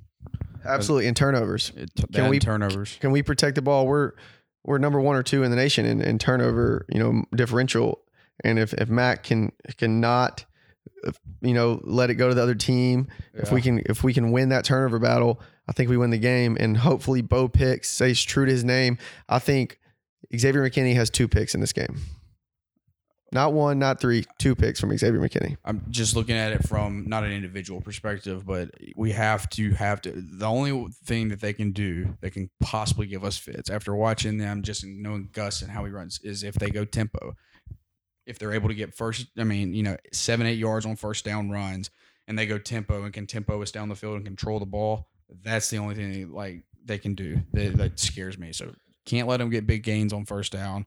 Absolutely, 0.65 1.07
and 1.09 1.17
turnovers. 1.17 1.73
It, 1.77 1.91
Can 2.13 2.29
we- 2.29 2.39
turnovers? 2.39 2.99
Can 3.01 3.13
we 3.13 3.23
protect 3.23 3.55
the 3.55 3.63
ball? 3.63 3.87
We're 3.87 4.13
we're 4.65 4.79
number 4.79 5.01
one 5.01 5.17
or 5.17 5.23
two 5.23 5.43
in 5.43 5.51
the 5.51 5.57
nation 5.57 5.87
in, 5.87 6.03
in 6.03 6.19
turnover, 6.19 6.85
you 6.91 6.99
know, 6.99 7.25
differential. 7.35 8.03
And 8.45 8.59
if 8.59 8.75
if 8.75 8.89
Mac 8.89 9.23
can 9.23 9.53
cannot, 9.79 10.45
uh, 11.07 11.13
you 11.41 11.55
know, 11.55 11.81
let 11.85 12.11
it 12.11 12.17
go 12.17 12.29
to 12.29 12.35
the 12.35 12.43
other 12.43 12.55
team, 12.55 13.09
if 13.35 13.53
we 13.53 13.63
can 13.63 13.83
if 13.87 14.03
we 14.05 14.13
can 14.13 14.33
win 14.33 14.51
that 14.51 14.65
turnover 14.65 14.99
battle, 14.99 15.41
I 15.71 15.73
think 15.73 15.89
we 15.89 15.97
win 15.97 16.11
the 16.11 16.19
game. 16.19 16.57
And 16.59 16.77
hopefully, 16.77 17.23
Bo 17.23 17.49
picks 17.49 17.89
stays 17.89 18.21
true 18.23 18.45
to 18.45 18.51
his 18.51 18.65
name. 18.65 18.99
I 19.29 19.39
think 19.39 19.79
Xavier 20.37 20.69
McKinney 20.69 20.95
has 20.97 21.09
two 21.09 21.29
picks 21.29 21.55
in 21.55 21.61
this 21.61 21.73
game. 21.73 22.01
Not 23.33 23.53
one, 23.53 23.79
not 23.79 24.01
three, 24.01 24.25
two 24.41 24.57
picks 24.57 24.81
from 24.81 24.97
Xavier 24.99 25.21
McKinney. 25.21 25.57
I'm 25.65 25.85
just 25.89 26.17
looking 26.17 26.37
at 26.37 26.51
it 26.51 26.67
from 26.67 27.05
not 27.07 27.23
an 27.23 27.31
individual 27.31 27.81
perspective, 27.81 28.45
but 28.45 28.71
we 28.97 29.13
have 29.13 29.49
to 29.51 29.71
have 29.75 30.01
to. 30.03 30.13
The 30.13 30.47
only 30.47 30.89
thing 31.05 31.29
that 31.29 31.41
they 31.41 31.53
can 31.53 31.71
do 31.71 32.17
that 32.23 32.33
can 32.33 32.51
possibly 32.59 33.07
give 33.07 33.25
us 33.25 33.39
fits 33.39 33.71
after 33.71 33.95
watching 33.95 34.39
them, 34.39 34.63
just 34.63 34.85
knowing 34.85 35.29
Gus 35.33 35.63
and 35.63 35.71
how 35.71 35.85
he 35.85 35.93
runs, 35.93 36.19
is 36.25 36.43
if 36.43 36.57
they 36.57 36.71
go 36.71 36.85
tempo. 36.85 37.37
If 38.27 38.41
they're 38.41 38.53
able 38.53 38.69
to 38.69 38.75
get 38.75 38.97
first, 38.97 39.29
I 39.39 39.45
mean, 39.45 39.75
you 39.75 39.85
know, 39.85 39.97
seven, 40.13 40.47
eight 40.47 40.59
yards 40.59 40.85
on 40.85 40.97
first 40.97 41.25
down 41.25 41.51
runs, 41.51 41.91
and 42.27 42.37
they 42.37 42.47
go 42.47 42.59
tempo 42.59 43.05
and 43.05 43.13
can 43.13 43.29
tempo 43.29 43.63
us 43.63 43.71
down 43.71 43.89
the 43.89 43.95
field 43.95 44.17
and 44.17 44.25
control 44.25 44.59
the 44.59 44.67
ball. 44.67 45.10
That's 45.43 45.71
the 45.71 45.79
only 45.79 45.95
thing 45.95 46.33
like 46.33 46.65
they 46.85 46.99
can 46.99 47.15
do 47.15 47.43
that, 47.53 47.77
that 47.77 48.01
scares 48.01 48.39
me. 48.39 48.53
So 48.53 48.75
can't 49.07 49.29
let 49.29 49.39
them 49.39 49.51
get 49.51 49.67
big 49.67 49.83
gains 49.83 50.13
on 50.13 50.25
first 50.25 50.53
down. 50.53 50.87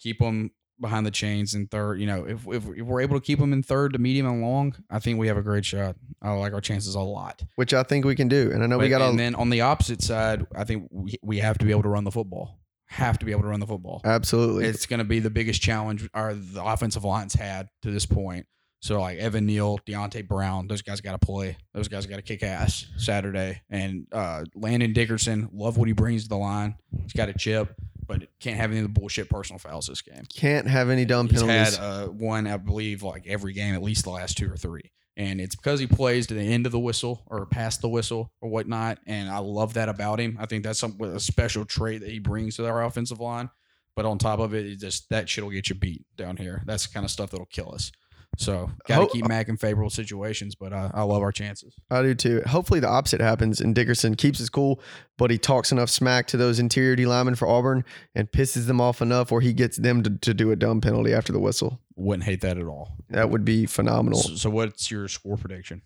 Keep 0.00 0.18
them 0.18 0.50
behind 0.80 1.06
the 1.06 1.10
chains 1.10 1.54
in 1.54 1.66
third. 1.68 2.00
You 2.00 2.06
know, 2.06 2.24
if, 2.24 2.46
if 2.46 2.66
if 2.66 2.86
we're 2.86 3.00
able 3.00 3.18
to 3.18 3.24
keep 3.24 3.38
them 3.38 3.52
in 3.52 3.62
third 3.62 3.92
to 3.92 3.98
medium 3.98 4.26
and 4.26 4.42
long, 4.42 4.74
I 4.90 4.98
think 4.98 5.18
we 5.18 5.28
have 5.28 5.36
a 5.36 5.42
great 5.42 5.64
shot. 5.64 5.96
I 6.20 6.32
like 6.32 6.52
our 6.52 6.60
chances 6.60 6.94
a 6.94 7.00
lot. 7.00 7.42
which 7.56 7.72
I 7.72 7.82
think 7.82 8.04
we 8.04 8.14
can 8.14 8.28
do. 8.28 8.50
And 8.52 8.62
I 8.62 8.66
know 8.66 8.78
we 8.78 8.88
got 8.88 9.00
and 9.02 9.18
to 9.18 9.22
then 9.22 9.34
on 9.34 9.50
the 9.50 9.60
opposite 9.62 10.02
side, 10.02 10.46
I 10.54 10.64
think 10.64 10.88
we, 10.90 11.14
we 11.22 11.38
have 11.38 11.58
to 11.58 11.64
be 11.64 11.70
able 11.70 11.82
to 11.82 11.88
run 11.88 12.04
the 12.04 12.10
football. 12.10 12.58
Have 12.88 13.18
to 13.20 13.24
be 13.24 13.32
able 13.32 13.42
to 13.42 13.48
run 13.48 13.60
the 13.60 13.66
football. 13.66 14.02
absolutely. 14.04 14.66
It's 14.66 14.84
going 14.84 14.98
to 14.98 15.04
be 15.04 15.18
the 15.18 15.30
biggest 15.30 15.62
challenge 15.62 16.08
our 16.12 16.34
the 16.34 16.62
offensive 16.62 17.04
line's 17.04 17.32
had 17.32 17.68
to 17.82 17.90
this 17.90 18.04
point. 18.04 18.46
So 18.82 19.00
like 19.00 19.18
Evan 19.18 19.46
Neal, 19.46 19.78
Deonte 19.86 20.26
Brown, 20.26 20.66
those 20.66 20.82
guys 20.82 21.00
got 21.00 21.12
to 21.12 21.24
play. 21.24 21.56
Those 21.72 21.86
guys 21.86 22.04
got 22.06 22.16
to 22.16 22.22
kick 22.22 22.42
ass 22.42 22.84
Saturday. 22.96 23.62
And 23.70 24.08
uh, 24.10 24.44
Landon 24.56 24.92
Dickerson, 24.92 25.48
love 25.52 25.76
what 25.76 25.86
he 25.86 25.94
brings 25.94 26.24
to 26.24 26.28
the 26.28 26.36
line. 26.36 26.74
He's 27.00 27.12
got 27.12 27.28
a 27.28 27.32
chip, 27.32 27.74
but 28.04 28.24
can't 28.40 28.56
have 28.56 28.72
any 28.72 28.80
of 28.80 28.92
the 28.92 29.00
bullshit 29.00 29.30
personal 29.30 29.60
fouls 29.60 29.86
this 29.86 30.02
game. 30.02 30.24
Can't 30.34 30.66
have 30.66 30.90
any 30.90 31.04
dumb 31.04 31.28
He's 31.28 31.42
penalties. 31.42 31.76
had 31.76 31.84
uh, 31.84 32.06
one, 32.08 32.48
I 32.48 32.56
believe, 32.56 33.04
like 33.04 33.24
every 33.28 33.52
game, 33.52 33.76
at 33.76 33.82
least 33.84 34.02
the 34.02 34.10
last 34.10 34.36
two 34.36 34.52
or 34.52 34.56
three. 34.56 34.90
And 35.16 35.40
it's 35.40 35.54
because 35.54 35.78
he 35.78 35.86
plays 35.86 36.26
to 36.26 36.34
the 36.34 36.40
end 36.42 36.66
of 36.66 36.72
the 36.72 36.80
whistle 36.80 37.22
or 37.26 37.46
past 37.46 37.82
the 37.82 37.88
whistle 37.88 38.32
or 38.40 38.48
whatnot. 38.48 38.98
And 39.06 39.28
I 39.30 39.38
love 39.38 39.74
that 39.74 39.90
about 39.90 40.18
him. 40.18 40.36
I 40.40 40.46
think 40.46 40.64
that's 40.64 40.80
some 40.80 40.98
a 41.00 41.20
special 41.20 41.64
trait 41.64 42.00
that 42.00 42.10
he 42.10 42.18
brings 42.18 42.56
to 42.56 42.66
our 42.66 42.82
offensive 42.82 43.20
line. 43.20 43.48
But 43.94 44.06
on 44.06 44.18
top 44.18 44.40
of 44.40 44.54
it, 44.54 44.66
it 44.66 44.80
just 44.80 45.08
that 45.10 45.28
shit 45.28 45.44
will 45.44 45.50
get 45.52 45.68
you 45.68 45.74
beat 45.76 46.04
down 46.16 46.36
here. 46.38 46.62
That's 46.66 46.86
the 46.86 46.94
kind 46.94 47.04
of 47.04 47.10
stuff 47.10 47.30
that'll 47.30 47.46
kill 47.46 47.72
us. 47.72 47.92
So 48.38 48.70
got 48.88 48.96
to 48.96 49.02
Ho- 49.02 49.08
keep 49.08 49.26
Mac 49.28 49.48
in 49.48 49.56
favorable 49.56 49.90
situations. 49.90 50.54
But 50.54 50.72
I, 50.72 50.90
I 50.94 51.02
love 51.02 51.22
our 51.22 51.32
chances. 51.32 51.74
I 51.90 52.02
do 52.02 52.14
too. 52.14 52.42
Hopefully 52.46 52.80
the 52.80 52.88
opposite 52.88 53.20
happens 53.20 53.60
and 53.60 53.74
Dickerson 53.74 54.14
keeps 54.14 54.38
his 54.38 54.48
cool, 54.48 54.80
but 55.18 55.30
he 55.30 55.38
talks 55.38 55.70
enough 55.70 55.90
smack 55.90 56.26
to 56.28 56.36
those 56.36 56.58
interior 56.58 56.96
D 56.96 57.04
linemen 57.06 57.34
for 57.34 57.46
Auburn 57.46 57.84
and 58.14 58.30
pisses 58.30 58.66
them 58.66 58.80
off 58.80 59.02
enough 59.02 59.30
where 59.30 59.42
he 59.42 59.52
gets 59.52 59.76
them 59.76 60.02
to, 60.02 60.10
to 60.10 60.34
do 60.34 60.50
a 60.50 60.56
dumb 60.56 60.80
penalty 60.80 61.12
after 61.12 61.32
the 61.32 61.38
whistle. 61.40 61.78
Wouldn't 61.94 62.24
hate 62.24 62.40
that 62.40 62.56
at 62.58 62.64
all. 62.66 62.96
That 63.10 63.28
would 63.30 63.44
be 63.44 63.66
phenomenal. 63.66 64.20
So, 64.20 64.34
so 64.36 64.50
what's 64.50 64.90
your 64.90 65.08
score 65.08 65.36
prediction? 65.36 65.82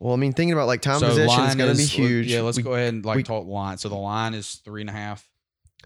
Well, 0.00 0.12
I 0.12 0.16
mean, 0.16 0.34
thinking 0.34 0.52
about 0.52 0.66
like 0.66 0.82
time 0.82 0.98
so 1.00 1.08
possession 1.08 1.44
is 1.44 1.54
going 1.54 1.70
to 1.72 1.76
be 1.78 1.84
huge. 1.86 2.26
Yeah, 2.26 2.42
let's 2.42 2.58
We- 2.58 2.62
go 2.62 2.74
ahead 2.74 2.92
and 2.92 3.04
like 3.04 3.16
we- 3.16 3.22
talk 3.22 3.46
line. 3.46 3.78
So 3.78 3.88
the 3.88 3.94
line 3.94 4.34
is 4.34 4.56
three 4.56 4.82
and 4.82 4.90
a 4.90 4.92
half. 4.92 5.26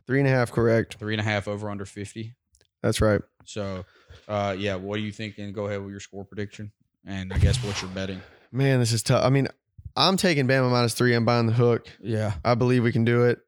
Three 0.09 0.19
and 0.19 0.27
a 0.27 0.31
half, 0.33 0.51
correct. 0.51 0.97
three 0.99 1.15
and 1.15 1.21
a 1.21 1.25
half 1.25 1.47
over 1.47 1.71
under 1.71 1.85
50. 1.85 2.35
That's 2.83 3.01
right. 3.01 3.21
So, 3.45 3.85
uh, 4.29 4.55
yeah, 4.59 4.75
what 4.75 4.99
are 4.99 5.03
you 5.03 5.13
thinking? 5.13 5.53
Go 5.53 5.67
ahead 5.67 5.81
with 5.81 5.91
your 5.91 6.01
score 6.01 6.25
prediction. 6.25 6.73
And 7.07 7.33
I 7.33 7.39
guess 7.39 7.63
what 7.65 7.81
you're 7.81 7.91
betting. 7.91 8.21
Man, 8.53 8.81
this 8.81 8.93
is 8.93 9.03
tough. 9.03 9.25
I 9.25 9.31
mean, 9.31 9.49
I'm 9.97 10.17
taking 10.17 10.47
Bama 10.47 10.71
minus 10.71 10.95
three. 10.95 11.15
I'm 11.15 11.25
buying 11.25 11.47
the 11.47 11.53
hook. 11.53 11.89
Yeah. 12.01 12.35
I 12.45 12.55
believe 12.55 12.83
we 12.83 12.93
can 12.93 13.05
do 13.05 13.25
it. 13.25 13.41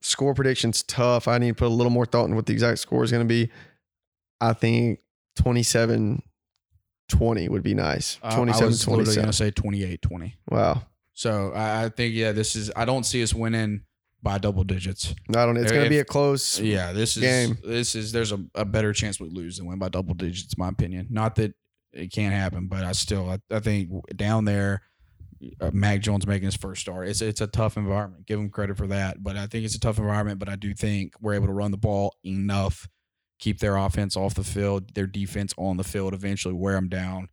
Score 0.00 0.34
prediction's 0.34 0.82
tough. 0.82 1.28
I 1.28 1.38
need 1.38 1.48
to 1.48 1.54
put 1.54 1.66
a 1.66 1.74
little 1.74 1.90
more 1.90 2.06
thought 2.06 2.26
in 2.26 2.36
what 2.36 2.46
the 2.46 2.52
exact 2.52 2.78
score 2.78 3.04
is 3.04 3.10
going 3.10 3.26
to 3.26 3.28
be. 3.28 3.50
I 4.40 4.52
think 4.52 5.00
27 5.36 6.22
20 7.08 7.48
would 7.48 7.62
be 7.62 7.74
nice. 7.74 8.18
Uh, 8.22 8.36
27 8.36 8.62
I 8.62 8.66
was 8.66 8.86
literally 8.86 9.14
going 9.14 9.26
to 9.26 9.32
say 9.32 9.50
28 9.50 10.02
20. 10.02 10.36
Wow. 10.50 10.82
So 11.14 11.52
I, 11.52 11.84
I 11.84 11.88
think, 11.88 12.14
yeah, 12.14 12.32
this 12.32 12.54
is, 12.54 12.70
I 12.76 12.84
don't 12.84 13.04
see 13.04 13.22
us 13.22 13.34
winning 13.34 13.82
by 14.22 14.38
double 14.38 14.64
digits. 14.64 15.14
I 15.30 15.46
don't 15.46 15.54
know. 15.54 15.60
It's 15.60 15.72
going 15.72 15.84
to 15.84 15.90
be 15.90 16.00
a 16.00 16.04
close. 16.04 16.58
Yeah. 16.58 16.92
This 16.92 17.16
is, 17.16 17.22
Game. 17.22 17.58
this 17.64 17.94
is, 17.94 18.12
there's 18.12 18.32
a, 18.32 18.40
a 18.54 18.64
better 18.64 18.92
chance 18.92 19.20
we 19.20 19.28
lose 19.28 19.58
than 19.58 19.66
win 19.66 19.78
by 19.78 19.88
double 19.88 20.14
digits, 20.14 20.54
in 20.54 20.60
my 20.60 20.68
opinion. 20.68 21.06
Not 21.10 21.36
that 21.36 21.54
it 21.92 22.12
can't 22.12 22.34
happen, 22.34 22.66
but 22.66 22.84
I 22.84 22.92
still, 22.92 23.30
I, 23.30 23.38
I 23.54 23.60
think 23.60 23.90
down 24.16 24.44
there, 24.44 24.82
uh, 25.60 25.70
Mac 25.72 26.00
Jones 26.00 26.26
making 26.26 26.46
his 26.46 26.56
first 26.56 26.80
start. 26.80 27.08
It's 27.08 27.20
it's 27.20 27.40
a 27.40 27.46
tough 27.46 27.76
environment. 27.76 28.26
Give 28.26 28.40
him 28.40 28.50
credit 28.50 28.76
for 28.76 28.86
that, 28.88 29.22
but 29.22 29.36
I 29.36 29.46
think 29.46 29.64
it's 29.64 29.74
a 29.74 29.80
tough 29.80 29.98
environment. 29.98 30.38
But 30.38 30.48
I 30.48 30.56
do 30.56 30.74
think 30.74 31.14
we're 31.20 31.34
able 31.34 31.46
to 31.46 31.52
run 31.52 31.70
the 31.70 31.76
ball 31.76 32.16
enough, 32.24 32.88
keep 33.38 33.60
their 33.60 33.76
offense 33.76 34.16
off 34.16 34.34
the 34.34 34.44
field, 34.44 34.94
their 34.94 35.06
defense 35.06 35.54
on 35.56 35.76
the 35.76 35.84
field. 35.84 36.14
Eventually, 36.14 36.54
wear 36.54 36.74
them 36.74 36.88
down. 36.88 37.28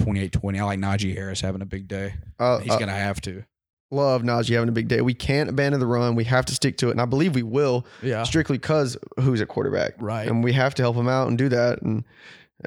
28-20. 0.00 0.58
I 0.58 0.64
like 0.64 0.78
Najee 0.78 1.14
Harris 1.14 1.42
having 1.42 1.60
a 1.60 1.66
big 1.66 1.86
day. 1.86 2.14
Uh, 2.38 2.60
He's 2.60 2.72
uh, 2.72 2.78
gonna 2.78 2.92
have 2.92 3.20
to. 3.22 3.44
Love 3.90 4.22
Najee 4.22 4.54
having 4.54 4.68
a 4.68 4.72
big 4.72 4.88
day. 4.88 5.00
We 5.00 5.14
can't 5.14 5.48
abandon 5.50 5.80
the 5.80 5.86
run. 5.86 6.14
We 6.14 6.24
have 6.24 6.46
to 6.46 6.54
stick 6.54 6.76
to 6.78 6.88
it. 6.88 6.92
And 6.92 7.00
I 7.00 7.04
believe 7.06 7.34
we 7.34 7.42
will 7.42 7.84
Yeah. 8.02 8.22
strictly 8.22 8.56
because 8.58 8.96
who's 9.18 9.40
at 9.40 9.48
quarterback. 9.48 9.94
Right. 9.98 10.28
And 10.28 10.44
we 10.44 10.52
have 10.52 10.74
to 10.76 10.82
help 10.82 10.96
him 10.96 11.08
out 11.08 11.28
and 11.28 11.36
do 11.36 11.48
that. 11.48 11.82
And 11.82 12.04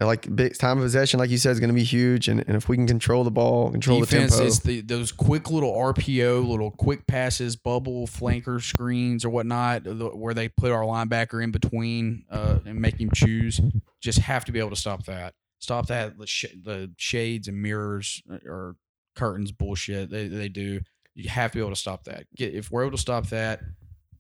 uh, 0.02 0.06
like 0.08 0.36
big 0.36 0.58
time 0.58 0.80
of 0.80 0.84
possession, 0.84 1.20
like 1.20 1.30
you 1.30 1.38
said, 1.38 1.52
is 1.52 1.60
going 1.60 1.70
to 1.70 1.74
be 1.76 1.84
huge. 1.84 2.28
And, 2.28 2.44
and 2.48 2.58
if 2.58 2.68
we 2.68 2.76
can 2.76 2.88
control 2.88 3.24
the 3.24 3.32
ball, 3.32 3.72
control 3.72 4.00
Defense 4.02 4.32
the 4.32 4.38
tempo. 4.38 4.48
is 4.48 4.60
the 4.62 4.82
those 4.82 5.12
quick 5.12 5.50
little 5.52 5.72
RPO, 5.72 6.46
little 6.48 6.72
quick 6.72 7.06
passes, 7.08 7.56
bubble 7.56 8.08
flanker 8.08 8.62
screens 8.62 9.24
or 9.24 9.30
whatnot, 9.30 9.84
the- 9.84 9.94
where 10.16 10.34
they 10.34 10.50
put 10.50 10.72
our 10.72 10.82
linebacker 10.84 11.44
in 11.44 11.52
between 11.52 12.26
uh, 12.32 12.58
and 12.66 12.82
make 12.82 13.00
him 13.00 13.12
choose. 13.14 13.62
Just 14.02 14.20
have 14.20 14.44
to 14.46 14.52
be 14.52 14.60
able 14.60 14.72
to 14.72 14.76
stop 14.76 15.06
that. 15.06 15.36
Stop 15.60 15.86
that. 15.88 16.18
The, 16.18 16.28
sh- 16.28 16.56
the 16.62 16.92
shades 16.98 17.48
and 17.48 17.62
mirrors 17.62 18.22
uh, 18.30 18.40
or 18.46 18.76
curtains 19.16 19.52
bullshit 19.52 20.10
they 20.10 20.28
they 20.28 20.50
do. 20.50 20.80
You 21.16 21.30
have 21.30 21.52
to 21.52 21.58
be 21.58 21.62
able 21.62 21.72
to 21.72 21.76
stop 21.76 22.06
that. 22.06 22.26
Get 22.36 22.54
if 22.54 22.72
we're 22.72 22.84
able 22.84 22.98
to 22.98 23.02
stop 23.02 23.28
that, 23.30 23.62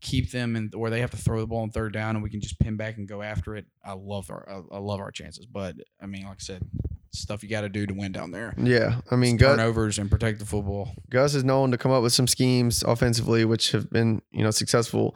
keep 0.01 0.31
them 0.31 0.55
in 0.55 0.69
where 0.75 0.91
they 0.91 0.99
have 1.01 1.11
to 1.11 1.17
throw 1.17 1.39
the 1.39 1.47
ball 1.47 1.61
on 1.63 1.69
third 1.71 1.93
down 1.93 2.15
and 2.15 2.23
we 2.23 2.29
can 2.29 2.41
just 2.41 2.59
pin 2.59 2.75
back 2.77 2.97
and 2.97 3.07
go 3.07 3.21
after 3.21 3.55
it. 3.55 3.65
I 3.83 3.93
love 3.93 4.29
our 4.29 4.47
I, 4.71 4.75
I 4.75 4.79
love 4.79 4.99
our 4.99 5.11
chances. 5.11 5.45
But 5.45 5.75
I 6.01 6.05
mean, 6.05 6.23
like 6.23 6.33
I 6.33 6.39
said, 6.39 6.61
stuff 7.11 7.41
you 7.43 7.49
got 7.49 7.61
to 7.61 7.69
do 7.69 7.85
to 7.85 7.93
win 7.93 8.11
down 8.11 8.31
there. 8.31 8.53
yeah. 8.57 8.99
I 9.11 9.15
mean, 9.15 9.37
Gus, 9.37 9.51
turnovers 9.55 9.97
and 9.99 10.09
protect 10.11 10.39
the 10.39 10.45
football. 10.45 10.91
Gus 11.09 11.35
is 11.35 11.43
known 11.43 11.71
to 11.71 11.77
come 11.77 11.91
up 11.91 12.03
with 12.03 12.13
some 12.13 12.27
schemes 12.27 12.83
offensively, 12.83 13.45
which 13.45 13.71
have 13.71 13.89
been, 13.89 14.21
you 14.31 14.43
know, 14.43 14.51
successful. 14.51 15.15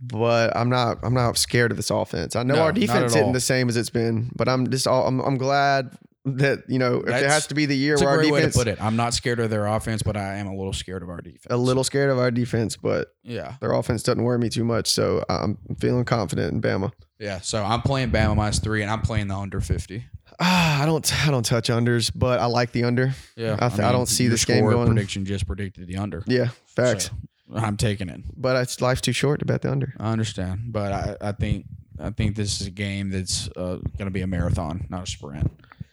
But 0.00 0.56
I'm 0.56 0.68
not 0.70 0.98
I'm 1.02 1.14
not 1.14 1.36
scared 1.36 1.72
of 1.72 1.76
this 1.76 1.90
offense. 1.90 2.36
I 2.36 2.44
know 2.44 2.54
No, 2.54 2.62
our 2.62 2.72
defense 2.72 3.12
isn't 3.12 3.24
all. 3.24 3.32
the 3.32 3.40
same 3.40 3.68
as 3.68 3.76
it's 3.76 3.90
been, 3.90 4.30
but 4.36 4.48
I'm 4.48 4.70
just 4.70 4.86
all, 4.86 5.06
I'm, 5.08 5.18
I'm 5.20 5.36
glad 5.36 5.96
that, 6.24 6.64
you 6.68 6.78
know, 6.78 6.96
if 7.00 7.08
it 7.08 7.26
has 7.26 7.46
to 7.48 7.54
be 7.54 7.66
the 7.66 7.76
year 7.76 7.96
where 7.96 8.08
our 8.08 8.16
great 8.18 8.30
way 8.32 8.40
to 8.40 8.46
defense 8.46 8.56
put 8.56 8.68
it. 8.68 8.82
I'm 8.82 8.96
not 8.96 9.14
scared 9.14 9.40
of 9.40 9.48
their 9.50 9.66
offense, 9.66 10.02
but 10.02 10.16
I 10.16 10.36
am 10.36 10.46
a 10.46 10.54
little 10.54 10.72
scared 10.72 11.02
of 11.02 11.08
our 11.08 11.20
defense. 11.20 11.46
a 11.50 11.56
little 11.56 11.82
scared 11.84 12.10
of 12.10 12.18
our 12.18 12.30
defense, 12.30 12.76
but 12.76 13.08
Yeah. 13.22 13.54
their 13.60 13.72
offense 13.72 14.02
doesn't 14.02 14.22
worry 14.22 14.38
me 14.38 14.48
too 14.50 14.64
much. 14.64 14.88
So 14.88 15.24
I'm 15.28 15.56
feeling 15.78 16.04
confident 16.04 16.52
in 16.52 16.60
Bama. 16.60 16.92
Yeah. 17.18 17.40
So 17.40 17.62
I'm 17.64 17.82
playing 17.82 18.10
Bama 18.10 18.36
minus 18.36 18.58
three, 18.58 18.82
and 18.82 18.90
I'm 18.90 19.00
playing 19.02 19.28
the 19.28 19.36
under 19.36 19.60
50. 19.60 20.04
Ah, 20.38 20.82
I 20.82 20.86
don't 20.86 21.26
I 21.26 21.30
don't 21.30 21.44
touch 21.44 21.68
unders, 21.68 22.10
but 22.14 22.40
I 22.40 22.46
like 22.46 22.72
the 22.72 22.84
under. 22.84 23.14
Yeah. 23.36 23.56
I 23.58 23.68
th- 23.68 23.80
I 23.80 23.92
don't 23.92 24.06
see 24.06 24.28
this 24.28 24.44
game 24.44 24.64
going- 24.64 24.86
prediction 24.86 25.24
just 25.24 25.46
predicted 25.46 25.86
the 25.86 25.96
under. 25.96 26.22
Yeah, 26.26 26.48
facts. 26.66 27.06
So, 27.06 27.56
I'm 27.56 27.76
taking 27.76 28.08
it. 28.08 28.20
But 28.36 28.56
it's 28.56 28.80
life's 28.80 29.00
too 29.00 29.12
short 29.12 29.40
to 29.40 29.44
bet 29.44 29.62
the 29.62 29.70
under. 29.70 29.92
I 29.98 30.12
understand, 30.12 30.72
but 30.72 30.92
I, 30.92 31.16
I 31.28 31.32
think 31.32 31.66
I 31.98 32.10
think 32.10 32.36
this 32.36 32.60
is 32.60 32.66
a 32.68 32.70
game 32.70 33.10
that's 33.10 33.48
uh, 33.56 33.76
going 33.98 34.06
to 34.06 34.10
be 34.10 34.22
a 34.22 34.26
marathon, 34.26 34.86
not 34.88 35.02
a 35.02 35.06
sprint. 35.06 35.50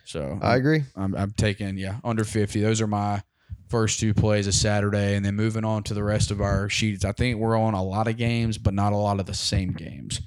So 0.08 0.39
I 0.41 0.56
agree. 0.56 0.84
I'm, 0.96 1.13
I'm 1.15 1.32
taking 1.32 1.78
yeah 1.78 1.98
under 2.04 2.24
50. 2.24 2.62
Those 2.62 2.82
are 2.82 2.88
my 2.88 3.22
first 3.70 4.00
two 4.00 4.13
plays 4.13 4.48
of 4.48 4.54
Saturday, 4.54 5.15
and 5.15 5.26
then 5.26 5.36
moving 5.36 5.65
on 5.65 5.84
to 5.84 5.93
the 5.93 6.04
rest 6.04 6.32
of 6.32 6.39
our 6.41 6.70
sheets. 6.70 7.04
I 7.04 7.12
think 7.12 7.38
we're 7.38 7.58
on 7.60 7.74
a 7.74 7.84
lot 7.84 8.08
of 8.08 8.15
games, 8.17 8.58
but 8.58 8.74
not 8.74 8.93
a 8.93 8.98
lot 8.98 9.20
of 9.20 9.26
the 9.26 9.34
same 9.34 9.74
games. 9.74 10.22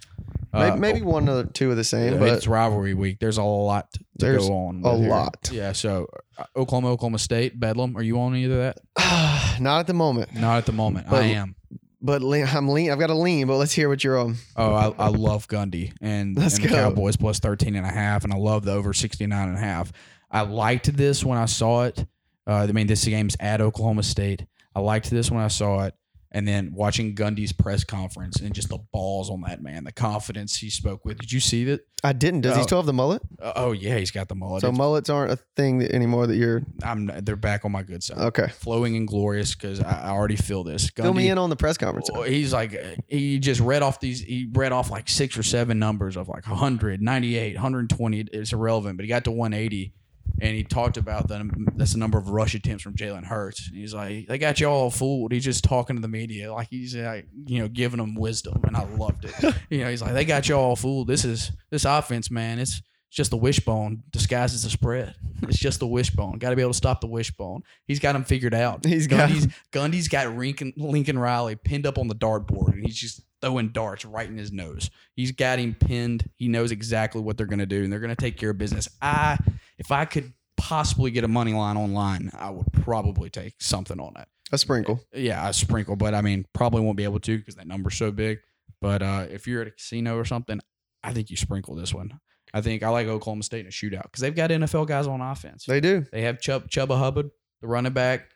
Maybe, 0.53 0.71
Uh, 0.73 0.77
maybe 0.77 1.03
one 1.03 1.29
or 1.29 1.45
two 1.45 1.71
of 1.71 1.77
the 1.77 1.85
same, 1.85 2.19
but 2.19 2.29
it's 2.29 2.47
rivalry 2.49 2.93
week. 2.93 3.19
There's 3.21 3.38
a 3.38 3.43
lot 3.43 3.90
to 3.93 4.01
There's 4.16 4.49
go 4.49 4.55
on. 4.66 4.83
a 4.85 4.99
here. 4.99 5.09
lot. 5.09 5.49
Yeah. 5.53 5.73
So 5.73 6.09
uh, 6.37 6.45
Oklahoma, 6.57 6.88
Oklahoma 6.90 7.19
State, 7.21 7.59
Bedlam. 7.59 7.97
Are 7.97 8.03
you 8.03 8.21
on 8.21 8.35
either 8.37 8.55
of 8.69 8.75
that? 8.97 9.57
not 9.61 9.81
at 9.81 9.87
the 9.87 9.95
moment. 9.95 10.35
Not 10.35 10.59
at 10.59 10.66
the 10.66 10.73
moment. 10.73 11.07
But- 11.09 11.23
I 11.23 11.27
am. 11.29 11.55
But 12.02 12.22
lean, 12.22 12.46
I'm 12.50 12.68
lean. 12.68 12.90
I've 12.90 12.98
got 12.98 13.10
a 13.10 13.14
lean. 13.14 13.46
But 13.46 13.56
let's 13.56 13.72
hear 13.72 13.88
what 13.88 14.02
you're 14.02 14.18
on. 14.18 14.36
Oh, 14.56 14.72
I, 14.72 14.92
I 14.98 15.08
love 15.08 15.48
Gundy 15.48 15.92
and, 16.00 16.36
Let's 16.36 16.56
and 16.56 16.64
the. 16.64 16.68
Cowboys 16.68 17.16
plus 17.16 17.40
13 17.40 17.76
and 17.76 17.86
a 17.86 17.90
half, 17.90 18.24
and 18.24 18.32
I 18.32 18.36
love 18.36 18.64
the 18.64 18.72
over 18.72 18.92
69 18.92 19.48
and 19.48 19.56
a 19.56 19.60
half. 19.60 19.92
I 20.30 20.42
liked 20.42 20.96
this 20.96 21.24
when 21.24 21.38
I 21.38 21.46
saw 21.46 21.84
it. 21.84 22.06
Uh, 22.46 22.66
I 22.68 22.72
mean, 22.72 22.86
this 22.86 23.04
game's 23.04 23.36
at 23.38 23.60
Oklahoma 23.60 24.02
State. 24.02 24.46
I 24.74 24.80
liked 24.80 25.10
this 25.10 25.30
when 25.30 25.42
I 25.42 25.48
saw 25.48 25.84
it. 25.84 25.94
And 26.33 26.47
then 26.47 26.73
watching 26.73 27.16
Gundy's 27.16 27.53
press 27.53 27.83
conference 27.83 28.37
and 28.37 28.55
just 28.55 28.69
the 28.69 28.79
balls 28.93 29.31
on 29.31 29.40
that 29.49 29.61
man, 29.62 29.83
the 29.83 29.90
confidence 29.90 30.57
he 30.57 30.71
spoke 30.71 31.05
with. 31.05 31.19
Did 31.19 31.33
you 31.33 31.40
see 31.40 31.64
that? 31.64 31.81
I 32.05 32.12
didn't. 32.12 32.43
Does 32.43 32.55
he 32.55 32.61
Oh. 32.61 32.64
still 32.64 32.79
have 32.79 32.87
the 32.87 32.93
mullet? 32.93 33.21
Uh, 33.43 33.53
oh 33.57 33.73
yeah, 33.73 33.99
he's 33.99 34.12
got 34.12 34.29
the 34.29 34.37
mullet. 34.37 34.61
So 34.61 34.69
It's- 34.69 34.79
mullets 34.79 35.11
aren't 35.11 35.33
a 35.33 35.38
thing 35.57 35.79
that 35.79 35.90
anymore. 35.93 36.29
That 36.29 36.37
you're 36.37 36.62
I'm 36.85 37.11
they're 37.25 37.35
back 37.35 37.64
on 37.64 37.73
my 37.73 37.83
good 37.83 38.03
side. 38.05 38.19
okay. 38.19 38.47
Flowing 38.47 38.95
and 38.97 39.09
glorious 39.09 39.55
because 39.57 39.81
I, 39.81 40.03
I 40.05 40.11
already 40.11 40.37
feel 40.37 40.62
this. 40.62 40.88
Fill 40.90 41.12
me 41.14 41.29
in 41.29 41.37
on 41.37 41.51
the 41.51 41.57
press 41.57 41.77
conference. 41.77 42.09
Well, 42.12 42.23
he's 42.23 42.53
like 42.53 42.81
he 43.09 43.40
just 43.40 43.61
read 43.61 43.83
off 43.83 43.99
these 43.99 44.21
he 44.21 44.49
read 44.53 44.71
off 44.71 44.88
like 44.90 45.09
six 45.09 45.37
or 45.37 45.43
seven 45.43 45.81
numbers 45.81 46.16
of 46.16 46.29
like 46.29 46.47
100 46.47 47.03
98 47.03 47.55
120 47.57 48.20
it's 48.33 48.53
irrelevant 48.53 48.97
but 48.97 49.03
he 49.05 49.09
got 49.09 49.24
to 49.24 49.31
180 49.33 49.93
and 50.41 50.55
he 50.55 50.64
talked 50.64 50.97
about 50.97 51.28
the 51.28 51.51
that's 51.76 51.93
the 51.93 51.99
number 51.99 52.18
of 52.18 52.31
rush 52.31 52.55
attempts 52.55 52.83
from 52.83 52.95
Jalen 52.95 53.24
Hurts 53.24 53.68
and 53.68 53.76
he's 53.76 53.95
like 53.95 54.26
they 54.28 54.39
got 54.39 54.61
you 54.61 54.66
all 54.66 54.91
fooled 54.91 55.33
he's 55.33 55.45
just 55.45 55.64
talking 55.64 55.97
to 55.97 56.03
the 56.03 56.09
media 56.09 56.53
like 56.53 56.68
he's 56.70 56.95
like 56.97 57.26
you 57.47 57.61
know 57.61 57.68
giving 57.68 57.99
them 57.99 58.14
wisdom 58.14 58.61
and 58.64 58.76
I 58.76 58.85
loved 58.85 59.24
it 59.24 59.55
you 59.70 59.81
know 59.81 59.91
he's 59.91 60.03
like 60.03 60.14
they 60.14 60.24
got 60.24 60.49
you 60.49 60.57
all 60.57 60.76
fooled 60.76 61.09
this 61.09 61.24
is 61.24 61.53
this 61.70 61.85
offense 61.85 62.31
man 62.31 62.59
it's 62.59 62.83
it's 63.11 63.16
just 63.16 63.33
the 63.33 63.37
wishbone 63.37 64.05
disguised 64.12 64.55
as 64.55 64.64
a 64.64 64.70
spread. 64.70 65.16
It's 65.43 65.59
just 65.59 65.81
the 65.81 65.87
wishbone. 65.89 66.39
Got 66.39 66.51
to 66.51 66.57
be 66.57 66.62
able 66.62 66.70
to 66.70 66.76
stop 66.76 67.01
the 67.01 67.09
wishbone. 67.09 67.64
He's 67.89 67.99
got 67.99 68.14
him 68.14 68.22
figured 68.22 68.55
out. 68.55 68.85
He's 68.85 69.09
got 69.09 69.28
Gundy's, 69.28 69.49
Gundy's 69.72 70.07
got 70.07 70.37
Lincoln, 70.37 70.72
Lincoln 70.76 71.18
Riley 71.18 71.57
pinned 71.57 71.89
up 71.89 71.99
on 71.99 72.07
the 72.07 72.14
dartboard, 72.14 72.68
and 72.72 72.87
he's 72.87 72.95
just 72.95 73.22
throwing 73.43 73.70
darts 73.70 74.05
right 74.05 74.28
in 74.28 74.36
his 74.36 74.53
nose. 74.53 74.91
He's 75.14 75.32
got 75.32 75.59
him 75.59 75.74
pinned. 75.74 76.28
He 76.36 76.49
knows 76.49 76.70
exactly 76.72 77.20
what 77.20 77.36
they're 77.36 77.47
going 77.47 77.61
to 77.61 77.66
do, 77.66 77.82
and 77.82 77.93
they're 77.93 78.01
going 78.01 78.14
to 78.14 78.16
take 78.16 78.36
care 78.36 78.51
of 78.51 78.59
business. 78.59 78.88
I, 79.01 79.38
if 79.78 79.91
I 79.91 80.05
could 80.05 80.32
possibly 80.57 81.11
get 81.11 81.24
a 81.24 81.28
money 81.28 81.53
line 81.53 81.76
online, 81.76 82.30
I 82.38 82.51
would 82.51 82.72
probably 82.72 83.30
take 83.30 83.55
something 83.61 83.99
on 83.99 84.14
it. 84.18 84.28
A 84.53 84.59
sprinkle. 84.59 85.01
Yeah, 85.12 85.49
a 85.49 85.53
sprinkle, 85.53 85.97
but 85.97 86.14
I 86.14 86.22
mean, 86.22 86.45
probably 86.53 86.82
won't 86.82 86.97
be 86.97 87.05
able 87.05 87.20
to 87.20 87.38
because 87.38 87.55
that 87.55 87.66
number's 87.66 87.97
so 87.97 88.11
big. 88.11 88.38
But 88.80 89.03
uh, 89.03 89.26
if 89.30 89.47
you're 89.47 89.62
at 89.62 89.68
a 89.68 89.72
casino 89.72 90.16
or 90.16 90.24
something, 90.24 90.61
I 91.03 91.12
think 91.12 91.30
you 91.30 91.36
sprinkle 91.36 91.74
this 91.74 91.95
one. 91.95 92.20
I 92.53 92.61
think 92.61 92.82
I 92.82 92.88
like 92.88 93.07
Oklahoma 93.07 93.45
State 93.45 93.61
in 93.61 93.66
a 93.66 93.70
shootout 93.70 94.03
because 94.03 94.22
they've 94.22 94.34
got 94.34 94.51
NFL 94.51 94.88
guys 94.88 95.07
on 95.07 95.20
offense. 95.20 95.64
They 95.66 95.80
do. 95.80 96.05
They 96.11 96.22
have 96.22 96.41
Chubb, 96.41 96.68
Chuba 96.68 96.99
Hubbard, 96.99 97.30
the 97.61 97.68
running 97.68 97.93
back. 97.93 98.30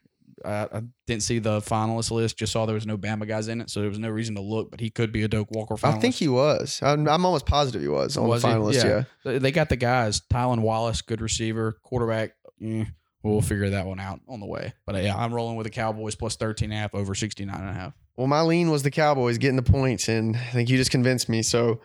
Uh, 0.44 0.66
I 0.72 0.82
didn't 1.06 1.22
see 1.22 1.38
the 1.38 1.60
finalist 1.60 2.10
list. 2.10 2.38
Just 2.38 2.52
saw 2.52 2.64
there 2.66 2.74
was 2.74 2.86
no 2.86 2.96
Bama 2.96 3.28
guys 3.28 3.48
in 3.48 3.60
it, 3.60 3.68
so 3.70 3.80
there 3.80 3.88
was 3.88 3.98
no 3.98 4.08
reason 4.08 4.34
to 4.36 4.40
look. 4.40 4.70
But 4.70 4.80
he 4.80 4.88
could 4.90 5.12
be 5.12 5.22
a 5.22 5.28
Doak 5.28 5.50
Walker 5.50 5.74
finalist. 5.74 5.94
I 5.96 5.98
think 6.00 6.14
he 6.14 6.28
was. 6.28 6.80
I'm, 6.82 7.08
I'm 7.08 7.24
almost 7.26 7.46
positive 7.46 7.82
he 7.82 7.88
was 7.88 8.16
on 8.16 8.26
Was 8.28 8.42
the 8.42 8.48
he? 8.48 8.54
finalist. 8.54 8.84
Yeah. 8.84 9.04
Yeah. 9.32 9.38
They- 9.38 9.52
got 9.52 9.68
the 9.68 9.76
guys. 9.76 10.20
Tylan 10.32 10.60
Wallace, 10.60 11.02
good 11.02 11.20
receiver, 11.20 11.78
quarterback. 11.82 12.32
eh, 12.62 12.84
we'll 13.22 13.40
figure 13.40 13.70
that 13.70 13.86
one 13.86 14.00
out 14.00 14.20
on 14.28 14.40
the 14.40 14.46
way. 14.46 14.72
But 14.86 14.96
uh, 14.96 14.98
yeah, 14.98 15.16
I'm 15.16 15.32
rolling 15.34 15.56
with 15.56 15.64
the 15.64 15.70
Cowboys 15.70 16.14
plus 16.14 16.36
13 16.36 16.70
and 16.70 16.78
a 16.78 16.80
half 16.80 16.94
over 16.94 17.14
69 17.14 17.54
and 17.58 17.68
a 17.68 17.72
half. 17.72 17.92
Well, 18.16 18.26
my 18.26 18.42
lean 18.42 18.70
was 18.70 18.82
the 18.82 18.90
Cowboys 18.90 19.38
getting 19.38 19.56
the 19.56 19.62
points, 19.62 20.08
and 20.08 20.36
I 20.36 20.50
think 20.50 20.68
you 20.68 20.76
just 20.76 20.90
convinced 20.90 21.28
me. 21.28 21.42
So 21.42 21.80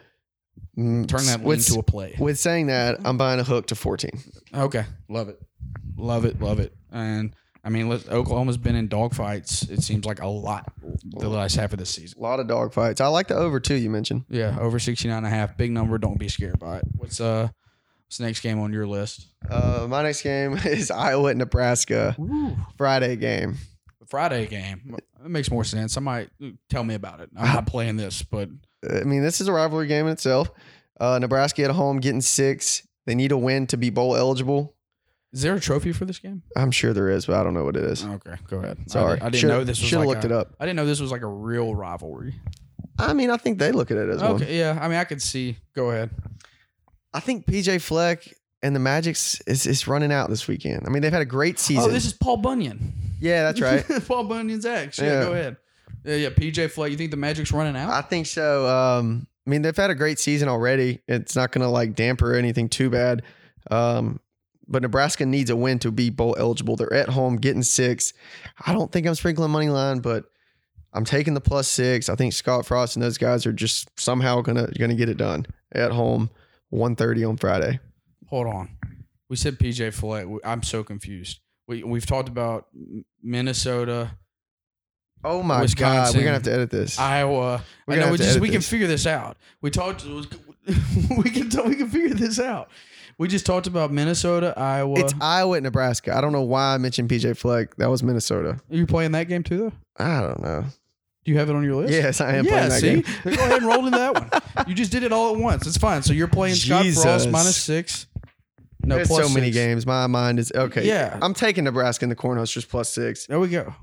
mm, 0.77 1.07
Turn 1.07 1.25
that 1.25 1.41
with, 1.41 1.65
to 1.67 1.79
a 1.79 1.83
play. 1.83 2.15
with 2.19 2.37
saying 2.37 2.67
that, 2.67 2.99
I'm 3.05 3.17
buying 3.17 3.39
a 3.39 3.43
hook 3.43 3.67
to 3.67 3.75
14. 3.75 4.11
Okay, 4.53 4.85
love 5.07 5.29
it, 5.29 5.39
love 5.97 6.25
it, 6.25 6.41
love 6.41 6.59
it. 6.59 6.75
And 6.91 7.33
I 7.63 7.69
mean, 7.69 7.91
Oklahoma's 7.91 8.57
been 8.57 8.75
in 8.75 8.87
dogfights. 8.87 9.69
It 9.69 9.83
seems 9.83 10.05
like 10.05 10.21
a 10.21 10.27
lot 10.27 10.71
the 11.03 11.27
last 11.29 11.55
half 11.55 11.73
of 11.73 11.79
this 11.79 11.89
season. 11.89 12.19
A 12.19 12.21
lot 12.21 12.39
of 12.39 12.47
dog 12.47 12.73
fights. 12.73 13.01
I 13.01 13.07
like 13.07 13.27
the 13.27 13.35
over 13.35 13.59
too. 13.59 13.75
You 13.75 13.89
mentioned. 13.89 14.25
Yeah, 14.29 14.57
over 14.59 14.79
69 14.79 15.15
and 15.15 15.25
a 15.25 15.29
half. 15.29 15.57
Big 15.57 15.71
number. 15.71 15.97
Don't 15.97 16.19
be 16.19 16.29
scared 16.29 16.59
by 16.59 16.77
it. 16.77 16.83
What's 16.95 17.19
uh 17.19 17.49
what's 18.05 18.17
the 18.17 18.25
next 18.25 18.39
game 18.41 18.59
on 18.59 18.71
your 18.71 18.87
list? 18.87 19.27
Uh, 19.49 19.87
my 19.89 20.03
next 20.03 20.21
game 20.21 20.53
is 20.65 20.89
Iowa 20.89 21.33
Nebraska 21.33 22.15
Friday 22.77 23.15
game. 23.17 23.57
The 23.99 24.05
Friday 24.05 24.47
game. 24.47 24.95
It 25.23 25.29
makes 25.29 25.51
more 25.51 25.65
sense. 25.65 25.97
I 25.97 26.01
might 26.01 26.29
tell 26.69 26.83
me 26.83 26.95
about 26.95 27.19
it. 27.19 27.29
I'm 27.35 27.53
not 27.53 27.67
playing 27.67 27.97
this, 27.97 28.21
but 28.21 28.49
I 28.89 29.03
mean, 29.03 29.21
this 29.21 29.41
is 29.41 29.47
a 29.49 29.53
rivalry 29.53 29.87
game 29.87 30.05
in 30.05 30.13
itself. 30.13 30.49
Uh, 30.99 31.19
Nebraska 31.19 31.63
at 31.63 31.71
home 31.71 31.99
getting 31.99 32.21
six. 32.21 32.87
They 33.05 33.15
need 33.15 33.31
a 33.31 33.37
win 33.37 33.67
to 33.67 33.77
be 33.77 33.89
bowl 33.89 34.15
eligible. 34.15 34.75
Is 35.33 35.41
there 35.43 35.53
a 35.55 35.59
trophy 35.59 35.91
for 35.91 36.05
this 36.05 36.19
game? 36.19 36.41
I'm 36.55 36.71
sure 36.71 36.91
there 36.93 37.09
is, 37.09 37.25
but 37.27 37.35
I 37.39 37.43
don't 37.43 37.53
know 37.53 37.63
what 37.63 37.75
it 37.75 37.83
is. 37.83 38.03
Okay, 38.05 38.35
go 38.47 38.57
ahead. 38.59 38.89
Sorry. 38.89 39.11
I, 39.13 39.13
didn't- 39.13 39.21
I 39.23 39.29
didn't 39.29 39.39
Should- 39.41 39.47
know 39.49 39.63
this 39.63 39.79
was 39.79 39.89
Should 39.89 39.97
have 39.99 40.07
like 40.07 40.15
looked 40.15 40.23
a- 40.25 40.27
it 40.27 40.31
up. 40.33 40.55
I 40.59 40.65
didn't 40.65 40.75
know 40.77 40.85
this 40.85 40.99
was 40.99 41.11
like 41.11 41.21
a 41.21 41.27
real 41.27 41.75
rivalry. 41.75 42.35
I 42.97 43.13
mean, 43.13 43.29
I 43.29 43.37
think 43.37 43.59
they 43.59 43.71
look 43.71 43.91
at 43.91 43.97
it 43.97 44.09
as 44.09 44.21
one. 44.21 44.31
Okay, 44.33 44.57
yeah. 44.57 44.77
I 44.81 44.87
mean, 44.89 44.97
I 44.97 45.03
could 45.05 45.21
see. 45.21 45.57
Go 45.75 45.91
ahead. 45.91 46.09
I 47.13 47.19
think 47.21 47.45
PJ 47.45 47.81
Fleck 47.81 48.27
and 48.61 48.75
the 48.75 48.79
Magic's 48.79 49.39
is, 49.47 49.65
is 49.65 49.87
running 49.87 50.11
out 50.11 50.29
this 50.29 50.47
weekend. 50.47 50.83
I 50.85 50.89
mean, 50.89 51.01
they've 51.01 51.11
had 51.13 51.21
a 51.21 51.25
great 51.25 51.59
season. 51.59 51.85
Oh, 51.85 51.93
this 51.93 52.05
is 52.05 52.13
Paul 52.13 52.37
Bunyan. 52.37 52.93
yeah, 53.21 53.43
that's 53.43 53.61
right. 53.61 53.85
Paul 54.07 54.25
Bunyan's 54.25 54.65
ex. 54.65 54.99
Yeah, 54.99 55.05
Yeah. 55.05 55.23
go 55.23 55.33
ahead. 55.33 55.57
Yeah, 56.03 56.15
yeah. 56.15 56.29
PJ 56.29 56.71
Fleck. 56.71 56.91
You 56.91 56.97
think 56.97 57.11
the 57.11 57.17
Magic's 57.17 57.51
running 57.51 57.75
out? 57.77 57.89
I 57.89 58.01
think 58.01 58.25
so. 58.25 58.67
Um, 58.67 59.27
I 59.47 59.49
mean, 59.49 59.61
they've 59.61 59.75
had 59.75 59.89
a 59.91 59.95
great 59.95 60.19
season 60.19 60.49
already. 60.49 60.99
It's 61.07 61.35
not 61.35 61.51
going 61.51 61.61
to 61.61 61.69
like 61.69 61.95
damper 61.95 62.33
anything 62.35 62.67
too 62.69 62.89
bad. 62.89 63.23
Um, 63.71 64.19
but 64.69 64.81
Nebraska 64.81 65.25
needs 65.25 65.49
a 65.49 65.55
win 65.55 65.79
to 65.79 65.91
be 65.91 66.09
bowl 66.09 66.35
eligible. 66.39 66.75
They're 66.75 66.93
at 66.93 67.09
home 67.09 67.37
getting 67.37 67.63
six. 67.63 68.13
I 68.65 68.71
don't 68.73 68.91
think 68.91 69.07
I'm 69.07 69.15
sprinkling 69.15 69.51
money 69.51 69.69
line, 69.69 69.99
but 69.99 70.25
I'm 70.93 71.05
taking 71.05 71.33
the 71.33 71.41
plus 71.41 71.67
six. 71.67 72.07
I 72.07 72.15
think 72.15 72.33
Scott 72.33 72.65
Frost 72.65 72.95
and 72.95 73.03
those 73.03 73.17
guys 73.17 73.45
are 73.45 73.53
just 73.53 73.89
somehow 73.99 74.41
gonna 74.41 74.67
gonna 74.77 74.95
get 74.95 75.09
it 75.09 75.17
done 75.17 75.45
at 75.71 75.91
home. 75.91 76.29
1.30 76.71 77.27
on 77.27 77.37
Friday. 77.37 77.79
Hold 78.27 78.45
on. 78.45 78.69
We 79.27 79.35
said 79.35 79.57
PJ 79.57 79.91
Fleck. 79.91 80.27
We- 80.27 80.39
I'm 80.43 80.61
so 80.61 80.83
confused. 80.83 81.39
We 81.67 81.83
we've 81.83 82.05
talked 82.05 82.29
about 82.29 82.67
Minnesota, 83.23 84.11
Oh 85.23 85.43
my 85.43 85.65
god, 85.65 86.15
we're 86.15 86.21
gonna 86.21 86.33
have 86.33 86.43
to 86.43 86.53
edit 86.53 86.69
this. 86.69 86.97
Iowa. 86.97 87.63
We're 87.85 87.95
I 87.95 87.97
know 87.97 88.11
we 88.11 88.17
just 88.17 88.39
we 88.39 88.49
can 88.49 88.61
figure 88.61 88.87
this 88.87 89.05
out. 89.05 89.37
We 89.61 89.69
talked. 89.71 90.05
We 91.17 91.31
can 91.31 91.49
we 91.67 91.75
can 91.75 91.89
figure 91.89 92.13
this 92.13 92.39
out. 92.39 92.69
We 93.19 93.27
just 93.27 93.45
talked 93.45 93.67
about 93.67 93.91
Minnesota, 93.91 94.53
Iowa. 94.55 95.01
it's 95.01 95.13
Iowa 95.19 95.59
Nebraska. 95.59 96.15
I 96.15 96.21
don't 96.21 96.31
know 96.31 96.41
why 96.41 96.73
I 96.73 96.77
mentioned 96.77 97.09
PJ 97.09 97.35
Fleck. 97.35 97.75
That 97.75 97.89
was 97.89 98.01
Minnesota. 98.01 98.61
Are 98.71 98.75
you 98.75 98.87
playing 98.87 99.11
that 99.11 99.27
game 99.27 99.43
too, 99.43 99.57
though? 99.57 99.73
I 100.03 100.21
don't 100.21 100.41
know. 100.41 100.63
Do 101.25 101.31
you 101.33 101.37
have 101.37 101.49
it 101.49 101.55
on 101.55 101.61
your 101.65 101.75
list? 101.75 101.91
Yes, 101.91 102.21
I 102.21 102.37
am 102.37 102.45
yeah, 102.45 102.51
playing 102.51 102.69
that 102.69 102.79
see? 102.79 103.01
game. 103.01 103.35
Go 103.35 103.43
ahead 103.43 103.57
and 103.57 103.65
roll 103.65 103.85
in 103.85 103.91
that 103.91 104.13
one. 104.13 104.67
You 104.69 104.73
just 104.73 104.93
did 104.93 105.03
it 105.03 105.11
all 105.11 105.35
at 105.35 105.39
once. 105.39 105.67
It's 105.67 105.75
fine. 105.77 106.01
So 106.01 106.13
you're 106.13 106.29
playing 106.29 106.55
Scott 106.55 106.83
Jesus. 106.83 107.03
Frost 107.03 107.29
minus 107.29 107.57
six. 107.57 108.07
No, 108.85 108.95
There's 108.95 109.09
plus 109.09 109.27
so 109.27 109.33
many 109.33 109.51
games. 109.51 109.85
My 109.85 110.07
mind 110.07 110.39
is 110.39 110.53
okay. 110.55 110.87
Yeah. 110.87 111.19
I'm 111.21 111.33
taking 111.33 111.65
Nebraska 111.65 112.05
in 112.05 112.09
the 112.09 112.15
Cornhuskers 112.15 112.67
plus 112.67 112.87
six 112.87 113.27
There 113.27 113.37
we 113.37 113.49
go. 113.49 113.75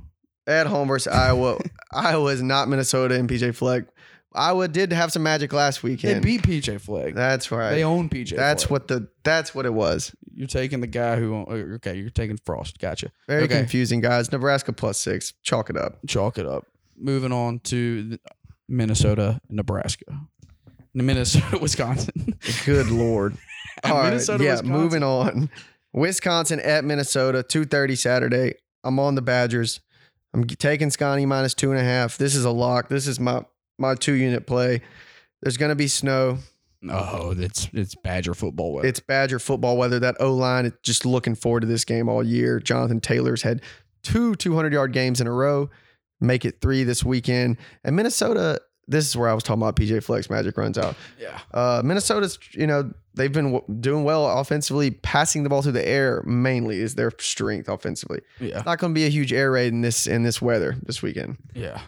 at 0.47 0.67
home 0.67 0.89
versus 0.89 1.13
Iowa. 1.13 1.59
Iowa 1.93 2.33
is 2.33 2.43
not 2.43 2.69
Minnesota 2.69 3.17
and 3.17 3.29
PJ 3.29 3.55
Fleck. 3.55 3.85
Iowa 4.37 4.69
did 4.69 4.93
have 4.93 5.11
some 5.13 5.23
magic 5.23 5.53
last 5.53 5.83
weekend. 5.83 6.23
They 6.23 6.29
weekend. 6.31 6.47
beat 6.47 6.63
PJ 6.63 6.81
Fleck. 6.81 7.15
that's 7.15 7.51
right. 7.51 7.71
They 7.71 7.83
own 7.85 8.09
PJ. 8.09 8.37
that's 8.37 8.65
Fleck. 8.65 8.71
what 8.71 8.89
the 8.89 9.09
that's 9.25 9.55
what 9.55 9.67
it 9.67 9.73
was. 9.75 10.15
you're 10.35 10.47
taking. 10.47 10.81
The 10.81 10.87
guy 10.87 11.17
who 11.17 11.35
uh, 11.35 11.75
okay, 11.77 11.97
you're 11.97 12.11
taking 12.11 12.37
Frost. 12.45 12.79
Gotcha. 12.79 13.11
Very 13.27 13.45
Okay. 13.45 13.59
confusing, 13.59 14.01
guys. 14.01 14.31
Nebraska 14.31 14.73
plus 14.73 14.99
six. 15.01 15.33
Chalk 15.43 15.71
it 15.71 15.77
up. 15.77 15.99
Chalk 16.07 16.39
it 16.39 16.47
up. 16.47 16.65
Moving 16.99 17.33
on 17.33 17.59
to 17.61 18.03
the- 18.11 18.21
Minnesota, 18.69 19.41
Nebraska, 19.49 20.05
Minnesota, 20.95 21.59
Wisconsin. 21.63 22.39
Good 22.65 22.89
lord. 22.91 23.37
All 23.85 23.93
right. 23.95 24.05
Minnesota, 24.11 24.45
yeah. 24.45 24.51
Wisconsin. 24.53 24.73
Moving 24.73 25.03
on. 25.03 25.51
Wisconsin 25.93 26.61
at 26.61 26.85
Minnesota, 26.85 27.43
two 27.43 27.65
thirty 27.65 27.95
Saturday. 27.97 28.55
I'm 28.85 28.99
on 28.99 29.15
the 29.15 29.23
Badgers. 29.23 29.81
I'm 30.35 30.45
taking 30.47 30.91
Scotty 30.91 31.25
minus 31.27 31.55
two 31.55 31.71
and 31.71 31.81
a 31.81 31.85
half. 31.85 32.19
This 32.19 32.35
is 32.35 32.45
a 32.45 32.51
lock. 32.51 32.89
This 32.89 33.07
is 33.07 33.19
my 33.19 33.43
my 33.79 33.95
two 33.95 34.13
unit 34.15 34.47
play. 34.47 34.83
There's 35.43 35.57
going 35.57 35.71
to 35.71 35.77
be 35.77 35.89
snow. 35.89 36.39
Oh, 36.89 37.35
it's 37.37 37.69
it's 37.73 37.95
Badger 37.95 38.35
football 38.35 38.73
weather. 38.75 38.87
It's 38.89 39.01
Badger 39.01 39.39
football 39.39 39.77
weather. 39.77 39.99
That 39.99 40.17
O 40.21 40.35
line 40.35 40.67
is 40.67 40.73
just 40.83 41.05
looking 41.05 41.35
forward 41.35 41.61
to 41.61 41.67
this 41.67 41.85
game 41.85 42.09
all 42.09 42.23
year. 42.23 42.61
Jonathan 42.61 43.01
Taylor's 43.01 43.43
had 43.43 43.61
two 44.03 44.35
200 44.37 44.73
yard 44.73 44.93
games 44.93 45.21
in 45.21 45.27
a 45.27 45.33
row, 45.33 45.69
make 46.21 46.45
it 46.45 46.61
three 46.61 46.85
this 46.85 47.03
weekend. 47.03 47.57
And 47.83 47.97
Minnesota, 47.97 48.61
this 48.87 49.09
is 49.09 49.17
where 49.17 49.29
I 49.29 49.35
was 49.35 49.43
talking 49.43 49.63
about 49.63 49.75
PJ 49.75 50.05
Fleck's 50.05 50.31
Magic 50.31 50.57
runs 50.57 50.79
out. 50.79 50.95
yeah. 51.19 51.41
Uh, 51.53 51.83
Minnesota's, 51.85 52.39
you 52.53 52.69
know, 52.69 52.93
they've 53.15 53.33
been 53.33 53.53
w- 53.53 53.81
doing 53.81 54.05
well 54.05 54.39
offensively. 54.39 54.93
Passing 54.93 55.43
the 55.43 55.49
ball 55.49 55.63
through 55.63 55.73
the 55.73 55.89
air 55.89 56.23
mainly 56.25 56.79
is 56.79 56.95
their 56.95 57.11
strength 57.19 57.69
offensively. 57.69 58.21
Yeah. 58.39 58.63
Not 58.65 58.79
going 58.79 58.93
to 58.93 58.95
be 58.95 59.07
a 59.07 59.11
huge 59.11 59.33
air 59.33 59.51
raid 59.51 59.73
in 59.73 59.81
this 59.81 60.07
in 60.07 60.23
this 60.23 60.41
weather 60.41 60.77
this 60.83 61.03
weekend. 61.03 61.39
Yeah. 61.53 61.81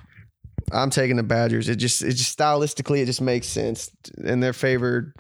I'm 0.72 0.90
taking 0.90 1.16
the 1.16 1.22
Badgers. 1.22 1.68
It 1.68 1.76
just 1.76 2.02
it 2.02 2.12
just 2.14 2.36
stylistically 2.38 3.02
it 3.02 3.06
just 3.06 3.20
makes 3.20 3.46
sense, 3.46 3.90
and 4.24 4.42
they're 4.42 4.52
favored. 4.52 5.14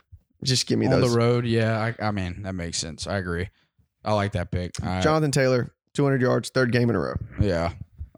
Just 0.44 0.66
give 0.66 0.78
me 0.78 0.86
On 0.86 1.00
those. 1.00 1.12
the 1.12 1.18
road, 1.18 1.44
yeah. 1.46 1.92
I, 2.00 2.06
I 2.06 2.10
mean, 2.12 2.42
that 2.42 2.54
makes 2.54 2.78
sense. 2.78 3.06
I 3.08 3.16
agree. 3.16 3.48
I 4.04 4.12
like 4.12 4.32
that 4.32 4.52
pick. 4.52 4.72
I, 4.84 5.00
Jonathan 5.00 5.32
Taylor, 5.32 5.74
200 5.94 6.20
yards, 6.20 6.50
third 6.50 6.70
game 6.70 6.88
in 6.90 6.96
a 6.96 7.00
row. 7.00 7.14
yeah. 7.40 7.72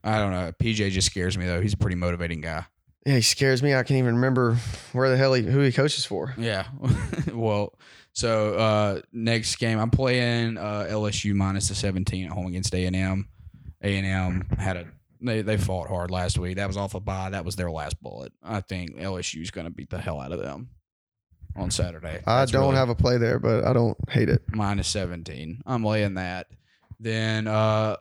I 0.04 0.18
don't 0.18 0.30
know. 0.32 0.50
PJ 0.58 0.90
just 0.92 1.06
scares 1.10 1.36
me 1.36 1.46
though. 1.46 1.60
He's 1.60 1.74
a 1.74 1.76
pretty 1.76 1.96
motivating 1.96 2.40
guy. 2.40 2.64
Yeah, 3.06 3.16
he 3.16 3.20
scares 3.22 3.62
me. 3.62 3.74
I 3.74 3.82
can't 3.82 3.98
even 3.98 4.14
remember 4.16 4.56
where 4.92 5.10
the 5.10 5.16
hell 5.16 5.32
he 5.34 5.42
who 5.42 5.60
he 5.60 5.72
coaches 5.72 6.04
for. 6.06 6.34
Yeah. 6.38 6.66
well, 7.34 7.78
so 8.12 8.54
uh 8.54 9.00
next 9.12 9.56
game 9.56 9.78
I'm 9.78 9.90
playing 9.90 10.56
uh 10.58 10.86
LSU 10.90 11.34
minus 11.34 11.68
the 11.68 11.74
17 11.74 12.26
at 12.26 12.32
home 12.32 12.46
against 12.46 12.74
A&M. 12.74 13.28
A&M 13.82 14.46
had 14.58 14.76
a 14.78 14.86
they 15.22 15.42
they 15.42 15.56
fought 15.56 15.88
hard 15.88 16.10
last 16.10 16.38
week. 16.38 16.56
That 16.56 16.66
was 16.66 16.76
off 16.76 16.94
a 16.94 17.00
bye. 17.00 17.30
That 17.30 17.44
was 17.44 17.56
their 17.56 17.70
last 17.70 18.00
bullet. 18.02 18.32
I 18.42 18.60
think 18.60 18.96
LSU's 18.96 19.50
going 19.50 19.66
to 19.66 19.70
beat 19.72 19.90
the 19.90 19.98
hell 19.98 20.20
out 20.20 20.32
of 20.32 20.40
them 20.40 20.70
on 21.56 21.70
Saturday. 21.70 22.20
I 22.26 22.40
That's 22.40 22.52
don't 22.52 22.62
really- 22.66 22.76
have 22.76 22.88
a 22.88 22.94
play 22.94 23.18
there, 23.18 23.38
but 23.38 23.64
I 23.64 23.72
don't 23.72 23.96
hate 24.08 24.28
it. 24.28 24.42
minus 24.52 24.88
17. 24.88 25.62
I'm 25.66 25.84
laying 25.84 26.14
that. 26.14 26.46
Then 26.98 27.46
uh 27.46 27.96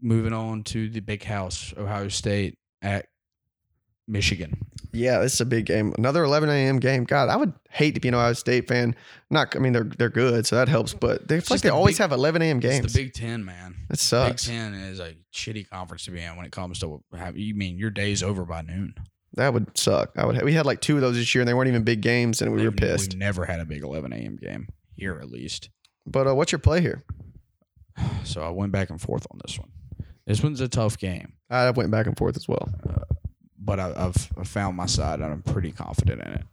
moving 0.00 0.32
on 0.32 0.64
to 0.64 0.88
the 0.88 1.00
big 1.00 1.22
house, 1.22 1.72
Ohio 1.76 2.08
State 2.08 2.58
at 2.80 3.06
Michigan. 4.08 4.58
Yeah, 4.92 5.20
this 5.20 5.34
is 5.34 5.40
a 5.40 5.46
big 5.46 5.64
game. 5.66 5.94
Another 5.96 6.22
11 6.24 6.50
a.m. 6.50 6.78
game. 6.78 7.04
God, 7.04 7.28
I 7.30 7.36
would 7.36 7.54
hate 7.70 7.94
to 7.94 8.00
be 8.00 8.08
an 8.08 8.14
Ohio 8.14 8.34
State 8.34 8.68
fan. 8.68 8.94
Not, 9.30 9.56
I 9.56 9.58
mean, 9.58 9.72
they're 9.72 9.84
they're 9.84 10.10
good, 10.10 10.46
so 10.46 10.56
that 10.56 10.68
helps. 10.68 10.92
But 10.92 11.28
they 11.28 11.40
feel 11.40 11.54
like 11.54 11.62
they 11.62 11.70
the 11.70 11.74
always 11.74 11.94
big- 11.96 12.02
have 12.02 12.12
11 12.12 12.42
a.m. 12.42 12.58
It's 12.58 12.66
games. 12.66 12.92
the 12.92 13.04
Big 13.04 13.14
10, 13.14 13.44
man. 13.44 13.74
It 13.90 13.98
sucks. 13.98 14.46
Big. 14.46 14.54
Ten 14.56 14.74
is 14.74 15.00
a 15.00 15.14
shitty 15.32 15.68
conference 15.70 16.04
to 16.04 16.10
be 16.10 16.20
in 16.20 16.36
when 16.36 16.44
it 16.44 16.52
comes 16.52 16.78
to 16.80 17.02
have. 17.16 17.38
You 17.38 17.54
mean 17.54 17.78
your 17.78 17.90
day's 17.90 18.22
over 18.22 18.44
by 18.44 18.60
noon? 18.62 18.94
That 19.34 19.54
would 19.54 19.78
suck. 19.78 20.10
I 20.16 20.26
would. 20.26 20.42
We 20.42 20.52
had 20.52 20.66
like 20.66 20.82
two 20.82 20.96
of 20.96 21.00
those 21.00 21.16
this 21.16 21.34
year, 21.34 21.40
and 21.40 21.48
they 21.48 21.54
weren't 21.54 21.68
even 21.68 21.84
big 21.84 22.02
games, 22.02 22.42
and 22.42 22.52
we 22.52 22.58
were 22.64 22.70
We've- 22.70 22.76
pissed. 22.86 23.12
We've 23.12 23.18
never 23.20 23.46
had 23.46 23.60
a 23.60 23.64
big 23.64 23.82
11 23.82 24.12
a.m. 24.12 24.36
game 24.36 24.68
here, 24.94 25.18
at 25.22 25.30
least. 25.30 25.70
But 26.06 26.26
uh, 26.26 26.34
what's 26.34 26.52
your 26.52 26.58
play 26.58 26.80
here? 26.82 27.02
So 28.24 28.42
I 28.42 28.50
went 28.50 28.72
back 28.72 28.90
and 28.90 29.00
forth 29.00 29.26
on 29.30 29.38
this 29.44 29.58
one. 29.58 29.68
This 30.26 30.42
one's 30.42 30.60
a 30.60 30.68
tough 30.68 30.96
game, 30.98 31.32
I 31.50 31.70
went 31.70 31.90
back 31.90 32.06
and 32.06 32.16
forth 32.16 32.36
as 32.36 32.46
well. 32.46 32.68
But 33.64 33.78
I, 33.78 33.92
I've, 33.96 34.28
I've 34.38 34.48
found 34.48 34.76
my 34.76 34.86
side 34.86 35.20
and 35.20 35.32
I'm 35.32 35.42
pretty 35.42 35.72
confident 35.72 36.20
in 36.22 36.32
it. 36.32 36.44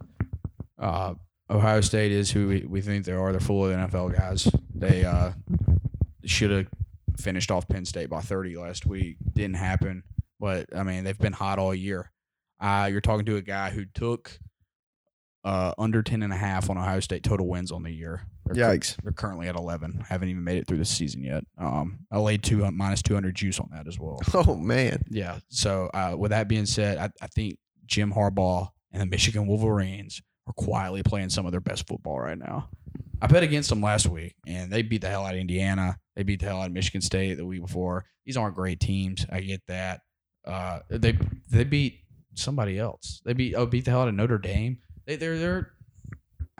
Uh, 0.78 1.14
Ohio 1.50 1.80
State 1.80 2.12
is 2.12 2.30
who 2.30 2.48
we, 2.48 2.64
we 2.66 2.80
think 2.80 3.04
they 3.04 3.12
are. 3.12 3.32
They're 3.32 3.40
full 3.40 3.66
of 3.66 3.76
NFL 3.76 4.16
guys. 4.16 4.48
They 4.74 5.04
uh, 5.04 5.32
should 6.24 6.50
have 6.50 6.66
finished 7.18 7.50
off 7.50 7.68
Penn 7.68 7.84
State 7.84 8.08
by 8.08 8.20
30 8.20 8.56
last 8.56 8.86
week. 8.86 9.16
Didn't 9.34 9.56
happen, 9.56 10.04
but 10.38 10.66
I 10.74 10.84
mean 10.84 11.04
they've 11.04 11.18
been 11.18 11.32
hot 11.32 11.58
all 11.58 11.74
year. 11.74 12.12
Uh, 12.60 12.88
you're 12.90 13.00
talking 13.00 13.26
to 13.26 13.36
a 13.36 13.42
guy 13.42 13.70
who 13.70 13.84
took 13.84 14.38
uh, 15.44 15.72
under 15.78 16.02
10 16.02 16.22
and 16.22 16.32
a 16.32 16.36
half 16.36 16.70
on 16.70 16.78
Ohio 16.78 17.00
State 17.00 17.24
total 17.24 17.48
wins 17.48 17.72
on 17.72 17.82
the 17.82 17.90
year. 17.90 18.26
They're 18.54 18.66
cur- 18.68 18.76
Yikes. 18.78 18.96
they're 19.02 19.12
currently 19.12 19.48
at 19.48 19.56
11. 19.56 20.04
Haven't 20.08 20.28
even 20.28 20.44
made 20.44 20.58
it 20.58 20.66
through 20.66 20.78
the 20.78 20.84
season 20.84 21.22
yet. 21.22 21.44
Um, 21.58 22.00
I 22.10 22.18
laid 22.18 22.42
two 22.42 22.64
uh, 22.64 22.70
minus 22.70 23.02
200 23.02 23.34
juice 23.34 23.60
on 23.60 23.68
that 23.72 23.86
as 23.86 23.98
well. 23.98 24.20
Oh 24.34 24.54
man. 24.56 25.02
Yeah. 25.10 25.38
So 25.48 25.90
uh, 25.94 26.14
with 26.16 26.30
that 26.30 26.48
being 26.48 26.66
said, 26.66 26.98
I, 26.98 27.10
I 27.22 27.26
think 27.28 27.58
Jim 27.86 28.12
Harbaugh 28.12 28.68
and 28.92 29.00
the 29.02 29.06
Michigan 29.06 29.46
Wolverines 29.46 30.20
are 30.46 30.52
quietly 30.54 31.02
playing 31.02 31.30
some 31.30 31.46
of 31.46 31.52
their 31.52 31.60
best 31.60 31.86
football 31.86 32.18
right 32.20 32.38
now. 32.38 32.68
I 33.22 33.26
bet 33.26 33.42
against 33.42 33.68
them 33.68 33.82
last 33.82 34.06
week, 34.06 34.34
and 34.46 34.72
they 34.72 34.80
beat 34.82 35.02
the 35.02 35.08
hell 35.10 35.26
out 35.26 35.34
of 35.34 35.40
Indiana. 35.40 35.98
They 36.16 36.22
beat 36.22 36.40
the 36.40 36.46
hell 36.46 36.62
out 36.62 36.68
of 36.68 36.72
Michigan 36.72 37.02
State 37.02 37.34
the 37.36 37.44
week 37.44 37.60
before. 37.60 38.06
These 38.24 38.36
aren't 38.38 38.54
great 38.54 38.80
teams. 38.80 39.26
I 39.30 39.40
get 39.40 39.60
that. 39.68 40.00
Uh, 40.46 40.80
they 40.88 41.18
they 41.50 41.64
beat 41.64 42.00
somebody 42.34 42.78
else. 42.78 43.20
They 43.24 43.34
beat 43.34 43.54
oh 43.54 43.66
beat 43.66 43.84
the 43.84 43.90
hell 43.90 44.02
out 44.02 44.08
of 44.08 44.14
Notre 44.14 44.38
Dame. 44.38 44.78
They 45.06 45.16
they're 45.16 45.38
they're. 45.38 45.72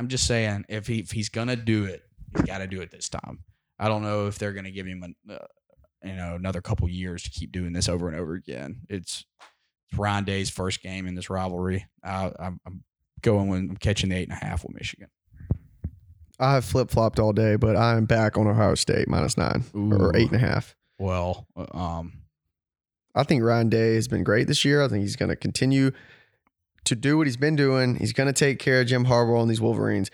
I'm 0.00 0.08
just 0.08 0.26
saying 0.26 0.64
if 0.70 0.86
he 0.86 1.00
if 1.00 1.10
he's 1.10 1.28
gonna 1.28 1.56
do 1.56 1.84
it, 1.84 2.02
he's 2.34 2.46
got 2.46 2.58
to 2.58 2.66
do 2.66 2.80
it 2.80 2.90
this 2.90 3.10
time. 3.10 3.40
I 3.78 3.88
don't 3.88 4.00
know 4.00 4.28
if 4.28 4.38
they're 4.38 4.54
gonna 4.54 4.70
give 4.70 4.86
him 4.86 5.14
a, 5.28 5.34
uh, 5.34 5.46
you 6.02 6.14
know 6.14 6.36
another 6.36 6.62
couple 6.62 6.88
years 6.88 7.22
to 7.24 7.30
keep 7.30 7.52
doing 7.52 7.74
this 7.74 7.86
over 7.86 8.08
and 8.08 8.18
over 8.18 8.32
again. 8.32 8.80
It's 8.88 9.26
it's 9.90 9.98
Ryan 9.98 10.24
Day's 10.24 10.48
first 10.48 10.82
game 10.82 11.06
in 11.06 11.16
this 11.16 11.28
rivalry. 11.28 11.86
Uh, 12.02 12.30
I'm, 12.40 12.60
I'm 12.64 12.82
going 13.20 13.48
when 13.48 13.68
I'm 13.68 13.76
catching 13.76 14.08
the 14.08 14.16
eight 14.16 14.30
and 14.30 14.40
a 14.40 14.42
half 14.42 14.62
with 14.62 14.74
Michigan. 14.74 15.08
I 16.38 16.54
have 16.54 16.64
flip 16.64 16.90
flopped 16.90 17.20
all 17.20 17.34
day, 17.34 17.56
but 17.56 17.76
I'm 17.76 18.06
back 18.06 18.38
on 18.38 18.46
Ohio 18.46 18.76
State 18.76 19.06
minus 19.06 19.36
nine 19.36 19.64
or 19.74 20.16
eight 20.16 20.32
and 20.32 20.36
a 20.36 20.46
half. 20.46 20.74
Well, 20.98 21.46
uh, 21.54 21.66
um, 21.76 22.22
I 23.14 23.24
think 23.24 23.42
Ryan 23.42 23.68
Day 23.68 23.96
has 23.96 24.08
been 24.08 24.24
great 24.24 24.46
this 24.46 24.64
year. 24.64 24.82
I 24.82 24.88
think 24.88 25.02
he's 25.02 25.16
going 25.16 25.28
to 25.28 25.36
continue 25.36 25.90
to 26.84 26.94
do 26.96 27.18
what 27.18 27.26
he's 27.26 27.36
been 27.36 27.56
doing. 27.56 27.96
He's 27.96 28.12
going 28.12 28.26
to 28.26 28.32
take 28.32 28.58
care 28.58 28.80
of 28.80 28.86
Jim 28.86 29.04
Harbaugh 29.06 29.40
and 29.42 29.50
these 29.50 29.60
Wolverines. 29.60 30.10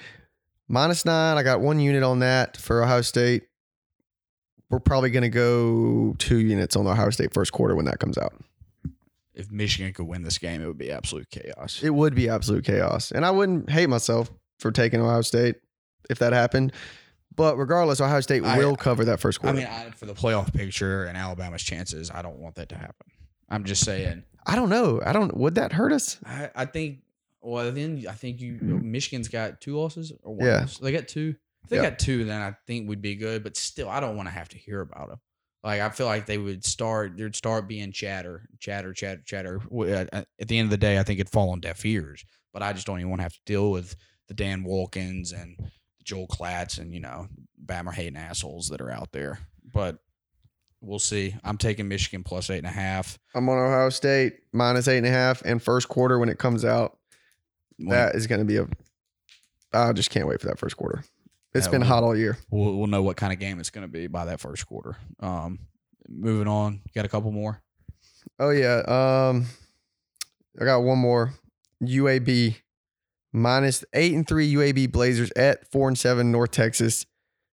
Minus 0.69 1.05
nine. 1.05 1.37
I 1.39 1.43
got 1.43 1.61
one 1.61 1.79
unit 1.81 2.03
on 2.03 2.19
that 2.21 2.57
for 2.57 2.83
Ohio 2.83 3.03
State. 3.03 3.45
We're 4.69 4.81
probably 4.81 5.11
going 5.11 5.23
to 5.23 5.29
go 5.29 6.15
two 6.19 6.39
units 6.39 6.75
on 6.75 6.85
the 6.85 6.91
Ohio 6.91 7.11
State 7.11 7.33
first 7.33 7.53
quarter 7.53 7.77
when 7.77 7.85
that 7.85 8.01
comes 8.01 8.19
out. 8.19 8.35
if 9.35 9.51
Michigan 9.53 9.93
could 9.93 10.07
win 10.07 10.23
this 10.23 10.39
game, 10.39 10.61
it 10.63 10.67
would 10.67 10.79
be 10.79 10.91
absolute 10.91 11.31
chaos. 11.31 11.81
It 11.83 11.91
would 11.95 12.15
be 12.17 12.29
absolute 12.29 12.65
chaos. 12.65 13.13
And 13.13 13.25
I 13.25 13.31
wouldn't 13.31 13.71
hate 13.71 13.89
myself 13.89 14.31
for 14.59 14.73
taking 14.73 15.01
Ohio 15.01 15.23
State 15.23 15.57
if 16.11 16.19
that 16.19 16.33
happened. 16.33 16.73
But 17.37 17.59
regardless, 17.59 18.01
Ohio 18.01 18.21
State 18.23 18.43
I- 18.45 18.59
will 18.59 18.75
cover 18.77 19.05
that 19.05 19.21
first 19.21 19.41
quarter. 19.41 19.57
I 19.57 19.61
mean, 19.61 19.69
I, 19.71 19.91
for 19.91 20.07
the 20.07 20.15
playoff 20.15 20.53
picture 20.53 21.05
and 21.05 21.17
Alabama's 21.17 21.63
chances, 21.63 22.11
I 22.11 22.23
don't 22.23 22.39
want 22.39 22.55
that 22.57 22.71
to 22.71 22.77
happen. 22.77 23.07
I'm 23.49 23.65
just 23.65 23.85
saying. 23.85 24.25
I 24.47 24.57
don't 24.57 24.71
know. 24.71 25.01
I 25.05 25.13
don't. 25.13 25.37
Would 25.37 25.57
that 25.57 25.73
hurt 25.73 25.93
us? 25.93 26.19
I, 26.25 26.51
I 26.55 26.65
think. 26.67 27.01
Well, 27.41 27.71
then 27.71 28.05
I 28.09 28.13
think 28.13 28.41
you 28.41 28.55
mm-hmm. 28.55 28.91
Michigan's 28.91 29.29
got 29.29 29.61
two 29.61 29.77
losses 29.77 30.13
or 30.23 30.35
one. 30.35 30.47
Yeah. 30.47 30.61
loss? 30.61 30.79
they 30.79 30.93
got 30.93 31.09
two. 31.09 31.35
If 31.65 31.71
they 31.71 31.77
Yeah. 31.77 31.91
got 31.91 31.99
two, 31.99 32.25
then 32.25 32.41
I 32.41 32.57
think 32.67 32.89
we'd 32.89 33.03
be 33.03 33.17
good. 33.17 33.43
But 33.43 33.57
still, 33.57 33.89
I 33.89 34.01
don't 34.01 34.17
want 34.17 34.29
to 34.29 34.35
have 34.35 34.49
to 34.51 34.59
hear 34.59 34.81
about 34.81 35.09
them. 35.09 35.21
Like 35.63 35.81
I 35.81 35.89
feel 35.91 36.07
like 36.07 36.27
they 36.27 36.39
would 36.39 36.65
start. 36.65 37.17
There'd 37.17 37.35
start 37.35 37.69
being 37.69 37.93
chatter, 37.93 38.49
chatter, 38.61 38.93
chatter, 38.93 39.23
chatter. 39.25 39.61
At 39.89 40.27
at 40.39 40.49
the 40.49 40.59
end 40.59 40.67
of 40.67 40.71
the 40.71 40.77
day, 40.77 40.99
I 40.99 41.03
think 41.03 41.19
it'd 41.19 41.33
fall 41.33 41.51
on 41.51 41.61
deaf 41.61 41.85
ears. 41.85 42.25
But 42.53 42.63
I 42.63 42.73
just 42.73 42.87
don't 42.87 42.99
even 42.99 43.11
want 43.11 43.19
to 43.21 43.25
have 43.25 43.35
to 43.35 43.41
deal 43.47 43.71
with 43.71 43.97
the 44.29 44.35
Dan 44.35 44.65
Wolken 44.65 45.33
and 45.33 45.57
Joel 46.05 46.29
Klatt 46.29 46.79
and 46.79 46.95
you 46.95 47.01
know 47.01 47.27
Bama 47.65 47.93
hating 47.93 48.17
assholes 48.17 48.69
that 48.69 48.81
are 48.81 48.91
out 48.91 49.11
there. 49.13 49.41
But 49.65 49.99
we'll 50.81 50.99
see. 50.99 51.35
I'm 51.45 51.59
taking 51.59 51.89
Michigan 51.89 52.23
plus 52.23 52.51
eight 52.51 52.59
and 52.59 52.67
a 52.67 52.71
half. 52.71 53.19
I'm 53.35 53.49
on 53.49 53.59
Ohio 53.59 53.91
State 53.91 54.35
minus 54.53 54.89
eight 54.89 54.99
and 54.99 55.07
a 55.07 55.11
half, 55.11 55.43
and 55.43 55.63
first 55.63 55.89
quarter 55.89 56.19
when 56.19 56.29
it 56.29 56.39
comes 56.39 56.65
out, 56.65 56.99
When- 57.79 57.91
that 57.91 58.15
is 58.15 58.27
going 58.27 58.41
to 58.41 58.45
be 58.45 58.57
a. 58.57 58.67
I 59.73 59.93
just 59.93 60.11
can't 60.11 60.27
wait 60.27 60.41
for 60.41 60.47
that 60.49 60.59
first 60.59 60.77
quarter. 60.77 61.05
It's 61.55 61.69
been 61.69 61.81
well- 61.81 61.89
hot 61.91 62.03
all 62.03 62.17
year. 62.17 62.39
we'll, 62.51 62.77
we'll 62.77 62.87
know 62.87 63.03
what 63.03 63.17
kind 63.17 63.33
of 63.33 63.39
game 63.39 63.59
it's 63.61 63.71
going 63.71 63.87
to 63.87 63.93
be 63.93 64.07
by 64.07 64.27
that 64.27 64.41
first 64.41 64.67
quarter. 64.67 64.97
Um, 65.21 65.59
moving 66.09 66.49
on, 66.49 66.81
got 66.95 67.05
a 67.05 67.09
couple 67.09 67.33
more. 67.33 67.63
Oh 68.39 68.51
yeah. 68.51 68.83
Um, 68.87 69.47
I 70.61 70.65
got 70.65 70.81
one 70.81 70.99
more. 70.99 71.33
UAB 71.83 72.57
minus 73.33 73.85
eight 73.93 74.15
and 74.15 74.27
three. 74.27 74.53
UAB 74.55 74.91
Blazers 74.93 75.31
at 75.37 75.71
four 75.71 75.89
and 75.89 75.99
seven 75.99 76.31
North 76.33 76.51
Texas. 76.51 77.07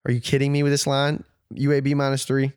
Are 0.05 0.11
you 0.11 0.21
kidding 0.21 0.51
me 0.51 0.63
with 0.63 0.71
this 0.71 0.87
line? 0.87 1.23
UAB 1.53 1.93
minus 1.95 2.25
three. 2.25 2.53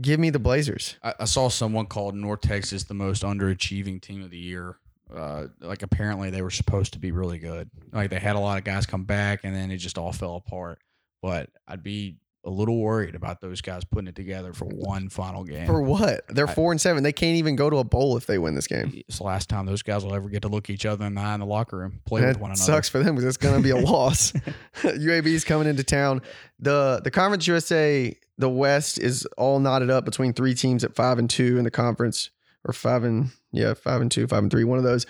Give 0.00 0.20
me 0.20 0.30
the 0.30 0.38
Blazers. 0.38 0.96
I, 1.02 1.14
I 1.20 1.24
saw 1.24 1.48
someone 1.48 1.86
called 1.86 2.14
North 2.14 2.40
Texas 2.40 2.84
the 2.84 2.94
most 2.94 3.22
underachieving 3.22 4.00
team 4.00 4.22
of 4.22 4.30
the 4.30 4.38
year. 4.38 4.78
Uh, 5.14 5.46
like 5.60 5.82
apparently 5.82 6.30
they 6.30 6.42
were 6.42 6.50
supposed 6.50 6.92
to 6.94 6.98
be 6.98 7.12
really 7.12 7.38
good. 7.38 7.70
Like 7.92 8.10
they 8.10 8.18
had 8.18 8.36
a 8.36 8.40
lot 8.40 8.58
of 8.58 8.64
guys 8.64 8.86
come 8.86 9.04
back, 9.04 9.40
and 9.44 9.54
then 9.54 9.70
it 9.70 9.78
just 9.78 9.98
all 9.98 10.12
fell 10.12 10.36
apart. 10.36 10.80
But 11.22 11.50
I'd 11.66 11.82
be 11.82 12.16
a 12.46 12.50
little 12.50 12.78
worried 12.78 13.14
about 13.14 13.40
those 13.40 13.60
guys 13.60 13.84
putting 13.84 14.08
it 14.08 14.14
together 14.14 14.52
for 14.52 14.64
one 14.66 15.08
final 15.08 15.44
game. 15.44 15.66
For 15.66 15.82
what? 15.82 16.24
They're 16.28 16.48
I- 16.48 16.54
four 16.54 16.70
and 16.72 16.80
seven. 16.80 17.02
They 17.02 17.12
can't 17.12 17.36
even 17.36 17.56
go 17.56 17.68
to 17.68 17.76
a 17.78 17.84
bowl 17.84 18.16
if 18.16 18.26
they 18.26 18.38
win 18.38 18.54
this 18.54 18.66
game. 18.66 19.02
it's 19.08 19.18
the 19.18 19.24
last 19.24 19.48
time 19.48 19.66
those 19.66 19.82
guys 19.82 20.04
will 20.04 20.14
ever 20.14 20.28
get 20.28 20.42
to 20.42 20.48
look 20.48 20.70
each 20.70 20.86
other 20.86 21.04
in 21.04 21.14
the 21.14 21.20
eye 21.20 21.34
in 21.34 21.40
the 21.40 21.46
locker 21.46 21.76
room, 21.78 22.00
play 22.06 22.22
with 22.24 22.38
one 22.38 22.50
another. 22.50 22.62
sucks 22.62 22.88
for 22.88 22.98
them 23.02 23.14
because 23.16 23.26
it's 23.26 23.36
going 23.36 23.56
to 23.56 23.62
be 23.62 23.70
a 23.70 23.76
loss. 23.90 24.32
UAB 24.82 25.26
is 25.26 25.44
coming 25.44 25.66
into 25.68 25.82
town. 25.84 26.22
the 26.58 27.00
The 27.04 27.10
Conference 27.10 27.46
USA, 27.46 28.16
the 28.38 28.48
West 28.48 28.98
is 28.98 29.26
all 29.36 29.58
knotted 29.60 29.90
up 29.90 30.04
between 30.04 30.32
three 30.32 30.54
teams 30.54 30.84
at 30.84 30.94
five 30.94 31.18
and 31.18 31.28
two 31.28 31.58
in 31.58 31.64
the 31.64 31.70
conference, 31.70 32.30
or 32.64 32.72
five 32.72 33.02
and 33.04 33.30
yeah, 33.52 33.74
five 33.74 34.00
and 34.00 34.10
two, 34.10 34.26
five 34.26 34.40
and 34.42 34.50
three, 34.50 34.64
one 34.64 34.78
of 34.78 34.84
those. 34.84 35.06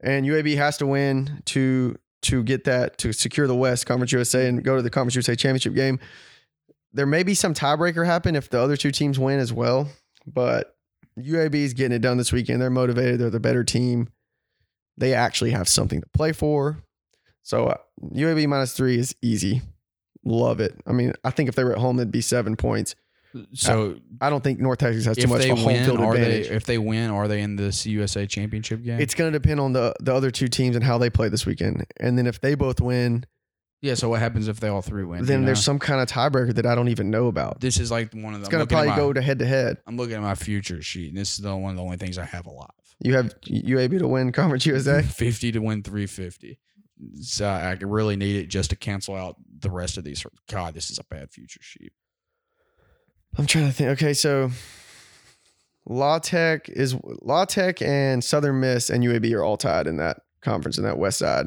And 0.00 0.26
UAB 0.26 0.56
has 0.56 0.76
to 0.78 0.86
win 0.86 1.42
to 1.46 1.96
to 2.22 2.42
get 2.42 2.64
that 2.64 2.98
to 2.98 3.12
secure 3.12 3.46
the 3.46 3.54
West 3.54 3.86
Conference 3.86 4.10
USA 4.12 4.48
and 4.48 4.62
go 4.64 4.76
to 4.76 4.82
the 4.82 4.90
Conference 4.90 5.14
USA 5.14 5.36
championship 5.36 5.74
game. 5.74 5.98
There 6.96 7.06
may 7.06 7.22
be 7.22 7.34
some 7.34 7.52
tiebreaker 7.52 8.06
happen 8.06 8.34
if 8.34 8.48
the 8.48 8.58
other 8.58 8.76
two 8.76 8.90
teams 8.90 9.18
win 9.18 9.38
as 9.38 9.52
well, 9.52 9.88
but 10.26 10.74
UAB 11.18 11.54
is 11.54 11.74
getting 11.74 11.94
it 11.94 12.00
done 12.00 12.16
this 12.16 12.32
weekend. 12.32 12.62
They're 12.62 12.70
motivated. 12.70 13.20
They're 13.20 13.30
the 13.30 13.38
better 13.38 13.64
team. 13.64 14.08
They 14.96 15.12
actually 15.12 15.50
have 15.50 15.68
something 15.68 16.00
to 16.00 16.08
play 16.14 16.32
for. 16.32 16.78
So 17.42 17.66
uh, 17.66 17.76
UAB 18.14 18.48
minus 18.48 18.72
three 18.72 18.98
is 18.98 19.14
easy. 19.20 19.60
Love 20.24 20.58
it. 20.58 20.74
I 20.86 20.92
mean, 20.92 21.12
I 21.22 21.30
think 21.30 21.50
if 21.50 21.54
they 21.54 21.64
were 21.64 21.72
at 21.72 21.78
home, 21.78 21.98
it'd 21.98 22.10
be 22.10 22.22
seven 22.22 22.56
points. 22.56 22.94
So 23.52 23.96
I 24.20 24.30
don't 24.30 24.42
think 24.42 24.60
North 24.60 24.78
Texas 24.78 25.04
has 25.04 25.18
too 25.18 25.26
much 25.26 25.44
of 25.44 25.50
a 25.50 25.54
home 25.56 25.64
win, 25.66 25.84
field 25.84 26.00
advantage. 26.00 26.48
they 26.48 26.54
if 26.54 26.64
they 26.64 26.78
win, 26.78 27.10
are 27.10 27.28
they 27.28 27.42
in 27.42 27.56
this 27.56 27.84
USA 27.84 28.26
championship 28.26 28.82
game? 28.82 28.98
it's 28.98 29.14
going 29.14 29.30
to 29.30 29.38
depend 29.38 29.60
on 29.60 29.74
the 29.74 29.94
the 30.00 30.14
other 30.14 30.30
two 30.30 30.48
teams 30.48 30.74
and 30.74 30.82
how 30.82 30.96
they 30.96 31.10
play 31.10 31.28
this 31.28 31.44
weekend. 31.44 31.86
And 32.00 32.16
then 32.16 32.26
if 32.26 32.40
they 32.40 32.54
both 32.54 32.80
win, 32.80 33.26
yeah. 33.80 33.94
So 33.94 34.08
what 34.08 34.20
happens 34.20 34.48
if 34.48 34.60
they 34.60 34.68
all 34.68 34.82
three 34.82 35.04
win? 35.04 35.24
Then 35.24 35.40
you 35.40 35.46
there's 35.46 35.58
know? 35.58 35.72
some 35.72 35.78
kind 35.78 36.00
of 36.00 36.08
tiebreaker 36.08 36.54
that 36.54 36.66
I 36.66 36.74
don't 36.74 36.88
even 36.88 37.10
know 37.10 37.28
about. 37.28 37.60
This 37.60 37.78
is 37.78 37.90
like 37.90 38.12
one 38.12 38.34
of 38.34 38.40
the. 38.40 38.46
It's 38.46 38.48
going 38.48 38.66
to 38.66 38.72
probably 38.72 38.94
go 38.94 39.12
to 39.12 39.20
head 39.20 39.38
to 39.40 39.46
head. 39.46 39.78
I'm 39.86 39.96
looking 39.96 40.14
at 40.14 40.22
my 40.22 40.34
future 40.34 40.82
sheet, 40.82 41.08
and 41.08 41.16
this 41.16 41.32
is 41.32 41.38
the 41.38 41.56
one 41.56 41.70
of 41.70 41.76
the 41.76 41.82
only 41.82 41.96
things 41.96 42.18
I 42.18 42.24
have 42.24 42.46
alive. 42.46 42.70
You 43.00 43.14
have 43.14 43.34
UAB 43.42 43.98
to 43.98 44.08
win 44.08 44.32
Conference 44.32 44.66
USA. 44.66 45.02
50 45.06 45.52
to 45.52 45.58
win 45.58 45.82
350. 45.82 46.58
So 47.20 47.46
I 47.46 47.76
really 47.82 48.16
need 48.16 48.36
it 48.36 48.46
just 48.46 48.70
to 48.70 48.76
cancel 48.76 49.14
out 49.14 49.36
the 49.58 49.70
rest 49.70 49.98
of 49.98 50.04
these. 50.04 50.24
God, 50.48 50.74
this 50.74 50.90
is 50.90 50.98
a 50.98 51.04
bad 51.04 51.30
future 51.30 51.60
sheet. 51.62 51.92
I'm 53.36 53.46
trying 53.46 53.66
to 53.66 53.72
think. 53.72 53.90
Okay, 53.90 54.14
so 54.14 54.50
La 55.84 56.18
Tech 56.18 56.68
is 56.70 56.96
La 57.20 57.44
Tech 57.44 57.82
and 57.82 58.24
Southern 58.24 58.60
Miss 58.60 58.88
and 58.88 59.04
UAB 59.04 59.32
are 59.34 59.44
all 59.44 59.58
tied 59.58 59.86
in 59.86 59.98
that 59.98 60.22
conference 60.40 60.78
in 60.78 60.84
that 60.84 60.98
West 60.98 61.18
Side. 61.18 61.46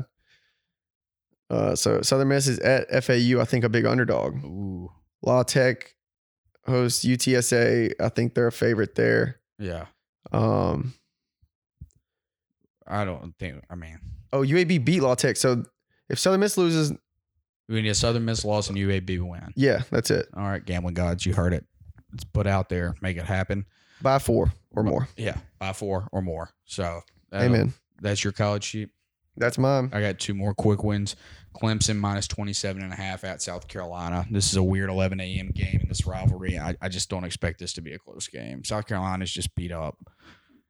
Uh, 1.50 1.76
so 1.76 2.02
Southern 2.02 2.28
Miss 2.28 2.48
is 2.48 2.60
at 2.60 2.88
FAU. 3.04 3.40
I 3.40 3.46
think 3.46 3.64
a 3.64 3.70
big 3.70 3.86
underdog. 3.86 4.36
Ooh, 4.44 4.92
La 5.22 5.44
Tech 5.44 5.96
hosts 6.68 7.04
UTSA. 7.06 7.94
I 8.00 8.10
think 8.10 8.36
they're 8.36 8.48
a 8.48 8.52
favorite 8.52 8.96
there. 8.96 9.40
yeah. 9.58 9.86
Um, 10.32 10.94
I 12.88 13.06
don't 13.06 13.34
think. 13.40 13.64
I 13.70 13.76
mean, 13.76 14.00
oh, 14.34 14.42
UAB 14.42 14.84
beat 14.84 15.02
La 15.02 15.16
Tech. 15.16 15.38
So 15.38 15.64
if 16.10 16.20
Southern 16.20 16.40
Miss 16.40 16.58
loses, 16.58 16.92
we 17.68 17.82
need 17.82 17.90
a 17.90 17.96
Southern 17.96 18.26
Miss 18.26 18.44
loss 18.46 18.70
and 18.70 18.78
UAB 18.78 19.20
win. 19.28 19.54
yeah, 19.56 19.84
that's 19.92 20.10
it 20.12 20.28
All 20.36 20.44
right, 20.44 20.64
gambling 20.64 20.96
gods, 20.96 21.26
you 21.26 21.34
heard 21.34 21.54
it. 21.54 21.66
Let's 22.12 22.24
put 22.24 22.48
out 22.48 22.70
there, 22.70 22.96
make 23.02 23.18
it 23.18 23.26
happen. 23.26 23.66
by 24.02 24.18
four 24.20 24.52
or 24.72 24.84
more. 24.84 25.08
Yeah, 25.18 25.38
by 25.60 25.74
four 25.74 26.08
or 26.12 26.22
more. 26.22 26.50
So, 26.66 27.02
Amen. 27.34 27.74
That's 28.02 28.24
your 28.24 28.34
college 28.34 28.64
sheet. 28.64 28.90
That's 29.38 29.58
mine. 29.60 29.92
I 29.94 30.02
got 30.02 30.18
two 30.20 30.34
more 30.34 30.54
quick 30.56 30.84
wins. 30.84 31.16
Clemson 31.54 31.98
minus 31.98 32.28
27 32.28 32.82
and 32.82 32.94
a 32.94 32.96
half 32.96 33.24
at 33.24 33.42
South 33.42 33.68
Carolina. 33.68 34.26
This 34.30 34.50
is 34.50 34.56
a 34.56 34.64
weird 34.64 34.90
11 34.90 35.20
a.m. 35.20 35.50
game 35.50 35.80
in 35.82 35.88
this 35.90 36.06
rivalry. 36.06 36.58
I, 36.58 36.76
I 36.82 36.90
just 36.90 37.10
don't 37.10 37.24
expect 37.24 37.60
this 37.60 37.74
to 37.74 37.82
be 37.82 37.94
a 37.94 38.00
close 38.00 38.28
game. 38.28 38.64
South 38.64 38.88
Carolina's 38.88 39.32
just 39.32 39.54
beat 39.56 39.72
up. 39.72 39.98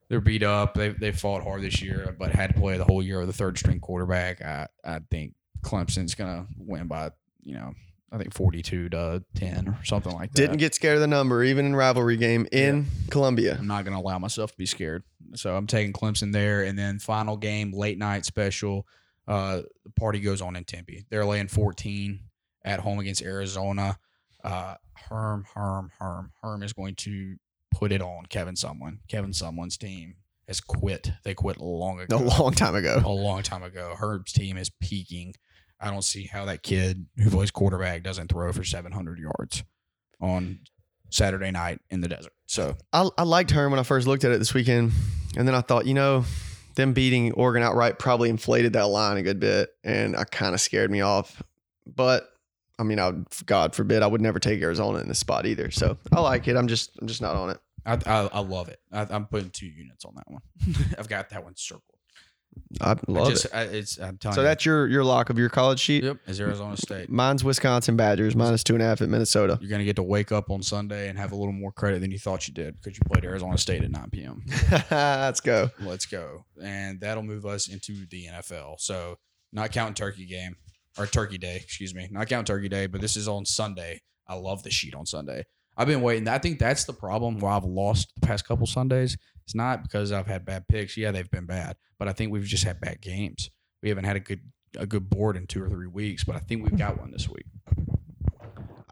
they're 0.07 0.21
beat 0.21 0.43
up. 0.43 0.73
They 0.73 0.89
they 0.89 1.11
fought 1.11 1.43
hard 1.43 1.61
this 1.61 1.81
year, 1.81 2.15
but 2.17 2.31
had 2.31 2.53
to 2.53 2.59
play 2.59 2.77
the 2.77 2.85
whole 2.85 3.03
year 3.03 3.19
with 3.19 3.29
a 3.29 3.33
third 3.33 3.57
string 3.57 3.79
quarterback. 3.79 4.41
I 4.41 4.67
I 4.83 4.99
think 5.11 5.33
Clemson's 5.61 6.15
gonna 6.15 6.47
win 6.57 6.87
by 6.87 7.11
you 7.43 7.53
know 7.55 7.73
I 8.11 8.17
think 8.17 8.33
forty 8.33 8.61
two 8.61 8.89
to 8.89 9.23
ten 9.35 9.67
or 9.67 9.77
something 9.83 10.13
like 10.13 10.31
that. 10.31 10.41
Didn't 10.41 10.57
get 10.57 10.73
scared 10.73 10.95
of 10.95 11.01
the 11.01 11.07
number, 11.07 11.43
even 11.43 11.65
in 11.65 11.75
rivalry 11.75 12.17
game 12.17 12.47
in 12.51 12.87
Columbia. 13.11 13.57
I'm 13.59 13.67
not 13.67 13.85
gonna 13.85 13.99
allow 13.99 14.17
myself 14.17 14.51
to 14.51 14.57
be 14.57 14.65
scared. 14.65 15.03
So 15.35 15.55
I'm 15.55 15.67
taking 15.67 15.93
Clemson 15.93 16.31
there, 16.31 16.63
and 16.63 16.79
then 16.79 16.97
final 16.97 17.37
game, 17.37 17.71
late 17.71 17.99
night 17.99 18.25
special. 18.25 18.87
Uh, 19.29 19.61
the 19.85 19.91
party 19.91 20.19
goes 20.19 20.41
on 20.41 20.55
in 20.55 20.63
Tempe. 20.63 21.05
They're 21.09 21.23
laying 21.23 21.47
14 21.47 22.19
at 22.65 22.79
home 22.79 22.97
against 22.97 23.21
Arizona. 23.21 23.97
Uh, 24.43 24.75
Herm, 25.09 25.45
Herm, 25.53 25.91
Herm, 25.99 26.31
Herm 26.41 26.63
is 26.63 26.73
going 26.73 26.95
to 26.95 27.35
put 27.71 27.91
it 27.91 28.01
on 28.01 28.25
Kevin 28.25 28.55
Sumlin. 28.55 28.97
Kevin 29.07 29.31
Sumlin's 29.31 29.77
team 29.77 30.15
has 30.47 30.59
quit. 30.59 31.11
They 31.23 31.35
quit 31.35 31.59
long 31.59 31.99
ago. 31.99 32.17
A 32.17 32.23
long 32.39 32.53
time 32.53 32.73
ago. 32.73 33.01
a 33.05 33.09
long 33.09 33.43
time 33.43 33.61
ago. 33.61 33.93
Herm's 33.95 34.31
team 34.31 34.57
is 34.57 34.71
peaking. 34.81 35.35
I 35.79 35.91
don't 35.91 36.03
see 36.03 36.25
how 36.25 36.45
that 36.45 36.63
kid 36.63 37.05
who 37.17 37.29
plays 37.29 37.51
quarterback 37.51 38.01
doesn't 38.01 38.29
throw 38.29 38.51
for 38.51 38.63
700 38.63 39.19
yards 39.19 39.63
on 40.19 40.59
Saturday 41.11 41.51
night 41.51 41.79
in 41.91 42.01
the 42.01 42.07
desert. 42.07 42.33
So 42.47 42.75
I, 42.91 43.07
I 43.15 43.23
liked 43.23 43.51
Herm 43.51 43.71
when 43.71 43.79
I 43.79 43.83
first 43.83 44.07
looked 44.07 44.23
at 44.25 44.31
it 44.31 44.39
this 44.39 44.53
weekend, 44.55 44.91
and 45.37 45.47
then 45.47 45.55
I 45.55 45.61
thought, 45.61 45.85
you 45.85 45.93
know, 45.93 46.25
them 46.75 46.93
beating 46.93 47.31
Oregon 47.33 47.63
outright 47.63 47.99
probably 47.99 48.29
inflated 48.29 48.73
that 48.73 48.87
line 48.87 49.17
a 49.17 49.21
good 49.23 49.39
bit, 49.39 49.69
and 49.83 50.15
I 50.15 50.23
kind 50.23 50.53
of 50.53 50.61
scared 50.61 50.91
me 50.91 51.01
off. 51.01 51.41
But 51.85 52.29
I 52.77 52.83
mean, 52.83 52.99
I 52.99 53.07
would, 53.07 53.25
God 53.45 53.75
forbid, 53.75 54.03
I 54.03 54.07
would 54.07 54.21
never 54.21 54.39
take 54.39 54.61
Arizona 54.61 54.99
in 54.99 55.07
this 55.07 55.19
spot 55.19 55.45
either. 55.45 55.69
So 55.71 55.97
I 56.11 56.21
like 56.21 56.47
it. 56.47 56.55
I'm 56.55 56.67
just, 56.67 56.91
I'm 57.01 57.07
just 57.07 57.21
not 57.21 57.35
on 57.35 57.49
it. 57.49 57.59
I 57.85 57.93
I, 58.05 58.29
I 58.31 58.39
love 58.39 58.69
it. 58.69 58.79
I, 58.91 59.05
I'm 59.09 59.25
putting 59.25 59.49
two 59.49 59.67
units 59.67 60.05
on 60.05 60.13
that 60.15 60.29
one. 60.29 60.41
I've 60.97 61.09
got 61.09 61.29
that 61.29 61.43
one 61.43 61.55
circled. 61.55 61.83
I 62.81 62.91
I 62.91 62.95
love 63.07 63.29
just, 63.29 63.45
it. 63.45 63.51
I, 63.53 63.61
it's 63.63 63.97
I'm 63.99 64.17
telling 64.17 64.35
So 64.35 64.41
you. 64.41 64.47
that's 64.47 64.65
your 64.65 64.87
your 64.87 65.03
lock 65.03 65.29
of 65.29 65.37
your 65.37 65.49
college 65.49 65.79
sheet. 65.79 66.03
yep. 66.03 66.17
Is 66.27 66.39
Arizona 66.39 66.77
State. 66.77 67.09
Mine's 67.09 67.43
Wisconsin 67.43 67.95
Badgers 67.95 68.35
minus 68.35 68.63
two 68.63 68.73
and 68.73 68.81
a 68.81 68.85
half 68.85 69.01
at 69.01 69.09
Minnesota. 69.09 69.57
You're 69.61 69.69
gonna 69.69 69.83
get 69.83 69.95
to 69.97 70.03
wake 70.03 70.31
up 70.31 70.49
on 70.49 70.61
Sunday 70.61 71.09
and 71.09 71.17
have 71.17 71.31
a 71.31 71.35
little 71.35 71.53
more 71.53 71.71
credit 71.71 72.01
than 72.01 72.11
you 72.11 72.19
thought 72.19 72.47
you 72.47 72.53
did 72.53 72.75
because 72.81 72.97
you 72.97 73.01
played 73.11 73.25
Arizona 73.25 73.57
State 73.57 73.83
at 73.83 73.91
9 73.91 74.09
p.m. 74.11 74.43
Let's 74.91 75.39
go. 75.41 75.69
Let's 75.79 76.05
go. 76.05 76.45
And 76.63 76.99
that'll 77.01 77.23
move 77.23 77.45
us 77.45 77.67
into 77.67 78.05
the 78.09 78.27
NFL. 78.27 78.79
So 78.79 79.17
not 79.51 79.71
counting 79.71 79.95
Turkey 79.95 80.25
game 80.25 80.55
or 80.97 81.05
Turkey 81.05 81.37
Day, 81.37 81.55
excuse 81.57 81.93
me. 81.95 82.07
Not 82.11 82.27
counting 82.27 82.45
Turkey 82.45 82.69
Day, 82.69 82.87
but 82.87 83.01
this 83.01 83.15
is 83.15 83.27
on 83.27 83.45
Sunday. 83.45 84.01
I 84.27 84.35
love 84.35 84.63
the 84.63 84.69
sheet 84.71 84.93
on 84.95 85.05
Sunday. 85.05 85.43
I've 85.77 85.87
been 85.87 86.01
waiting. 86.01 86.27
I 86.27 86.39
think 86.39 86.59
that's 86.59 86.83
the 86.83 86.93
problem 86.93 87.39
why 87.39 87.55
I've 87.55 87.63
lost 87.63 88.11
the 88.19 88.27
past 88.27 88.45
couple 88.45 88.67
Sundays. 88.67 89.17
It's 89.49 89.55
not 89.55 89.81
because 89.81 90.11
I've 90.11 90.27
had 90.27 90.45
bad 90.45 90.67
picks. 90.67 90.95
Yeah, 90.95 91.09
they've 91.09 91.31
been 91.31 91.47
bad, 91.47 91.75
but 91.97 92.07
I 92.07 92.13
think 92.13 92.31
we've 92.31 92.43
just 92.43 92.65
had 92.65 92.79
bad 92.79 93.01
games. 93.01 93.49
We 93.81 93.89
haven't 93.89 94.03
had 94.03 94.15
a 94.15 94.19
good 94.19 94.41
a 94.77 94.85
good 94.85 95.09
board 95.09 95.35
in 95.35 95.47
two 95.47 95.63
or 95.63 95.67
three 95.67 95.87
weeks, 95.87 96.23
but 96.23 96.35
I 96.35 96.39
think 96.39 96.63
we've 96.63 96.77
got 96.77 96.99
one 96.99 97.09
this 97.09 97.27
week. 97.27 97.47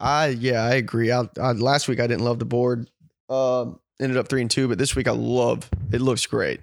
I 0.00 0.30
yeah, 0.30 0.64
I 0.64 0.74
agree. 0.74 1.12
I, 1.12 1.28
I 1.40 1.52
last 1.52 1.86
week 1.86 2.00
I 2.00 2.08
didn't 2.08 2.24
love 2.24 2.40
the 2.40 2.44
board. 2.44 2.90
Um, 3.28 3.78
ended 4.00 4.16
up 4.16 4.26
three 4.26 4.40
and 4.40 4.50
two, 4.50 4.66
but 4.66 4.78
this 4.78 4.96
week 4.96 5.06
I 5.06 5.12
love. 5.12 5.70
It 5.92 6.00
looks 6.00 6.26
great. 6.26 6.60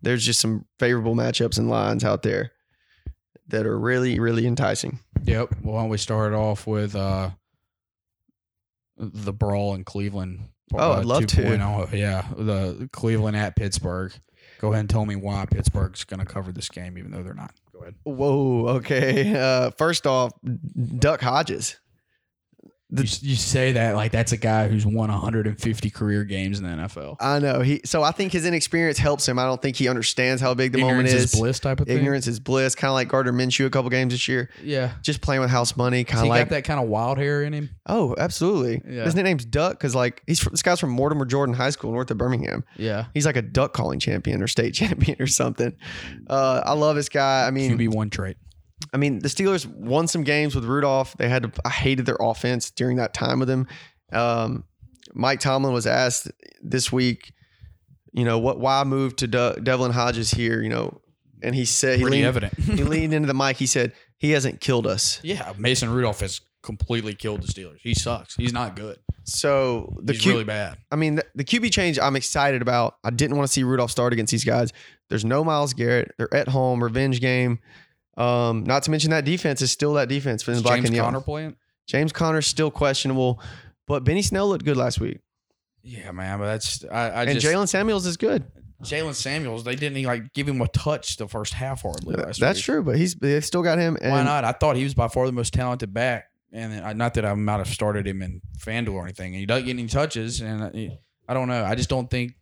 There's 0.00 0.24
just 0.24 0.38
some 0.38 0.64
favorable 0.78 1.16
matchups 1.16 1.58
and 1.58 1.68
lines 1.68 2.04
out 2.04 2.22
there 2.22 2.52
that 3.48 3.66
are 3.66 3.76
really 3.76 4.20
really 4.20 4.46
enticing. 4.46 5.00
Yep. 5.24 5.56
Well, 5.64 5.74
why 5.74 5.80
don't 5.80 5.90
we 5.90 5.98
start 5.98 6.34
off 6.34 6.68
with 6.68 6.94
uh, 6.94 7.30
the 8.96 9.32
brawl 9.32 9.74
in 9.74 9.82
Cleveland? 9.82 10.50
Oh, 10.74 10.92
I'd 10.92 11.04
love 11.04 11.26
to. 11.26 11.42
2.0. 11.42 11.92
Yeah, 11.92 12.26
the 12.36 12.88
Cleveland 12.92 13.36
at 13.36 13.56
Pittsburgh. 13.56 14.12
Go 14.60 14.68
ahead 14.68 14.80
and 14.80 14.90
tell 14.90 15.06
me 15.06 15.14
why 15.16 15.46
Pittsburgh's 15.50 16.04
going 16.04 16.20
to 16.20 16.26
cover 16.26 16.50
this 16.52 16.68
game, 16.68 16.98
even 16.98 17.12
though 17.12 17.22
they're 17.22 17.34
not. 17.34 17.52
Go 17.72 17.80
ahead. 17.80 17.94
Whoa. 18.04 18.68
Okay. 18.76 19.32
Uh, 19.38 19.70
first 19.78 20.06
off, 20.06 20.32
Duck 20.98 21.20
Hodges. 21.20 21.78
The- 22.90 23.02
you, 23.04 23.30
you 23.30 23.36
say 23.36 23.72
that 23.72 23.96
like 23.96 24.12
that's 24.12 24.32
a 24.32 24.36
guy 24.38 24.68
who's 24.68 24.86
won 24.86 25.10
150 25.10 25.90
career 25.90 26.24
games 26.24 26.58
in 26.58 26.64
the 26.64 26.70
NFL. 26.70 27.16
I 27.20 27.38
know 27.38 27.60
he. 27.60 27.82
So 27.84 28.02
I 28.02 28.12
think 28.12 28.32
his 28.32 28.46
inexperience 28.46 28.96
helps 28.96 29.28
him. 29.28 29.38
I 29.38 29.44
don't 29.44 29.60
think 29.60 29.76
he 29.76 29.88
understands 29.88 30.40
how 30.40 30.54
big 30.54 30.72
the 30.72 30.78
moment 30.80 31.08
Ignorance 31.08 31.34
is. 31.34 31.38
bliss 31.38 31.60
type 31.60 31.80
of 31.80 31.86
thing. 31.86 31.98
Ignorance 31.98 32.26
is 32.26 32.40
bliss. 32.40 32.74
Kind 32.74 32.88
of 32.88 32.94
like 32.94 33.08
Gardner 33.08 33.32
Minshew 33.32 33.66
a 33.66 33.70
couple 33.70 33.90
games 33.90 34.14
this 34.14 34.26
year. 34.26 34.48
Yeah. 34.62 34.92
Just 35.02 35.20
playing 35.20 35.42
with 35.42 35.50
house 35.50 35.76
money. 35.76 36.04
Kind 36.04 36.22
of 36.22 36.28
like 36.28 36.40
got 36.46 36.48
that 36.54 36.64
kind 36.64 36.80
of 36.80 36.88
wild 36.88 37.18
hair 37.18 37.42
in 37.42 37.52
him. 37.52 37.68
Oh, 37.86 38.14
absolutely. 38.18 38.80
Yeah. 38.88 39.04
His 39.04 39.14
nickname's 39.14 39.44
Duck 39.44 39.72
because 39.74 39.94
like 39.94 40.22
he's 40.26 40.40
from, 40.40 40.52
this 40.54 40.62
guy's 40.62 40.80
from 40.80 40.90
Mortimer 40.90 41.26
Jordan 41.26 41.54
High 41.54 41.70
School 41.70 41.92
north 41.92 42.10
of 42.10 42.16
Birmingham. 42.16 42.64
Yeah. 42.78 43.06
He's 43.12 43.26
like 43.26 43.36
a 43.36 43.42
duck 43.42 43.74
calling 43.74 43.98
champion 44.00 44.42
or 44.42 44.46
state 44.46 44.72
champion 44.74 45.20
or 45.20 45.26
something. 45.26 45.76
Uh, 46.26 46.62
I 46.64 46.72
love 46.72 46.96
this 46.96 47.10
guy. 47.10 47.46
I 47.46 47.50
mean, 47.50 47.76
QB 47.76 47.94
one 47.94 48.08
trait. 48.10 48.38
I 48.92 48.96
mean, 48.96 49.18
the 49.18 49.28
Steelers 49.28 49.66
won 49.66 50.06
some 50.08 50.22
games 50.24 50.54
with 50.54 50.64
Rudolph. 50.64 51.16
They 51.18 51.28
had 51.28 51.42
to, 51.44 51.52
I 51.64 51.70
hated 51.70 52.06
their 52.06 52.16
offense 52.20 52.70
during 52.70 52.96
that 52.98 53.12
time 53.14 53.38
with 53.40 53.50
him. 53.50 53.66
Um, 54.12 54.64
Mike 55.14 55.40
Tomlin 55.40 55.72
was 55.72 55.86
asked 55.86 56.30
this 56.62 56.92
week, 56.92 57.32
you 58.12 58.24
know, 58.24 58.38
what 58.38 58.58
why 58.58 58.82
move 58.84 59.16
to 59.16 59.26
De- 59.26 59.60
Devlin 59.62 59.92
Hodges 59.92 60.30
here, 60.30 60.62
you 60.62 60.68
know, 60.68 61.00
and 61.42 61.54
he 61.54 61.64
said 61.64 61.98
he 61.98 62.02
Pretty 62.02 62.16
leaned, 62.18 62.26
evident. 62.26 62.58
he 62.58 62.82
leaned 62.84 63.12
into 63.14 63.26
the 63.26 63.34
mic. 63.34 63.56
He 63.56 63.66
said 63.66 63.92
he 64.16 64.30
hasn't 64.32 64.60
killed 64.60 64.86
us. 64.86 65.20
yeah. 65.22 65.52
Mason 65.58 65.90
Rudolph 65.90 66.20
has 66.20 66.40
completely 66.62 67.14
killed 67.14 67.42
the 67.42 67.46
Steelers. 67.46 67.78
He 67.80 67.94
sucks. 67.94 68.34
He's 68.36 68.52
not 68.52 68.74
good. 68.76 68.98
So 69.24 69.96
the 70.02 70.14
He's 70.14 70.22
Q- 70.22 70.32
really 70.32 70.44
bad. 70.44 70.78
I 70.90 70.96
mean, 70.96 71.16
the, 71.16 71.24
the 71.34 71.44
QB 71.44 71.70
change 71.72 71.98
I'm 71.98 72.16
excited 72.16 72.62
about. 72.62 72.96
I 73.04 73.10
didn't 73.10 73.36
want 73.36 73.46
to 73.46 73.52
see 73.52 73.62
Rudolph 73.62 73.90
start 73.90 74.12
against 74.12 74.30
these 74.30 74.44
guys. 74.44 74.72
There's 75.10 75.24
no 75.24 75.44
Myles 75.44 75.74
Garrett. 75.74 76.12
They're 76.18 76.32
at 76.34 76.48
home, 76.48 76.82
revenge 76.82 77.20
game. 77.20 77.58
Um, 78.18 78.64
not 78.64 78.82
to 78.82 78.90
mention 78.90 79.10
that 79.12 79.24
defense 79.24 79.62
is 79.62 79.70
still 79.70 79.94
that 79.94 80.08
defense 80.08 80.42
for 80.42 80.52
the 80.52 80.60
black 80.60 80.78
James 80.78 80.90
and. 80.90 80.98
Conner 80.98 81.20
playing? 81.20 81.56
James 81.86 82.12
Conner's 82.12 82.46
still 82.46 82.70
questionable, 82.70 83.40
but 83.86 84.04
Benny 84.04 84.22
Snell 84.22 84.48
looked 84.48 84.64
good 84.64 84.76
last 84.76 85.00
week, 85.00 85.20
Yeah, 85.82 86.10
man. 86.10 86.38
But 86.38 86.46
that's 86.46 86.84
I, 86.84 87.08
I 87.10 87.24
and 87.24 87.38
Jaylen 87.38 87.68
Samuels 87.68 88.04
is 88.06 88.16
good. 88.16 88.44
Jaylen 88.82 89.14
Samuels. 89.14 89.64
They 89.64 89.74
didn't 89.74 89.96
even, 89.98 90.08
like 90.08 90.32
give 90.34 90.48
him 90.48 90.60
a 90.60 90.68
touch 90.68 91.16
the 91.16 91.26
first 91.26 91.52
half 91.54 91.82
hardly. 91.82 92.14
Last 92.14 92.40
That's 92.40 92.58
week. 92.58 92.64
true, 92.64 92.82
but 92.82 92.96
he's 92.96 93.14
they 93.14 93.40
still 93.40 93.62
got 93.62 93.78
him. 93.78 93.96
And 94.02 94.12
Why 94.12 94.22
not? 94.22 94.44
I 94.44 94.52
thought 94.52 94.76
he 94.76 94.84
was 94.84 94.94
by 94.94 95.08
far 95.08 95.26
the 95.26 95.32
most 95.32 95.54
talented 95.54 95.94
back, 95.94 96.26
and 96.52 96.84
I, 96.84 96.92
not 96.92 97.14
that 97.14 97.24
I 97.24 97.34
might 97.34 97.58
have 97.58 97.68
started 97.68 98.06
him 98.06 98.20
in 98.22 98.40
Fanduel 98.58 98.94
or 98.94 99.04
anything. 99.04 99.32
And 99.32 99.40
he 99.40 99.46
doesn't 99.46 99.64
get 99.64 99.72
any 99.72 99.86
touches, 99.86 100.40
and 100.40 100.64
I, 100.64 100.98
I 101.28 101.34
don't 101.34 101.48
know. 101.48 101.64
I 101.64 101.74
just 101.74 101.88
don't 101.88 102.10
think 102.10 102.34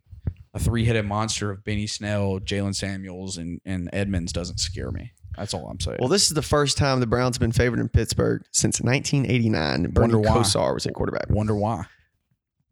a 0.53 0.59
three-headed 0.59 1.05
monster 1.05 1.51
of 1.51 1.63
Benny 1.63 1.87
Snell, 1.87 2.39
Jaylen 2.39 2.75
Samuels, 2.75 3.37
and 3.37 3.61
and 3.65 3.89
Edmunds 3.93 4.31
doesn't 4.33 4.59
scare 4.59 4.91
me. 4.91 5.13
That's 5.37 5.53
all 5.53 5.67
I'm 5.69 5.79
saying. 5.79 5.97
Well, 5.99 6.09
this 6.09 6.23
is 6.23 6.29
the 6.29 6.41
first 6.41 6.77
time 6.77 6.99
the 6.99 7.07
Browns 7.07 7.35
have 7.35 7.41
been 7.41 7.51
favored 7.51 7.79
in 7.79 7.89
Pittsburgh 7.89 8.43
since 8.51 8.81
1989. 8.81 9.91
Bernie 9.91 10.15
Wonder 10.15 10.19
why. 10.19 10.37
Kosar 10.37 10.73
was 10.73 10.85
at 10.87 10.93
quarterback. 10.93 11.29
Wonder 11.29 11.55
why? 11.55 11.85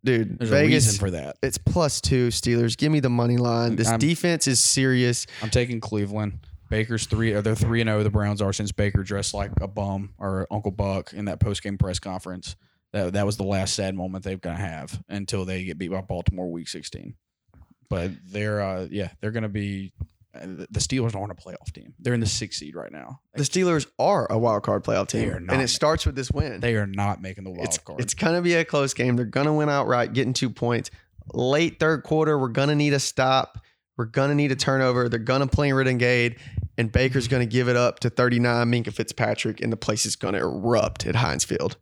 Dude, 0.03 0.37
There's 0.39 0.51
a 0.51 0.53
Vegas, 0.53 0.85
reason 0.85 0.99
for 0.99 1.11
that. 1.11 1.37
it's 1.41 1.57
plus 1.57 1.99
two 1.99 2.27
Steelers. 2.27 2.77
Give 2.77 2.91
me 2.91 2.99
the 2.99 3.09
money 3.09 3.37
line. 3.37 3.75
This 3.75 3.87
I'm- 3.87 3.99
defense 3.99 4.47
is 4.47 4.63
serious. 4.63 5.25
I'm 5.41 5.49
taking 5.49 5.79
Cleveland. 5.79 6.39
Baker's 6.69 7.05
three. 7.05 7.33
Or 7.33 7.41
they're 7.41 7.55
three 7.55 7.81
and 7.81 7.87
zero. 7.87 8.03
The 8.03 8.09
Browns 8.09 8.41
are 8.41 8.53
since 8.53 8.71
Baker 8.71 9.03
dressed 9.03 9.33
like 9.33 9.51
a 9.61 9.67
bum 9.67 10.13
or 10.17 10.47
Uncle 10.51 10.71
Buck 10.71 11.13
in 11.13 11.25
that 11.25 11.39
post 11.39 11.61
game 11.63 11.77
press 11.77 11.99
conference. 11.99 12.55
That 12.93 13.13
that 13.13 13.25
was 13.25 13.37
the 13.37 13.43
last 13.43 13.75
sad 13.75 13.93
moment 13.95 14.23
they're 14.23 14.37
gonna 14.37 14.57
have 14.57 15.01
until 15.09 15.45
they 15.45 15.63
get 15.65 15.77
beat 15.77 15.89
by 15.91 16.01
Baltimore 16.01 16.51
week 16.51 16.67
16. 16.67 17.15
But 17.89 18.11
they're 18.31 18.61
uh 18.61 18.87
yeah 18.89 19.09
they're 19.21 19.31
gonna 19.31 19.49
be. 19.49 19.93
The 20.41 20.79
Steelers 20.79 21.15
aren't 21.15 21.31
a 21.31 21.35
playoff 21.35 21.71
team. 21.73 21.93
They're 21.99 22.13
in 22.13 22.19
the 22.19 22.25
sixth 22.25 22.59
seed 22.59 22.75
right 22.75 22.91
now. 22.91 23.21
The 23.35 23.43
Steelers 23.43 23.87
are 23.99 24.31
a 24.31 24.37
wild 24.37 24.63
card 24.63 24.83
playoff 24.83 25.09
They 25.09 25.21
team, 25.25 25.33
are 25.33 25.39
not. 25.39 25.53
and 25.53 25.61
it 25.61 25.69
starts 25.69 26.05
with 26.05 26.15
this 26.15 26.31
win. 26.31 26.59
They 26.59 26.75
are 26.75 26.87
not 26.87 27.21
making 27.21 27.43
the 27.45 27.51
wild 27.51 27.63
it's 27.65 27.77
card. 27.77 27.99
it's 28.01 28.13
gonna 28.13 28.41
be 28.41 28.53
a 28.55 28.65
close 28.65 28.93
game. 28.93 29.15
They're 29.15 29.25
gonna 29.25 29.53
win 29.53 29.69
outright, 29.69 30.13
getting 30.13 30.33
two 30.33 30.49
points. 30.49 30.91
Late 31.33 31.79
third 31.79 32.03
quarter, 32.03 32.37
we're 32.37 32.49
gonna 32.49 32.75
need 32.75 32.93
a 32.93 32.99
stop. 32.99 33.59
We're 33.97 34.05
gonna 34.05 34.35
need 34.35 34.51
a 34.51 34.55
turnover. 34.55 35.07
They're 35.09 35.19
gonna 35.19 35.47
play 35.47 35.71
Renegade, 35.71 36.35
and 36.77 36.91
Baker's 36.91 37.27
gonna 37.29 37.45
give 37.45 37.69
it 37.69 37.75
up 37.77 37.99
to 38.01 38.09
39. 38.09 38.69
Minkah 38.71 38.93
Fitzpatrick, 38.93 39.61
and 39.61 39.71
the 39.71 39.77
place 39.77 40.05
is 40.05 40.15
gonna 40.15 40.39
erupt 40.39 41.05
at 41.07 41.15
Heinz 41.15 41.45
Field. 41.45 41.77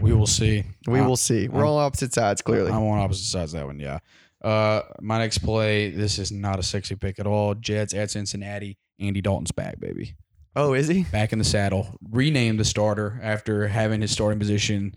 we 0.00 0.12
will 0.12 0.26
see. 0.26 0.64
We 0.88 0.98
I- 0.98 1.06
will 1.06 1.16
see. 1.16 1.46
We're 1.48 1.60
I'm- 1.64 1.74
on 1.74 1.84
opposite 1.84 2.12
sides, 2.12 2.42
clearly. 2.42 2.72
I'm 2.72 2.82
on 2.82 2.98
opposite 2.98 3.24
sides 3.30 3.54
of 3.54 3.60
that 3.60 3.66
one. 3.66 3.78
Yeah. 3.78 4.00
Uh, 4.42 4.82
my 5.00 5.18
next 5.18 5.38
play. 5.38 5.90
This 5.90 6.18
is 6.18 6.32
not 6.32 6.58
a 6.58 6.62
sexy 6.62 6.96
pick 6.96 7.18
at 7.18 7.26
all. 7.26 7.54
Jets 7.54 7.94
at 7.94 8.10
Cincinnati. 8.10 8.78
Andy 8.98 9.20
Dalton's 9.20 9.52
back, 9.52 9.80
baby. 9.80 10.14
oh, 10.54 10.74
is 10.74 10.88
he? 10.88 11.04
back 11.04 11.32
in 11.32 11.38
the 11.38 11.44
saddle, 11.44 11.96
renamed 12.10 12.60
the 12.60 12.64
starter 12.64 13.18
after 13.22 13.68
having 13.68 14.00
his 14.00 14.10
starting 14.10 14.38
position 14.38 14.94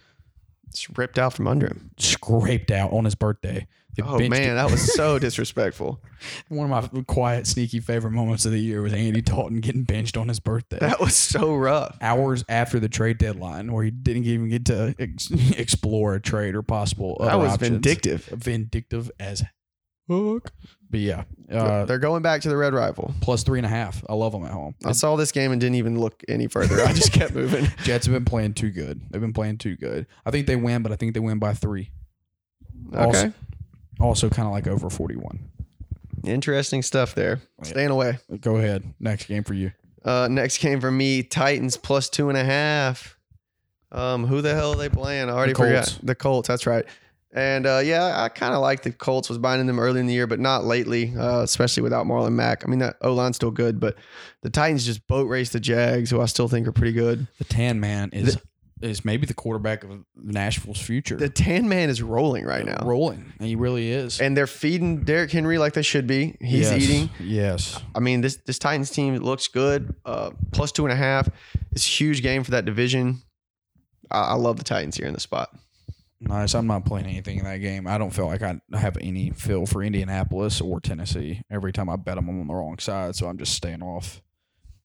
It's 0.75 0.97
ripped 0.97 1.17
out 1.17 1.31
from 1.33 1.47
under 1.47 1.67
him. 1.67 1.91
scraped 1.97 2.69
out 2.69 2.91
on 2.91 3.05
his 3.05 3.15
birthday. 3.15 3.65
They 3.95 4.03
Oh 4.03 4.19
man, 4.19 4.33
him. 4.41 4.55
that 4.55 4.69
was 4.69 4.93
so 4.95 5.17
disrespectful. 5.19 6.01
one 6.49 6.69
of 6.69 6.93
my 6.93 7.01
quiet, 7.03 7.47
sneaky 7.47 7.79
favorite 7.79 8.11
moments 8.11 8.45
of 8.45 8.51
the 8.51 8.59
year 8.59 8.81
was 8.81 8.91
Andy 8.91 9.21
Dalton 9.21 9.61
getting 9.61 9.83
benched 9.83 10.17
on 10.17 10.27
his 10.27 10.41
birthday. 10.41 10.79
That 10.79 10.99
was 10.99 11.15
so 11.15 11.55
rough. 11.55 11.97
Hours 12.01 12.43
after 12.49 12.77
the 12.81 12.89
trade 12.89 13.19
deadline, 13.19 13.71
where 13.71 13.85
he 13.85 13.91
didn't 13.91 14.25
even 14.25 14.49
get 14.49 14.65
to 14.65 14.93
ex- 14.99 15.31
explore 15.57 16.13
a 16.15 16.19
trade 16.19 16.55
or 16.55 16.61
possible. 16.61 17.15
That 17.21 17.39
was 17.39 17.53
options. 17.53 17.69
vindictive. 17.69 18.25
Vindictive 18.25 19.09
as 19.17 19.43
But 20.07 20.99
yeah, 20.99 21.23
uh, 21.51 21.85
They're 21.85 21.97
going 21.99 22.21
back 22.21 22.41
to 22.41 22.49
the 22.49 22.55
red 22.57 22.73
rifle. 22.73 23.13
plus 23.21 23.43
three 23.43 23.59
and 23.59 23.65
a 23.65 23.69
half. 23.69 24.03
I 24.07 24.13
love 24.13 24.31
them 24.31 24.45
at 24.45 24.51
home. 24.51 24.75
I 24.85 24.91
saw 24.91 25.15
this 25.15 25.31
game 25.31 25.51
and 25.51 25.59
didn't 25.59 25.75
even 25.75 25.99
look 25.99 26.21
any 26.27 26.47
further. 26.47 26.81
I 26.83 26.93
just 26.93 27.11
kept 27.11 27.33
moving. 27.33 27.65
Jets 27.83 28.05
have 28.05 28.13
been 28.13 28.23
playing 28.25 28.53
too 28.53 28.69
good. 28.71 29.01
They've 29.09 29.21
been 29.21 29.33
playing 29.33 29.57
too 29.57 29.75
good. 29.75 30.05
I 30.25 30.31
think 30.31 30.47
they 30.47 30.55
win, 30.55 30.83
but 30.83 30.91
I 30.91 30.95
think 30.95 31.13
they 31.15 31.19
win 31.19 31.39
by 31.39 31.53
three. 31.53 31.91
Okay. 32.93 33.33
Also, 33.99 34.29
kind 34.29 34.45
of 34.47 34.51
like 34.53 34.67
over 34.67 34.89
41. 34.89 35.39
Interesting 36.23 36.81
stuff 36.81 37.15
there. 37.15 37.41
Staying 37.63 37.89
away. 37.91 38.19
Go 38.41 38.57
ahead. 38.57 38.93
Next 38.99 39.25
game 39.25 39.43
for 39.43 39.53
you. 39.53 39.71
Uh, 40.03 40.27
next 40.29 40.59
game 40.59 40.79
for 40.81 40.91
me, 40.91 41.23
Titans 41.23 41.77
plus 41.77 42.09
two 42.09 42.29
and 42.29 42.37
a 42.37 42.43
half. 42.43 43.17
Um, 43.91 44.25
who 44.25 44.41
the 44.41 44.53
hell 44.53 44.73
are 44.73 44.75
they 44.75 44.89
playing? 44.89 45.29
I 45.29 45.33
already 45.33 45.53
Colts. 45.53 45.93
forgot. 45.93 46.05
The 46.05 46.15
Colts. 46.15 46.47
That's 46.47 46.67
right. 46.67 46.85
And 47.35 47.67
uh, 47.67 47.81
yeah, 47.83 48.23
I 48.23 48.29
kind 48.29 48.53
of 48.53 48.61
like 48.61 48.81
the 48.83 48.91
Colts. 48.93 49.27
Was 49.27 49.37
buying 49.37 49.65
them 49.67 49.77
early 49.77 49.99
in 49.99 50.07
the 50.07 50.13
year, 50.13 50.25
but 50.25 50.39
not 50.39 50.63
lately, 50.63 51.13
uh, 51.17 51.41
especially 51.41 51.83
without 51.83 52.07
Marlon 52.07 52.31
Mack. 52.31 52.63
I 52.65 52.69
mean, 52.69 52.79
that 52.79 52.95
O 53.01 53.13
line's 53.13 53.35
still 53.35 53.51
good, 53.51 53.77
but 53.79 53.97
the 54.41 54.49
Titans 54.49 54.85
just 54.85 55.05
boat 55.07 55.27
raced 55.27 55.51
the 55.51 55.59
Jags, 55.59 56.09
who 56.09 56.21
I 56.21 56.25
still 56.27 56.47
think 56.47 56.65
are 56.65 56.71
pretty 56.71 56.93
good. 56.93 57.27
The 57.37 57.43
Tan 57.43 57.81
Man 57.81 58.09
is 58.13 58.37
is 58.81 59.03
maybe 59.03 59.25
the 59.25 59.33
quarterback 59.33 59.83
of 59.83 59.91
Nashville's 60.15 60.79
future. 60.79 61.17
The 61.17 61.27
Tan 61.29 61.67
Man 61.67 61.89
is 61.89 62.01
rolling 62.01 62.45
right 62.45 62.65
now, 62.65 62.85
rolling. 62.85 63.33
He 63.41 63.55
really 63.57 63.89
is. 63.91 64.21
and 64.21 64.35
they're 64.37 64.47
feeding 64.47 65.03
Derrick 65.03 65.31
Henry 65.31 65.57
like 65.57 65.73
they 65.73 65.81
should 65.81 66.07
be. 66.07 66.37
He's 66.39 66.71
Yes. 66.71 66.81
eating. 66.81 67.09
Yes. 67.19 67.81
I 67.93 67.99
mean, 67.99 68.21
this 68.21 68.37
this 68.45 68.59
Titans 68.59 68.91
team 68.91 69.13
looks 69.17 69.49
good. 69.49 69.93
Uh, 70.05 70.31
plus 70.53 70.71
two 70.71 70.85
and 70.85 70.93
a 70.93 70.95
half. 70.95 71.27
It's 71.73 71.85
a 71.85 71.89
huge 71.89 72.21
game 72.21 72.45
for 72.45 72.51
that 72.51 72.63
division. 72.63 73.21
I, 74.09 74.21
I 74.21 74.33
love 74.35 74.55
the 74.55 74.63
Titans 74.63 74.95
here 74.95 75.07
in 75.07 75.13
the 75.13 75.19
spot. 75.19 75.49
Nice. 76.27 76.55
I'm 76.55 76.67
not 76.67 76.85
playing 76.85 77.05
anything 77.05 77.39
in 77.39 77.45
that 77.45 77.57
game. 77.57 77.87
I 77.87 77.97
don't 77.97 78.11
feel 78.11 78.25
like 78.27 78.41
I 78.41 78.59
have 78.73 78.97
any 78.99 79.29
feel 79.31 79.65
for 79.65 79.83
Indianapolis 79.83 80.59
or 80.61 80.79
Tennessee. 80.79 81.41
Every 81.51 81.71
time 81.71 81.89
I 81.89 81.95
bet 81.95 82.15
them, 82.15 82.29
I'm 82.29 82.41
on 82.41 82.47
the 82.47 82.53
wrong 82.53 82.79
side, 82.79 83.15
so 83.15 83.27
I'm 83.27 83.37
just 83.37 83.53
staying 83.53 83.83
off. 83.83 84.21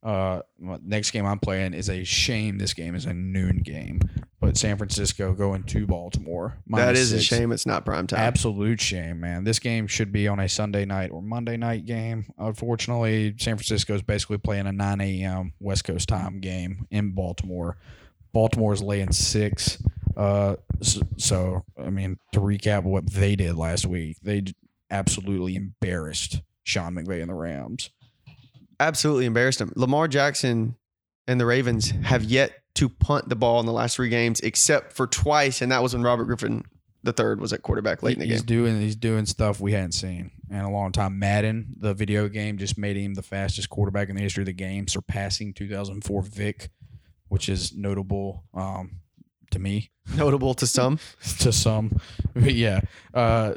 Uh, 0.03 0.41
next 0.59 1.11
game 1.11 1.27
I'm 1.27 1.39
playing 1.39 1.75
is 1.75 1.91
a 1.91 2.05
shame. 2.05 2.57
This 2.59 2.73
game 2.73 2.95
is 2.95 3.05
a 3.05 3.13
noon 3.13 3.59
game, 3.59 4.01
but 4.41 4.57
San 4.57 4.79
Francisco 4.79 5.35
going 5.35 5.65
to 5.65 5.87
Baltimore. 5.87 6.57
That 6.69 6.95
is 6.95 7.13
is 7.13 7.21
a 7.21 7.23
shame. 7.23 7.53
It's 7.53 7.67
not 7.67 7.85
prime 7.85 8.07
time. 8.07 8.21
Absolute 8.21 8.81
shame, 8.81 9.21
man. 9.21 9.45
This 9.45 9.59
game 9.59 9.87
should 9.87 10.11
be 10.11 10.27
on 10.27 10.41
a 10.41 10.49
Sunday 10.49 10.87
night 10.87 11.11
or 11.11 11.21
Monday 11.21 11.59
night 11.59 11.85
game. 11.85 12.33
Unfortunately, 12.39 13.35
San 13.39 13.57
Francisco 13.57 13.95
is 13.95 14.03
basically 14.03 14.39
playing 14.39 14.67
a 14.67 14.73
9 14.73 15.01
a.m. 15.03 15.53
West 15.61 15.85
Coast 15.85 16.09
time 16.09 16.41
game 16.41 16.87
in 16.91 17.11
Baltimore. 17.11 17.77
Baltimore 18.33 18.73
is 18.73 18.83
laying 18.83 19.13
six. 19.13 19.83
Uh, 20.21 20.57
so, 20.83 21.01
so, 21.17 21.65
I 21.83 21.89
mean, 21.89 22.19
to 22.33 22.41
recap 22.41 22.83
what 22.83 23.11
they 23.11 23.37
did 23.37 23.57
last 23.57 23.87
week, 23.87 24.19
they 24.23 24.45
absolutely 24.91 25.57
embarrassed 25.57 26.43
Sean 26.63 26.95
McVay 26.95 27.23
and 27.23 27.31
the 27.31 27.35
Rams. 27.35 27.89
Absolutely 28.79 29.25
embarrassed 29.25 29.61
them. 29.61 29.73
Lamar 29.77 30.09
Jackson 30.09 30.77
and 31.27 31.41
the 31.41 31.47
Ravens 31.47 31.93
have 32.03 32.23
yet 32.23 32.53
to 32.75 32.91
punt 32.91 33.31
the 33.31 33.35
ball 33.35 33.61
in 33.61 33.67
the 33.67 33.73
last 33.73 33.97
three 33.97 34.11
games, 34.11 34.41
except 34.41 34.93
for 34.93 35.07
twice, 35.07 35.63
and 35.63 35.73
that 35.73 35.83
was 35.83 35.95
when 35.95 36.03
Robert 36.03 36.27
Griffin 36.27 36.65
the 37.03 37.15
third 37.15 37.41
was 37.41 37.55
at 37.55 37.63
quarterback 37.63 38.03
late 38.03 38.19
in 38.19 38.21
the 38.21 38.27
he's 38.27 38.43
game. 38.43 38.47
doing 38.47 38.81
he's 38.83 38.95
doing 38.95 39.25
stuff 39.25 39.59
we 39.59 39.73
hadn't 39.73 39.93
seen 39.93 40.31
in 40.51 40.57
a 40.59 40.71
long 40.71 40.93
time. 40.93 41.19
Madden, 41.19 41.75
the 41.79 41.95
video 41.95 42.29
game, 42.29 42.59
just 42.59 42.77
made 42.77 42.95
him 42.95 43.15
the 43.15 43.23
fastest 43.23 43.71
quarterback 43.71 44.11
in 44.11 44.17
the 44.17 44.23
history 44.23 44.43
of 44.43 44.47
the 44.47 44.53
game, 44.53 44.87
surpassing 44.87 45.55
2004 45.55 46.21
Vic, 46.21 46.69
which 47.29 47.49
is 47.49 47.75
notable 47.75 48.45
um, 48.53 49.01
to 49.51 49.59
me, 49.59 49.91
Notable 50.17 50.55
to 50.55 50.67
some. 50.67 50.99
to 51.41 51.53
some. 51.53 52.01
But 52.35 52.55
yeah. 52.55 52.81
Uh, 53.15 53.55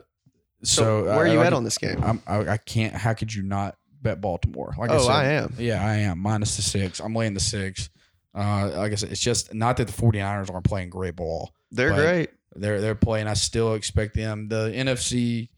so, 0.64 1.04
where 1.04 1.18
are 1.18 1.28
you 1.28 1.42
I, 1.42 1.48
at 1.48 1.54
on 1.54 1.64
this 1.64 1.78
game? 1.78 2.02
I'm, 2.04 2.22
I, 2.26 2.54
I 2.54 2.58
can't. 2.58 2.94
How 2.94 3.14
could 3.14 3.34
you 3.34 3.44
not 3.44 3.76
bet 4.02 4.22
Baltimore? 4.22 4.74
Like 4.78 4.92
I 4.92 4.96
oh, 4.96 5.00
said, 5.00 5.12
I 5.12 5.26
am. 5.26 5.56
Yeah, 5.58 5.86
I 5.86 5.96
am 5.96 6.20
minus 6.20 6.56
the 6.56 6.62
six. 6.62 7.00
I'm 7.00 7.14
laying 7.14 7.34
the 7.34 7.40
six. 7.40 7.90
Uh, 8.36 8.72
like 8.76 8.92
I 8.92 8.96
said, 8.96 9.12
it's 9.12 9.22
just 9.22 9.54
not 9.54 9.78
that 9.78 9.88
the 9.88 9.94
49ers 9.94 10.52
aren't 10.52 10.66
playing 10.66 10.90
great 10.90 11.16
ball. 11.16 11.54
They're 11.72 11.94
great. 11.94 12.30
They're 12.56 12.82
they're 12.82 12.96
playing. 12.96 13.28
I 13.28 13.34
still 13.34 13.74
expect 13.74 14.16
them. 14.16 14.48
The 14.48 14.72
NFC 14.76 15.50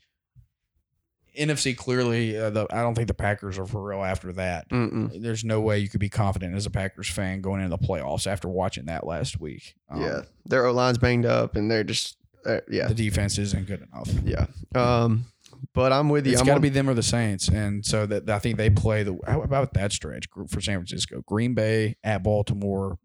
NFC 1.38 1.76
clearly. 1.76 2.38
Uh, 2.38 2.50
the, 2.50 2.68
I 2.72 2.82
don't 2.82 2.96
think 2.96 3.08
the 3.08 3.14
Packers 3.14 3.58
are 3.60 3.66
for 3.66 3.82
real 3.84 4.04
after 4.04 4.32
that. 4.34 4.70
Mm-mm. 4.70 5.22
There's 5.22 5.44
no 5.44 5.62
way 5.62 5.80
you 5.80 5.90
could 5.90 6.00
be 6.00 6.10
confident 6.10 6.56
as 6.56 6.66
a 6.66 6.70
Packers 6.70 7.10
fan 7.10 7.42
going 7.42 7.62
into 7.62 7.76
the 7.76 7.84
playoffs 7.86 8.28
after 8.28 8.48
watching 8.48 8.86
that 8.86 9.06
last 9.06 9.40
week. 9.40 9.76
Um, 9.90 10.02
yeah, 10.02 10.22
their 10.46 10.66
O 10.66 10.72
line's 10.72 10.98
banged 10.98 11.26
up, 11.26 11.56
and 11.56 11.70
they're 11.70 11.84
just 11.84 12.18
uh, 12.46 12.60
yeah, 12.70 12.88
the 12.88 12.94
defense 12.96 13.38
isn't 13.38 13.68
good 13.68 13.88
enough. 13.92 14.10
yeah. 14.24 14.46
Um, 14.76 15.26
but 15.74 15.92
I'm 15.92 16.10
with 16.10 16.26
you. 16.28 16.34
It's 16.34 16.42
got 16.44 16.56
to 16.56 16.60
be 16.60 16.70
them 16.70 16.90
or 16.90 16.94
the 16.94 17.04
Saints, 17.04 17.48
and 17.48 17.86
so 17.86 18.06
that 18.06 18.30
I 18.30 18.40
think 18.40 18.58
they 18.58 18.70
play 18.70 19.04
the. 19.04 19.18
How 19.28 19.42
about 19.42 19.74
that 19.74 19.92
stretch 19.92 20.30
group 20.30 20.50
for 20.50 20.62
San 20.62 20.78
Francisco? 20.78 21.24
Green 21.26 21.54
Bay 21.54 21.96
at 22.04 22.24
Baltimore, 22.24 22.98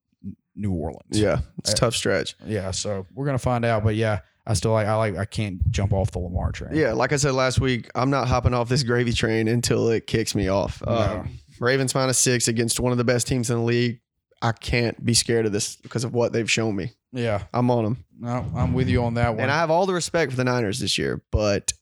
New 0.55 0.73
Orleans. 0.73 1.01
Yeah, 1.19 1.41
it's 1.59 1.71
a 1.71 1.73
Uh, 1.73 1.77
tough 1.77 1.95
stretch. 1.95 2.37
yeah. 2.45 2.71
So 2.71 3.07
we're 3.15 3.27
gonna 3.27 3.39
find 3.39 3.65
out, 3.65 3.83
but 3.83 3.95
yeah, 3.95 4.21
I 4.47 4.55
still 4.55 4.73
like. 4.73 4.87
I 4.87 4.95
like. 4.97 5.17
I 5.17 5.25
can't 5.25 5.71
jump 5.71 5.93
off 5.93 6.11
the 6.11 6.19
Lamar 6.19 6.51
train. 6.53 6.75
Yeah, 6.75 6.93
like 6.93 7.13
I 7.13 7.17
said 7.17 7.33
last 7.35 7.61
week, 7.61 7.91
I'm 7.95 8.11
not 8.11 8.27
hopping 8.29 8.55
off 8.55 8.69
this 8.69 8.83
gravy 8.83 9.13
train 9.13 9.49
until 9.49 9.89
it 9.91 10.07
kicks 10.07 10.35
me 10.35 10.49
off. 10.49 10.83
No. 10.87 10.93
Uh, 10.93 11.25
Ravens 11.61 11.95
minus 11.95 12.19
six 12.19 12.49
against 12.49 12.81
one 12.81 12.91
of 12.93 12.99
the 12.99 13.05
best 13.05 13.27
teams 13.29 13.51
in 13.51 13.57
the 13.59 13.63
league. 13.63 14.01
I 14.43 14.53
can't 14.53 15.05
be 15.05 15.13
scared 15.13 15.45
of 15.45 15.53
this 15.53 15.77
because 15.77 16.05
of 16.05 16.15
what 16.15 16.33
they've 16.33 16.51
shown 16.51 16.75
me. 16.75 16.93
Yeah. 17.13 17.43
I'm 17.53 17.71
on 17.71 17.85
them, 17.85 18.05
No, 18.19 18.47
I'm 18.57 18.73
with 18.73 18.89
you 18.89 19.03
on 19.05 19.15
that 19.15 19.31
one. 19.31 19.41
and 19.41 19.51
I 19.51 19.57
have 19.59 19.71
all 19.71 19.85
the 19.85 19.93
respect 19.93 20.31
for 20.33 20.37
the 20.37 20.45
Niners 20.45 20.79
this 20.81 20.97
year, 20.97 21.21
but 21.31 21.73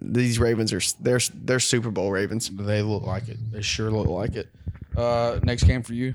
these 0.00 0.38
Ravens 0.38 0.72
are 0.72 0.80
they're 1.00 1.18
they're 1.34 1.58
Super 1.60 1.90
Bowl 1.90 2.12
Ravens. 2.12 2.48
They 2.50 2.82
look 2.82 3.02
like 3.04 3.28
it. 3.28 3.38
They 3.50 3.62
sure 3.62 3.90
look 3.90 4.06
like 4.08 4.36
it. 4.36 4.48
Uh, 4.96 5.40
next 5.42 5.64
game 5.64 5.82
for 5.82 5.94
you. 5.94 6.14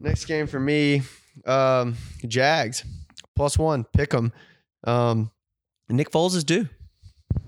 Next 0.00 0.24
game 0.24 0.46
for 0.46 0.58
me, 0.58 1.02
um, 1.46 1.96
Jags 2.26 2.82
plus 3.36 3.58
one. 3.58 3.84
Pick 3.92 4.10
them. 4.10 4.32
Um, 4.84 5.30
Nick 5.88 6.10
Foles 6.10 6.34
is 6.34 6.44
due. 6.44 6.68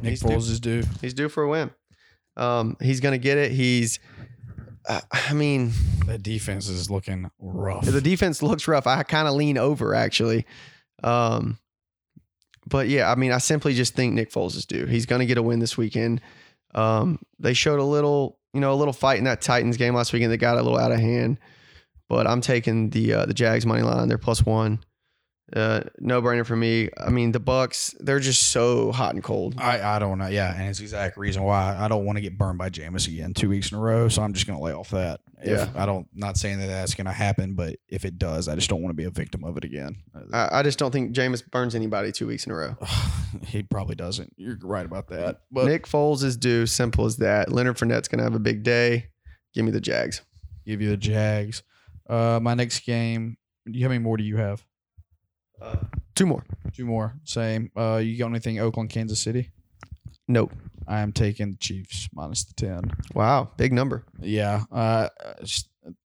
Nick 0.00 0.10
He's 0.10 0.20
due. 0.20 0.28
Foles 0.28 0.50
is 0.50 0.60
due. 0.60 0.82
He's 1.00 1.14
due 1.14 1.28
for 1.28 1.42
a 1.44 1.48
win. 1.48 1.70
Um, 2.36 2.76
he's 2.80 3.00
gonna 3.00 3.18
get 3.18 3.38
it. 3.38 3.52
He's, 3.52 3.98
uh, 4.88 5.00
I 5.10 5.32
mean, 5.34 5.72
the 6.06 6.18
defense 6.18 6.68
is 6.68 6.90
looking 6.90 7.30
rough. 7.38 7.84
the 7.84 8.00
defense 8.00 8.42
looks 8.42 8.66
rough. 8.66 8.86
I 8.86 9.02
kind 9.02 9.28
of 9.28 9.34
lean 9.34 9.58
over 9.58 9.94
actually. 9.94 10.46
Um, 11.02 11.58
but 12.66 12.88
yeah, 12.88 13.10
I 13.10 13.16
mean, 13.16 13.32
I 13.32 13.38
simply 13.38 13.74
just 13.74 13.94
think 13.94 14.14
Nick 14.14 14.30
Foles 14.30 14.56
is 14.56 14.64
due. 14.66 14.86
He's 14.86 15.06
gonna 15.06 15.26
get 15.26 15.38
a 15.38 15.42
win 15.42 15.58
this 15.58 15.76
weekend. 15.76 16.20
Um, 16.74 17.18
they 17.38 17.52
showed 17.54 17.80
a 17.80 17.84
little, 17.84 18.38
you 18.54 18.60
know, 18.60 18.72
a 18.72 18.76
little 18.76 18.94
fight 18.94 19.18
in 19.18 19.24
that 19.24 19.42
Titans 19.42 19.76
game 19.76 19.94
last 19.94 20.12
weekend. 20.12 20.32
They 20.32 20.36
got 20.38 20.56
a 20.56 20.62
little 20.62 20.78
out 20.78 20.92
of 20.92 21.00
hand. 21.00 21.38
But 22.08 22.26
I'm 22.26 22.40
taking 22.40 22.90
the 22.90 23.14
uh, 23.14 23.26
the 23.26 23.34
Jags 23.34 23.64
money 23.64 23.82
line. 23.82 24.08
They're 24.08 24.18
plus 24.18 24.44
one. 24.44 24.80
Uh, 25.54 25.82
no 25.98 26.22
brainer 26.22 26.46
for 26.46 26.56
me. 26.56 26.88
I 26.98 27.10
mean, 27.10 27.32
the 27.32 27.40
Bucs. 27.40 27.94
They're 28.00 28.20
just 28.20 28.50
so 28.52 28.90
hot 28.90 29.14
and 29.14 29.22
cold. 29.22 29.54
I, 29.58 29.96
I 29.96 29.98
don't 29.98 30.18
know. 30.18 30.28
Yeah, 30.28 30.54
and 30.54 30.68
it's 30.68 30.78
the 30.78 30.84
exact 30.84 31.16
reason 31.16 31.42
why 31.42 31.76
I 31.78 31.88
don't 31.88 32.04
want 32.06 32.16
to 32.16 32.22
get 32.22 32.38
burned 32.38 32.58
by 32.58 32.70
Jameis 32.70 33.06
again 33.08 33.34
two 33.34 33.48
weeks 33.48 33.70
in 33.70 33.78
a 33.78 33.80
row. 33.80 34.08
So 34.08 34.22
I'm 34.22 34.32
just 34.32 34.46
going 34.46 34.58
to 34.58 34.64
lay 34.64 34.72
off 34.72 34.90
that. 34.90 35.20
If, 35.42 35.48
Yeah. 35.48 35.68
I 35.74 35.84
don't. 35.84 36.06
Not 36.14 36.36
saying 36.38 36.58
that 36.60 36.68
that's 36.68 36.94
going 36.94 37.06
to 37.06 37.12
happen, 37.12 37.54
but 37.54 37.76
if 37.88 38.04
it 38.04 38.18
does, 38.18 38.48
I 38.48 38.54
just 38.54 38.70
don't 38.70 38.80
want 38.80 38.90
to 38.92 38.96
be 38.96 39.04
a 39.04 39.10
victim 39.10 39.44
of 39.44 39.56
it 39.58 39.64
again. 39.64 39.96
I, 40.32 40.60
I 40.60 40.62
just 40.62 40.78
don't 40.78 40.90
think 40.90 41.14
Jameis 41.14 41.48
burns 41.50 41.74
anybody 41.74 42.12
two 42.12 42.26
weeks 42.26 42.46
in 42.46 42.52
a 42.52 42.56
row. 42.56 42.76
he 43.46 43.62
probably 43.62 43.94
doesn't. 43.94 44.32
You're 44.36 44.58
right 44.62 44.86
about 44.86 45.08
that. 45.08 45.40
But 45.50 45.66
Nick 45.66 45.86
Foles 45.86 46.22
is 46.24 46.36
due. 46.36 46.64
Simple 46.66 47.04
as 47.04 47.16
that. 47.18 47.52
Leonard 47.52 47.76
Fournette's 47.76 48.08
gonna 48.08 48.22
have 48.22 48.34
a 48.34 48.38
big 48.40 48.62
day. 48.62 49.08
Give 49.54 49.64
me 49.66 49.70
the 49.70 49.80
Jags. 49.82 50.22
give 50.66 50.80
you 50.80 50.88
the 50.88 50.96
Jags. 50.96 51.62
Uh, 52.08 52.40
my 52.42 52.54
next 52.54 52.80
game. 52.86 53.36
How 53.66 53.88
many 53.88 53.98
more 53.98 54.16
do 54.16 54.24
you 54.24 54.38
have? 54.38 54.64
Two 56.14 56.26
more. 56.26 56.44
Two 56.74 56.84
more. 56.84 57.14
Same. 57.24 57.70
Uh, 57.76 57.96
you 57.96 58.18
got 58.18 58.28
anything? 58.28 58.60
Oakland, 58.60 58.90
Kansas 58.90 59.20
City. 59.20 59.50
Nope. 60.28 60.52
I 60.86 61.00
am 61.00 61.12
taking 61.12 61.52
the 61.52 61.56
Chiefs 61.56 62.08
minus 62.12 62.44
the 62.44 62.54
ten. 62.54 62.92
Wow, 63.14 63.50
big 63.56 63.72
number. 63.72 64.04
Yeah. 64.20 64.64
Uh, 64.70 65.08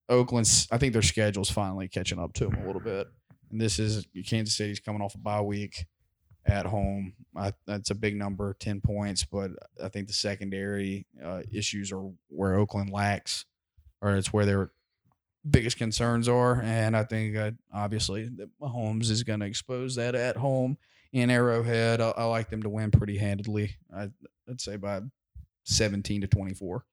Oakland's. 0.08 0.66
I 0.70 0.78
think 0.78 0.92
their 0.92 1.02
schedule's 1.02 1.50
finally 1.50 1.88
catching 1.88 2.18
up 2.18 2.32
to 2.34 2.44
them 2.46 2.62
a 2.62 2.66
little 2.66 2.80
bit. 2.80 3.06
And 3.50 3.60
this 3.60 3.78
is 3.78 4.06
Kansas 4.26 4.56
City's 4.56 4.80
coming 4.80 5.02
off 5.02 5.14
a 5.14 5.18
bye 5.18 5.40
week 5.40 5.86
at 6.46 6.66
home. 6.66 7.12
I, 7.36 7.52
that's 7.66 7.90
a 7.90 7.94
big 7.94 8.16
number, 8.16 8.54
ten 8.58 8.80
points. 8.80 9.24
But 9.24 9.50
I 9.82 9.88
think 9.88 10.06
the 10.06 10.14
secondary 10.14 11.06
uh, 11.22 11.42
issues 11.52 11.92
are 11.92 12.10
where 12.28 12.56
Oakland 12.56 12.90
lacks, 12.90 13.44
or 14.00 14.16
it's 14.16 14.32
where 14.32 14.46
their 14.46 14.70
biggest 15.50 15.78
concerns 15.78 16.28
are. 16.28 16.60
And 16.62 16.96
I 16.96 17.04
think 17.04 17.36
uh, 17.36 17.52
obviously 17.72 18.28
that 18.36 18.48
Mahomes 18.60 19.10
is 19.10 19.22
going 19.22 19.40
to 19.40 19.46
expose 19.46 19.94
that 19.96 20.14
at 20.14 20.36
home 20.36 20.78
in 21.12 21.30
Arrowhead. 21.30 22.00
I, 22.00 22.10
I 22.16 22.24
like 22.24 22.50
them 22.50 22.62
to 22.62 22.68
win 22.68 22.90
pretty 22.90 23.18
handedly. 23.18 23.76
I, 23.94 24.10
I'd 24.48 24.60
say 24.60 24.76
by 24.76 25.00
seventeen 25.64 26.20
to 26.20 26.26
twenty-four. 26.26 26.84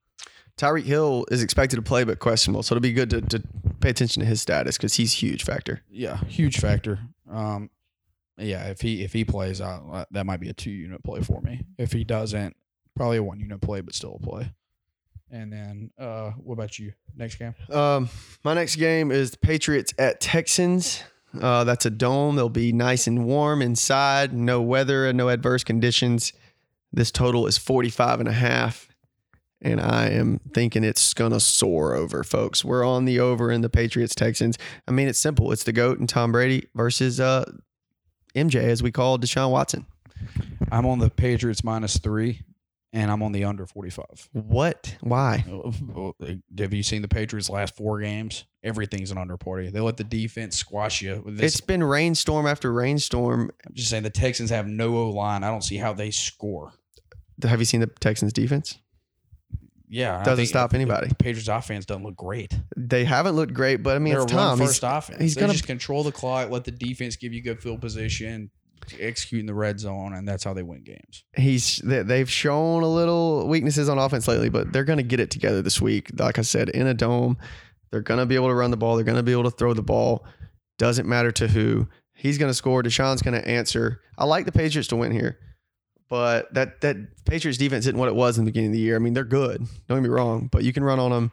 Tyreek 0.58 0.84
Hill 0.84 1.26
is 1.30 1.43
expected 1.43 1.76
to 1.76 1.82
play, 1.82 2.06
but 2.06 2.20
questionable. 2.20 2.64
So 2.64 2.76
it'll 2.76 2.82
be 2.82 2.93
good 2.93 3.10
to, 3.10 3.22
to 3.22 3.43
pay 3.82 3.89
attention 3.89 4.22
to 4.22 4.26
his 4.26 4.41
status 4.41 4.78
because 4.78 4.93
he's 4.93 5.14
a 5.14 5.18
huge 5.18 5.43
factor. 5.43 5.82
Yeah, 5.89 6.18
huge 6.26 6.60
factor. 6.60 6.99
Um, 7.30 7.70
yeah, 8.38 8.68
if 8.68 8.82
he 8.82 9.03
if 9.03 9.12
he 9.12 9.26
plays, 9.26 9.60
I, 9.60 10.06
that 10.12 10.26
might 10.26 10.39
be 10.39 10.49
a 10.49 10.53
two 10.53 10.72
unit 10.72 11.03
play 11.03 11.22
for 11.22 11.41
me. 11.41 11.66
If 11.78 11.91
he 11.91 12.03
doesn't, 12.03 12.56
Probably 12.95 13.18
a 13.18 13.24
one 13.24 13.41
unit 13.41 13.60
play, 13.60 13.82
but 13.82 13.93
still 13.93 14.20
a 14.22 14.26
play. 14.26 14.53
And 15.32 15.51
then, 15.51 15.91
uh, 15.99 16.32
what 16.32 16.53
about 16.53 16.78
you? 16.78 16.93
Next 17.15 17.36
game? 17.36 17.55
Um, 17.71 18.09
my 18.43 18.53
next 18.53 18.76
game 18.76 19.11
is 19.11 19.32
the 19.32 19.38
Patriots 19.38 19.93
at 19.97 20.21
Texans. 20.21 21.03
Uh, 21.39 21.63
that's 21.63 21.86
a 21.86 21.89
dome. 21.89 22.36
They'll 22.36 22.49
be 22.49 22.71
nice 22.71 23.07
and 23.07 23.26
warm 23.26 23.61
inside, 23.61 24.34
no 24.34 24.61
weather 24.61 25.05
and 25.07 25.17
no 25.17 25.30
adverse 25.30 25.63
conditions. 25.63 26.32
This 26.93 27.11
total 27.11 27.47
is 27.47 27.57
45 27.57 28.21
and 28.21 28.30
a 28.30 28.34
half. 28.34 28.88
And 29.61 29.82
I 29.82 30.09
am 30.09 30.39
thinking 30.53 30.84
it's 30.84 31.13
going 31.13 31.32
to 31.32 31.39
soar 31.39 31.95
over, 31.95 32.23
folks. 32.23 32.63
We're 32.63 32.86
on 32.86 33.05
the 33.05 33.19
over 33.19 33.51
in 33.51 33.61
the 33.61 33.69
Patriots 33.69 34.13
Texans. 34.13 34.57
I 34.88 34.91
mean, 34.91 35.07
it's 35.07 35.19
simple. 35.19 35.51
It's 35.51 35.63
the 35.63 35.73
GOAT 35.73 35.97
and 35.97 36.07
Tom 36.07 36.32
Brady 36.32 36.67
versus 36.76 37.19
uh, 37.19 37.45
MJ, 38.36 38.55
as 38.55 38.84
we 38.84 38.91
call 38.91 39.17
Deshaun 39.17 39.49
Watson. 39.49 39.88
I'm 40.71 40.86
on 40.86 40.99
the 40.99 41.09
Patriots 41.09 41.63
minus 41.63 41.97
three, 41.97 42.43
and 42.95 43.11
I'm 43.11 43.21
on 43.21 43.33
the 43.33 43.43
under 43.43 43.65
45. 43.65 44.05
What? 44.31 44.95
Why? 45.01 45.43
Uh, 45.47 45.71
uh, 45.95 46.11
uh, 46.21 46.33
have 46.57 46.73
you 46.73 46.81
seen 46.81 47.01
the 47.01 47.07
Patriots' 47.09 47.49
last 47.49 47.75
four 47.75 47.99
games? 47.99 48.45
Everything's 48.63 49.11
an 49.11 49.17
under 49.17 49.37
party. 49.37 49.69
They 49.69 49.81
let 49.81 49.97
the 49.97 50.03
defense 50.05 50.55
squash 50.55 51.01
you. 51.01 51.21
This, 51.27 51.53
It's 51.53 51.61
been 51.61 51.83
rainstorm 51.83 52.47
after 52.47 52.71
rainstorm. 52.71 53.51
I'm 53.67 53.73
just 53.75 53.89
saying 53.89 54.03
the 54.03 54.09
Texans 54.09 54.49
have 54.49 54.65
no 54.65 54.95
O 54.97 55.09
line. 55.09 55.43
I 55.43 55.49
don't 55.49 55.63
see 55.63 55.77
how 55.77 55.93
they 55.93 56.09
score. 56.09 56.71
Have 57.43 57.59
you 57.59 57.65
seen 57.65 57.81
the 57.81 57.87
Texans 57.99 58.31
defense? 58.31 58.79
Yeah, 59.87 60.19
I 60.19 60.23
Doesn't 60.23 60.47
stop 60.47 60.73
anybody. 60.73 61.09
The 61.09 61.15
Patriots 61.15 61.47
offense 61.49 61.85
doesn't 61.85 62.03
look 62.03 62.15
great. 62.15 62.57
They 62.75 63.05
haven't 63.05 63.35
looked 63.35 63.53
great, 63.53 63.77
but 63.83 63.95
I 63.95 63.99
mean, 63.99 64.13
They're 64.13 64.23
it's 64.23 64.31
Tom. 64.31 64.57
He's- 64.57 64.69
first 64.69 64.83
offense. 64.83 65.21
he's 65.21 65.35
gonna- 65.35 65.53
just 65.53 65.67
control 65.67 66.03
the 66.03 66.11
clock, 66.11 66.49
let 66.49 66.63
the 66.63 66.71
defense 66.71 67.17
give 67.17 67.33
you 67.33 67.43
good 67.43 67.61
field 67.61 67.81
position, 67.81 68.49
execute 68.99 69.39
in 69.39 69.45
the 69.45 69.53
red 69.53 69.80
zone, 69.80 70.13
and 70.13 70.28
that's 70.28 70.43
how 70.43 70.53
they 70.53 70.63
win 70.63 70.84
games. 70.84 71.23
he's 71.36 71.78
they- 71.84 72.03
they've 72.03 72.30
shown 72.30 72.84
a 72.84 72.88
little 72.88 73.47
weaknesses 73.47 73.89
on 73.89 73.97
offense 73.97 74.28
lately, 74.28 74.49
but 74.49 74.71
they're 74.73 74.84
going 74.84 74.97
to 74.97 75.03
get 75.03 75.19
it 75.19 75.32
together 75.32 75.61
this 75.61 75.82
week. 75.82 76.09
Like 76.17 76.38
I 76.39 76.43
said, 76.43 76.69
in 76.69 76.88
a 76.88 76.93
dome, 76.93 77.38
they're 77.91 78.01
going 78.01 78.19
to 78.19 78.26
be 78.26 78.36
able 78.36 78.47
to 78.49 78.53
run 78.55 78.71
the 78.71 78.78
ball. 78.78 78.95
They're 78.95 79.03
going 79.05 79.17
to 79.17 79.23
be 79.23 79.32
able 79.32 79.43
to 79.43 79.51
throw 79.51 79.73
the 79.73 79.82
ball. 79.84 80.26
Doesn't 80.78 81.07
matter 81.07 81.32
to 81.34 81.47
who. 81.47 81.88
He's 82.13 82.38
going 82.38 82.49
to 82.49 82.53
score. 82.53 82.82
Deshaun's 82.84 83.21
going 83.21 83.39
to 83.39 83.47
answer. 83.47 84.01
I 84.17 84.26
like 84.26 84.45
the 84.45 84.51
Patriots 84.51 84.88
to 84.89 84.95
win 84.95 85.11
here, 85.11 85.38
but 86.09 86.53
that 86.53 86.82
that 86.82 86.97
Patriots 87.26 87.57
defense 87.57 87.86
isn't 87.86 87.97
what 87.97 88.07
it 88.09 88.15
was 88.15 88.38
in 88.38 88.45
the 88.45 88.51
beginning 88.51 88.69
of 88.71 88.73
the 88.73 88.80
year. 88.80 88.95
I 88.95 88.99
mean, 88.99 89.13
they're 89.13 89.23
good. 89.23 89.59
Don't 89.88 89.97
get 89.97 90.03
me 90.03 90.09
wrong, 90.09 90.47
but 90.51 90.63
you 90.63 90.71
can 90.73 90.84
run 90.84 90.99
on 90.99 91.11
them, 91.11 91.32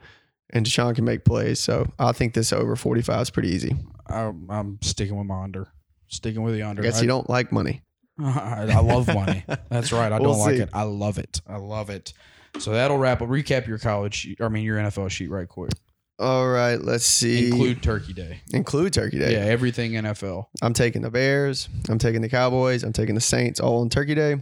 and 0.51 0.65
Deshaun 0.67 0.95
can 0.95 1.05
make 1.05 1.25
plays. 1.25 1.61
So 1.61 1.91
I 1.99 2.13
think 2.13 2.35
this 2.35 2.53
over 2.53 2.75
forty 2.77 3.03
five 3.03 3.23
is 3.23 3.31
pretty 3.31 3.51
easy. 3.51 3.77
I, 4.07 4.33
I'm 4.49 4.79
sticking 4.83 5.17
with 5.17 5.27
my 5.27 5.43
under. 5.45 5.69
Sticking 6.13 6.43
with 6.43 6.55
the 6.55 6.63
I 6.63 6.69
under. 6.71 6.83
guess 6.83 7.01
you 7.01 7.09
don't 7.09 7.29
like 7.29 7.51
money. 7.51 7.83
I, 8.21 8.67
I 8.77 8.81
love 8.81 9.07
money. 9.09 9.45
That's 9.71 9.91
right. 9.93 10.13
I 10.13 10.21
We'll 10.21 10.33
don't 10.35 10.41
like 10.41 10.57
it. 10.57 10.69
I 10.73 10.83
love 10.83 11.19
it. 11.19 11.41
I 11.47 11.57
love 11.57 11.89
it. 11.91 12.13
So 12.59 12.73
that'll 12.73 12.99
wrap 12.99 13.23
up. 13.23 13.29
Recap 13.29 13.67
your 13.67 13.79
college, 13.79 14.29
I 14.39 14.49
mean 14.49 14.63
your 14.65 14.77
NFL 14.77 15.11
sheet 15.11 15.31
right 15.31 15.49
quick. 15.49 15.71
All 16.19 16.47
right, 16.49 16.77
let's 16.77 17.07
see. 17.07 17.49
Include 17.49 17.83
Turkey 17.83 18.13
Day. 18.13 18.43
include 18.53 18.93
Turkey 18.93 19.19
Day. 19.19 19.33
Yeah, 19.33 19.39
everything 19.39 19.93
NFL. 19.93 20.47
I'm 20.61 20.75
taking 20.75 21.01
the 21.01 21.11
Bears. 21.11 21.69
I'm 21.89 21.99
taking 21.99 22.21
the 22.21 22.29
Cowboys. 22.29 22.85
I'm 22.85 22.93
taking 22.93 23.15
the 23.15 23.21
Saints 23.23 23.59
all 23.59 23.81
on 23.81 23.89
Turkey 23.89 24.15
Day. 24.15 24.37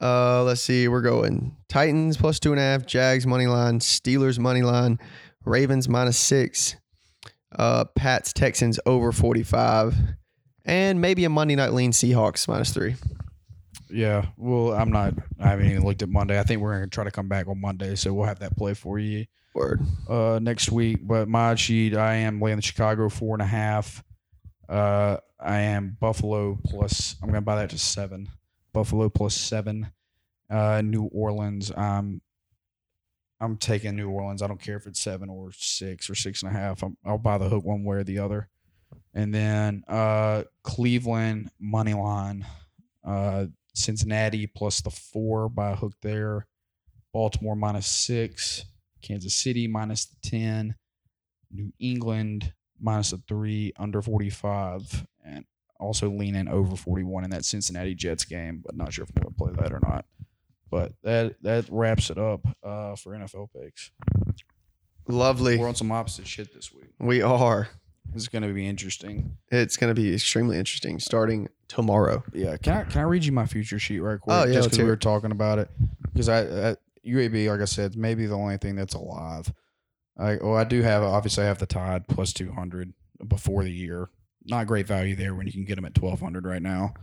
Uh, 0.00 0.42
let's 0.44 0.62
see. 0.62 0.88
We're 0.88 1.02
going 1.02 1.54
Titans 1.68 2.16
plus 2.16 2.40
two 2.40 2.52
and 2.52 2.58
a 2.58 2.62
half, 2.62 2.86
Jags 2.86 3.26
money 3.26 3.46
line, 3.46 3.80
Steelers 3.80 4.38
money 4.38 4.62
line, 4.62 4.98
Ravens 5.44 5.88
minus 5.88 6.16
six, 6.18 6.76
uh, 7.56 7.84
Pats 7.96 8.32
Texans 8.32 8.80
over 8.86 9.12
45, 9.12 9.94
and 10.68 11.00
maybe 11.00 11.24
a 11.24 11.28
Monday 11.28 11.56
night 11.56 11.72
lean 11.72 11.90
Seahawks 11.92 12.46
minus 12.46 12.72
three. 12.72 12.94
Yeah. 13.90 14.26
Well, 14.36 14.72
I'm 14.74 14.90
not. 14.92 15.14
I 15.40 15.48
haven't 15.48 15.66
even 15.70 15.84
looked 15.84 16.02
at 16.02 16.08
Monday. 16.08 16.38
I 16.38 16.42
think 16.42 16.60
we're 16.60 16.74
gonna 16.74 16.86
try 16.88 17.04
to 17.04 17.10
come 17.10 17.28
back 17.28 17.48
on 17.48 17.60
Monday, 17.60 17.94
so 17.96 18.12
we'll 18.12 18.26
have 18.26 18.38
that 18.40 18.56
play 18.56 18.74
for 18.74 18.98
you 18.98 19.24
Word. 19.54 19.80
uh, 20.08 20.38
next 20.42 20.70
week. 20.70 20.98
But 21.02 21.26
my 21.28 21.54
sheet, 21.54 21.96
I 21.96 22.14
am 22.16 22.40
laying 22.40 22.56
the 22.56 22.62
Chicago 22.62 23.08
four 23.08 23.34
and 23.34 23.42
a 23.42 23.46
half. 23.46 24.04
Uh, 24.68 25.16
I 25.40 25.60
am 25.60 25.96
Buffalo 25.98 26.58
plus. 26.66 27.16
I'm 27.22 27.28
gonna 27.28 27.40
buy 27.40 27.56
that 27.56 27.70
to 27.70 27.78
seven. 27.78 28.28
Buffalo 28.74 29.08
plus 29.08 29.34
seven. 29.34 29.90
Uh, 30.50 30.82
New 30.84 31.04
Orleans. 31.04 31.72
I'm. 31.76 32.20
I'm 33.40 33.56
taking 33.56 33.94
New 33.94 34.10
Orleans. 34.10 34.42
I 34.42 34.48
don't 34.48 34.60
care 34.60 34.76
if 34.76 34.86
it's 34.88 35.00
seven 35.00 35.28
or 35.30 35.52
six 35.52 36.10
or 36.10 36.16
six 36.16 36.42
and 36.42 36.50
a 36.50 36.58
half. 36.58 36.82
I'm, 36.82 36.96
I'll 37.04 37.18
buy 37.18 37.38
the 37.38 37.48
hook 37.48 37.64
one 37.64 37.84
way 37.84 37.98
or 37.98 38.04
the 38.04 38.18
other. 38.18 38.48
And 39.14 39.34
then 39.34 39.84
uh, 39.88 40.44
Cleveland 40.62 41.50
money 41.58 41.94
line. 41.94 42.46
Uh, 43.04 43.46
Cincinnati 43.74 44.46
plus 44.46 44.80
the 44.80 44.90
four 44.90 45.48
by 45.48 45.72
a 45.72 45.76
hook 45.76 45.94
there. 46.02 46.46
Baltimore 47.12 47.56
minus 47.56 47.86
six. 47.86 48.64
Kansas 49.02 49.34
City 49.34 49.66
minus 49.66 50.06
the 50.06 50.16
10, 50.28 50.74
New 51.50 51.72
England 51.78 52.52
minus 52.80 53.10
the 53.10 53.20
three, 53.28 53.72
under 53.78 54.02
45, 54.02 55.06
and 55.24 55.44
also 55.80 56.10
leaning 56.10 56.48
over 56.48 56.76
41 56.76 57.24
in 57.24 57.30
that 57.30 57.44
Cincinnati 57.44 57.94
Jets 57.94 58.24
game, 58.24 58.62
but 58.64 58.76
not 58.76 58.92
sure 58.92 59.04
if 59.04 59.10
I'm 59.16 59.22
going 59.22 59.34
to 59.34 59.38
play 59.38 59.62
that 59.62 59.72
or 59.72 59.80
not. 59.82 60.04
But 60.70 60.92
that 61.02 61.42
that 61.42 61.64
wraps 61.70 62.10
it 62.10 62.18
up 62.18 62.46
uh, 62.62 62.94
for 62.94 63.12
NFL 63.12 63.48
picks. 63.58 63.90
Lovely. 65.06 65.56
We're 65.56 65.68
on 65.68 65.74
some 65.74 65.90
opposite 65.90 66.26
shit 66.26 66.52
this 66.52 66.74
week. 66.74 66.90
We 66.98 67.22
are. 67.22 67.68
Is 68.22 68.28
going 68.28 68.42
to 68.42 68.52
be 68.52 68.66
interesting. 68.66 69.36
It's 69.50 69.76
going 69.76 69.94
to 69.94 70.00
be 70.00 70.12
extremely 70.12 70.58
interesting 70.58 70.98
starting 70.98 71.48
tomorrow. 71.68 72.22
Yeah, 72.32 72.56
can 72.56 72.72
I 72.72 72.84
can 72.84 73.00
I 73.00 73.04
read 73.04 73.24
you 73.24 73.32
my 73.32 73.46
future 73.46 73.78
sheet 73.78 74.00
right 74.00 74.20
quick? 74.20 74.34
Oh, 74.34 74.44
yeah, 74.44 74.54
just 74.54 74.70
because 74.70 74.78
we 74.84 74.90
were 74.90 74.96
talking 74.96 75.30
about 75.30 75.58
it. 75.58 75.70
Because 76.12 76.28
I, 76.28 76.70
I 76.70 76.76
UAB, 77.06 77.48
like 77.48 77.60
I 77.60 77.64
said, 77.64 77.96
maybe 77.96 78.26
the 78.26 78.36
only 78.36 78.56
thing 78.56 78.76
that's 78.76 78.94
alive. 78.94 79.52
I 80.18 80.38
well, 80.42 80.56
I 80.56 80.64
do 80.64 80.82
have 80.82 81.02
obviously 81.02 81.44
I 81.44 81.46
have 81.46 81.58
the 81.58 81.66
Tide 81.66 82.08
plus 82.08 82.32
two 82.32 82.52
hundred 82.52 82.92
before 83.26 83.62
the 83.64 83.72
year. 83.72 84.10
Not 84.44 84.66
great 84.66 84.86
value 84.86 85.14
there 85.14 85.34
when 85.34 85.46
you 85.46 85.52
can 85.52 85.64
get 85.64 85.76
them 85.76 85.84
at 85.84 85.94
twelve 85.94 86.20
hundred 86.20 86.44
right 86.44 86.62
now. 86.62 86.94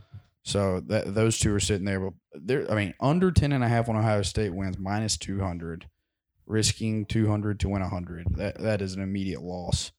So 0.44 0.80
that 0.88 1.16
those 1.16 1.40
two 1.40 1.54
are 1.56 1.60
sitting 1.60 1.86
there, 1.86 2.00
but 2.00 2.14
they're 2.34 2.70
I 2.70 2.76
mean 2.76 2.94
under 3.00 3.32
ten 3.32 3.52
and 3.52 3.64
a 3.64 3.68
half 3.68 3.90
on 3.90 3.96
Ohio 3.96 4.22
State 4.22 4.54
wins 4.54 4.78
minus 4.78 5.18
two 5.18 5.40
hundred, 5.40 5.88
risking 6.46 7.06
two 7.06 7.28
hundred 7.28 7.60
to 7.62 7.70
win 7.70 7.82
hundred. 7.82 8.28
That 8.36 8.60
that 8.60 8.82
is 8.82 8.94
an 8.96 9.02
immediate 9.02 9.42
loss. 9.42 9.92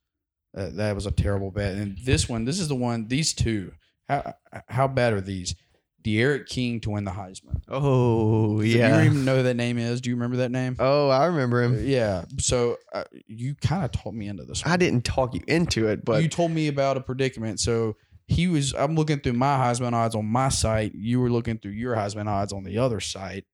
That 0.57 0.77
that 0.77 0.95
was 0.95 1.07
a 1.07 1.11
terrible 1.13 1.51
bet. 1.53 1.75
And 1.77 1.97
this 1.99 2.29
one, 2.29 2.45
this 2.45 2.59
is 2.59 2.67
the 2.67 2.75
one. 2.75 3.07
These 3.07 3.35
two, 3.35 3.73
how 4.09 4.35
how 4.69 4.89
bad 4.89 5.13
are 5.13 5.21
these? 5.21 5.55
D'Eriq 6.03 6.47
King 6.47 6.81
to 6.81 6.91
win 6.91 7.05
the 7.05 7.11
Heisman. 7.11 7.61
Oh, 7.69 8.61
Do 8.61 8.67
you 8.67 8.79
yeah. 8.79 9.05
even 9.05 9.25
know 9.25 9.39
who 9.39 9.43
that 9.43 9.57
name 9.57 9.77
is? 9.77 10.01
Do 10.01 10.09
you 10.09 10.15
remember 10.15 10.37
that 10.37 10.53
name? 10.53 10.77
Oh, 10.79 11.09
I 11.09 11.27
remember 11.27 11.63
him. 11.63 11.85
Yeah. 11.85 12.25
So 12.39 12.77
uh, 12.95 13.03
you 13.27 13.57
kind 13.57 13.85
of 13.85 13.91
talked 13.91 14.15
me 14.15 14.29
into 14.29 14.45
this. 14.45 14.65
One. 14.65 14.73
I 14.73 14.77
didn't 14.77 15.05
talk 15.05 15.35
you 15.35 15.43
into 15.49 15.89
it, 15.89 16.05
but 16.05 16.23
you 16.23 16.29
told 16.29 16.53
me 16.53 16.69
about 16.69 16.97
a 16.97 17.01
predicament. 17.01 17.59
So 17.61 17.97
he 18.29 18.47
was. 18.47 18.73
I'm 18.73 18.95
looking 18.95 19.19
through 19.21 19.35
my 19.35 19.59
Heisman 19.59 19.93
odds 19.93 20.15
on 20.15 20.27
my 20.27 20.49
site. 20.49 20.95
You 20.95 21.21
were 21.21 21.31
looking 21.31 21.59
through 21.59 21.73
your 21.73 21.97
Heisman 21.97 22.29
odds 22.29 22.53
on 22.53 22.63
the 22.63 22.79
other 22.79 23.01
site. 23.01 23.45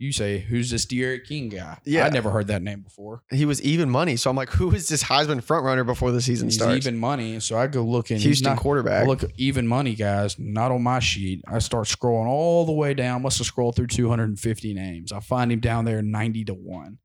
You 0.00 0.12
say, 0.12 0.38
"Who's 0.38 0.70
this 0.70 0.86
D'Eriq 0.86 1.24
King 1.26 1.50
guy?" 1.50 1.76
Yeah. 1.84 2.06
I 2.06 2.08
never 2.08 2.30
heard 2.30 2.46
that 2.46 2.62
name 2.62 2.80
before. 2.80 3.22
he 3.30 3.44
was 3.44 3.60
even 3.60 3.90
money. 3.90 4.16
So 4.16 4.30
I'm 4.30 4.34
like, 4.36 4.48
who 4.48 4.74
is 4.74 4.88
this 4.88 5.02
Heisman 5.04 5.44
frontrunner 5.44 5.84
before 5.84 6.10
the 6.10 6.22
season 6.22 6.48
He's 6.48 6.54
starts? 6.56 6.74
even 6.86 6.98
money. 6.98 7.38
So 7.40 7.58
I 7.58 7.66
go 7.66 7.82
looking. 7.84 8.18
Houston 8.18 8.52
not- 8.52 8.58
quarterback. 8.58 9.04
I 9.04 9.06
look 9.06 9.24
even 9.36 9.66
money 9.68 9.94
guys, 9.94 10.38
not 10.38 10.72
on 10.72 10.82
my 10.82 11.00
sheet. 11.00 11.42
I 11.46 11.58
start 11.58 11.86
scrolling 11.86 12.26
all 12.26 12.64
the 12.64 12.72
way 12.72 12.94
down. 12.94 13.20
Must 13.20 13.36
have 13.38 13.46
scrolled 13.46 13.76
through 13.76 13.88
250 13.88 14.72
names. 14.72 15.12
I 15.12 15.20
find 15.20 15.52
him 15.52 15.60
down 15.60 15.84
there 15.84 16.00
90 16.00 16.46
to 16.46 16.54
one. 16.54 16.96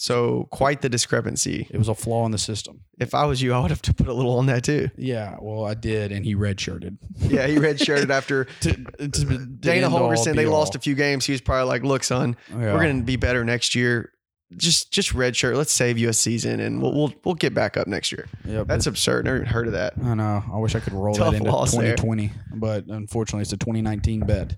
So 0.00 0.48
quite 0.50 0.80
the 0.80 0.88
discrepancy. 0.88 1.68
It 1.70 1.76
was 1.76 1.88
a 1.88 1.94
flaw 1.94 2.24
in 2.24 2.32
the 2.32 2.38
system. 2.38 2.80
If 2.98 3.14
I 3.14 3.26
was 3.26 3.42
you, 3.42 3.52
I 3.52 3.60
would 3.60 3.70
have 3.70 3.82
to 3.82 3.92
put 3.92 4.06
a 4.08 4.14
little 4.14 4.38
on 4.38 4.46
that 4.46 4.64
too. 4.64 4.88
Yeah, 4.96 5.36
well, 5.42 5.66
I 5.66 5.74
did, 5.74 6.10
and 6.10 6.24
he 6.24 6.34
redshirted. 6.34 6.96
Yeah, 7.18 7.46
he 7.46 7.56
redshirted 7.56 8.08
after 8.08 8.44
To- 8.62 8.72
to 8.72 9.08
the 9.26 9.38
Dana 9.60 9.90
Holgorsen. 9.90 10.34
They 10.36 10.44
be 10.44 10.46
lost 10.46 10.74
a 10.74 10.78
few 10.78 10.94
games. 10.94 11.26
He 11.26 11.32
was 11.32 11.42
probably 11.42 11.68
like, 11.68 11.82
"Look, 11.82 12.02
son, 12.02 12.34
Yeah. 12.48 12.72
we're 12.72 12.80
gonna 12.80 13.02
be 13.02 13.16
better 13.16 13.44
next 13.44 13.74
year. 13.74 14.10
Just 14.56 14.90
just 14.90 15.12
redshirt. 15.12 15.54
Let's 15.54 15.70
save 15.70 15.98
you 15.98 16.08
a 16.08 16.14
season, 16.14 16.60
and 16.60 16.80
we'll 16.80 16.94
we'll, 16.94 17.12
we'll 17.22 17.34
get 17.34 17.52
back 17.52 17.76
up 17.76 17.86
next 17.86 18.10
year." 18.10 18.26
Yeah, 18.46 18.64
That's 18.64 18.86
absurd. 18.86 19.26
Never 19.26 19.36
even 19.36 19.48
heard 19.48 19.66
of 19.66 19.74
that. 19.74 19.92
I 20.02 20.14
know. 20.14 20.42
I 20.50 20.56
wish 20.60 20.74
I 20.74 20.80
could 20.80 20.94
roll 20.94 21.14
that 21.14 21.34
into 21.34 21.50
loss 21.52 21.72
there. 21.72 21.94
2020, 21.94 22.32
but 22.56 22.86
unfortunately, 22.86 23.42
it's 23.42 23.52
a 23.52 23.58
2019 23.58 24.20
bet. 24.20 24.56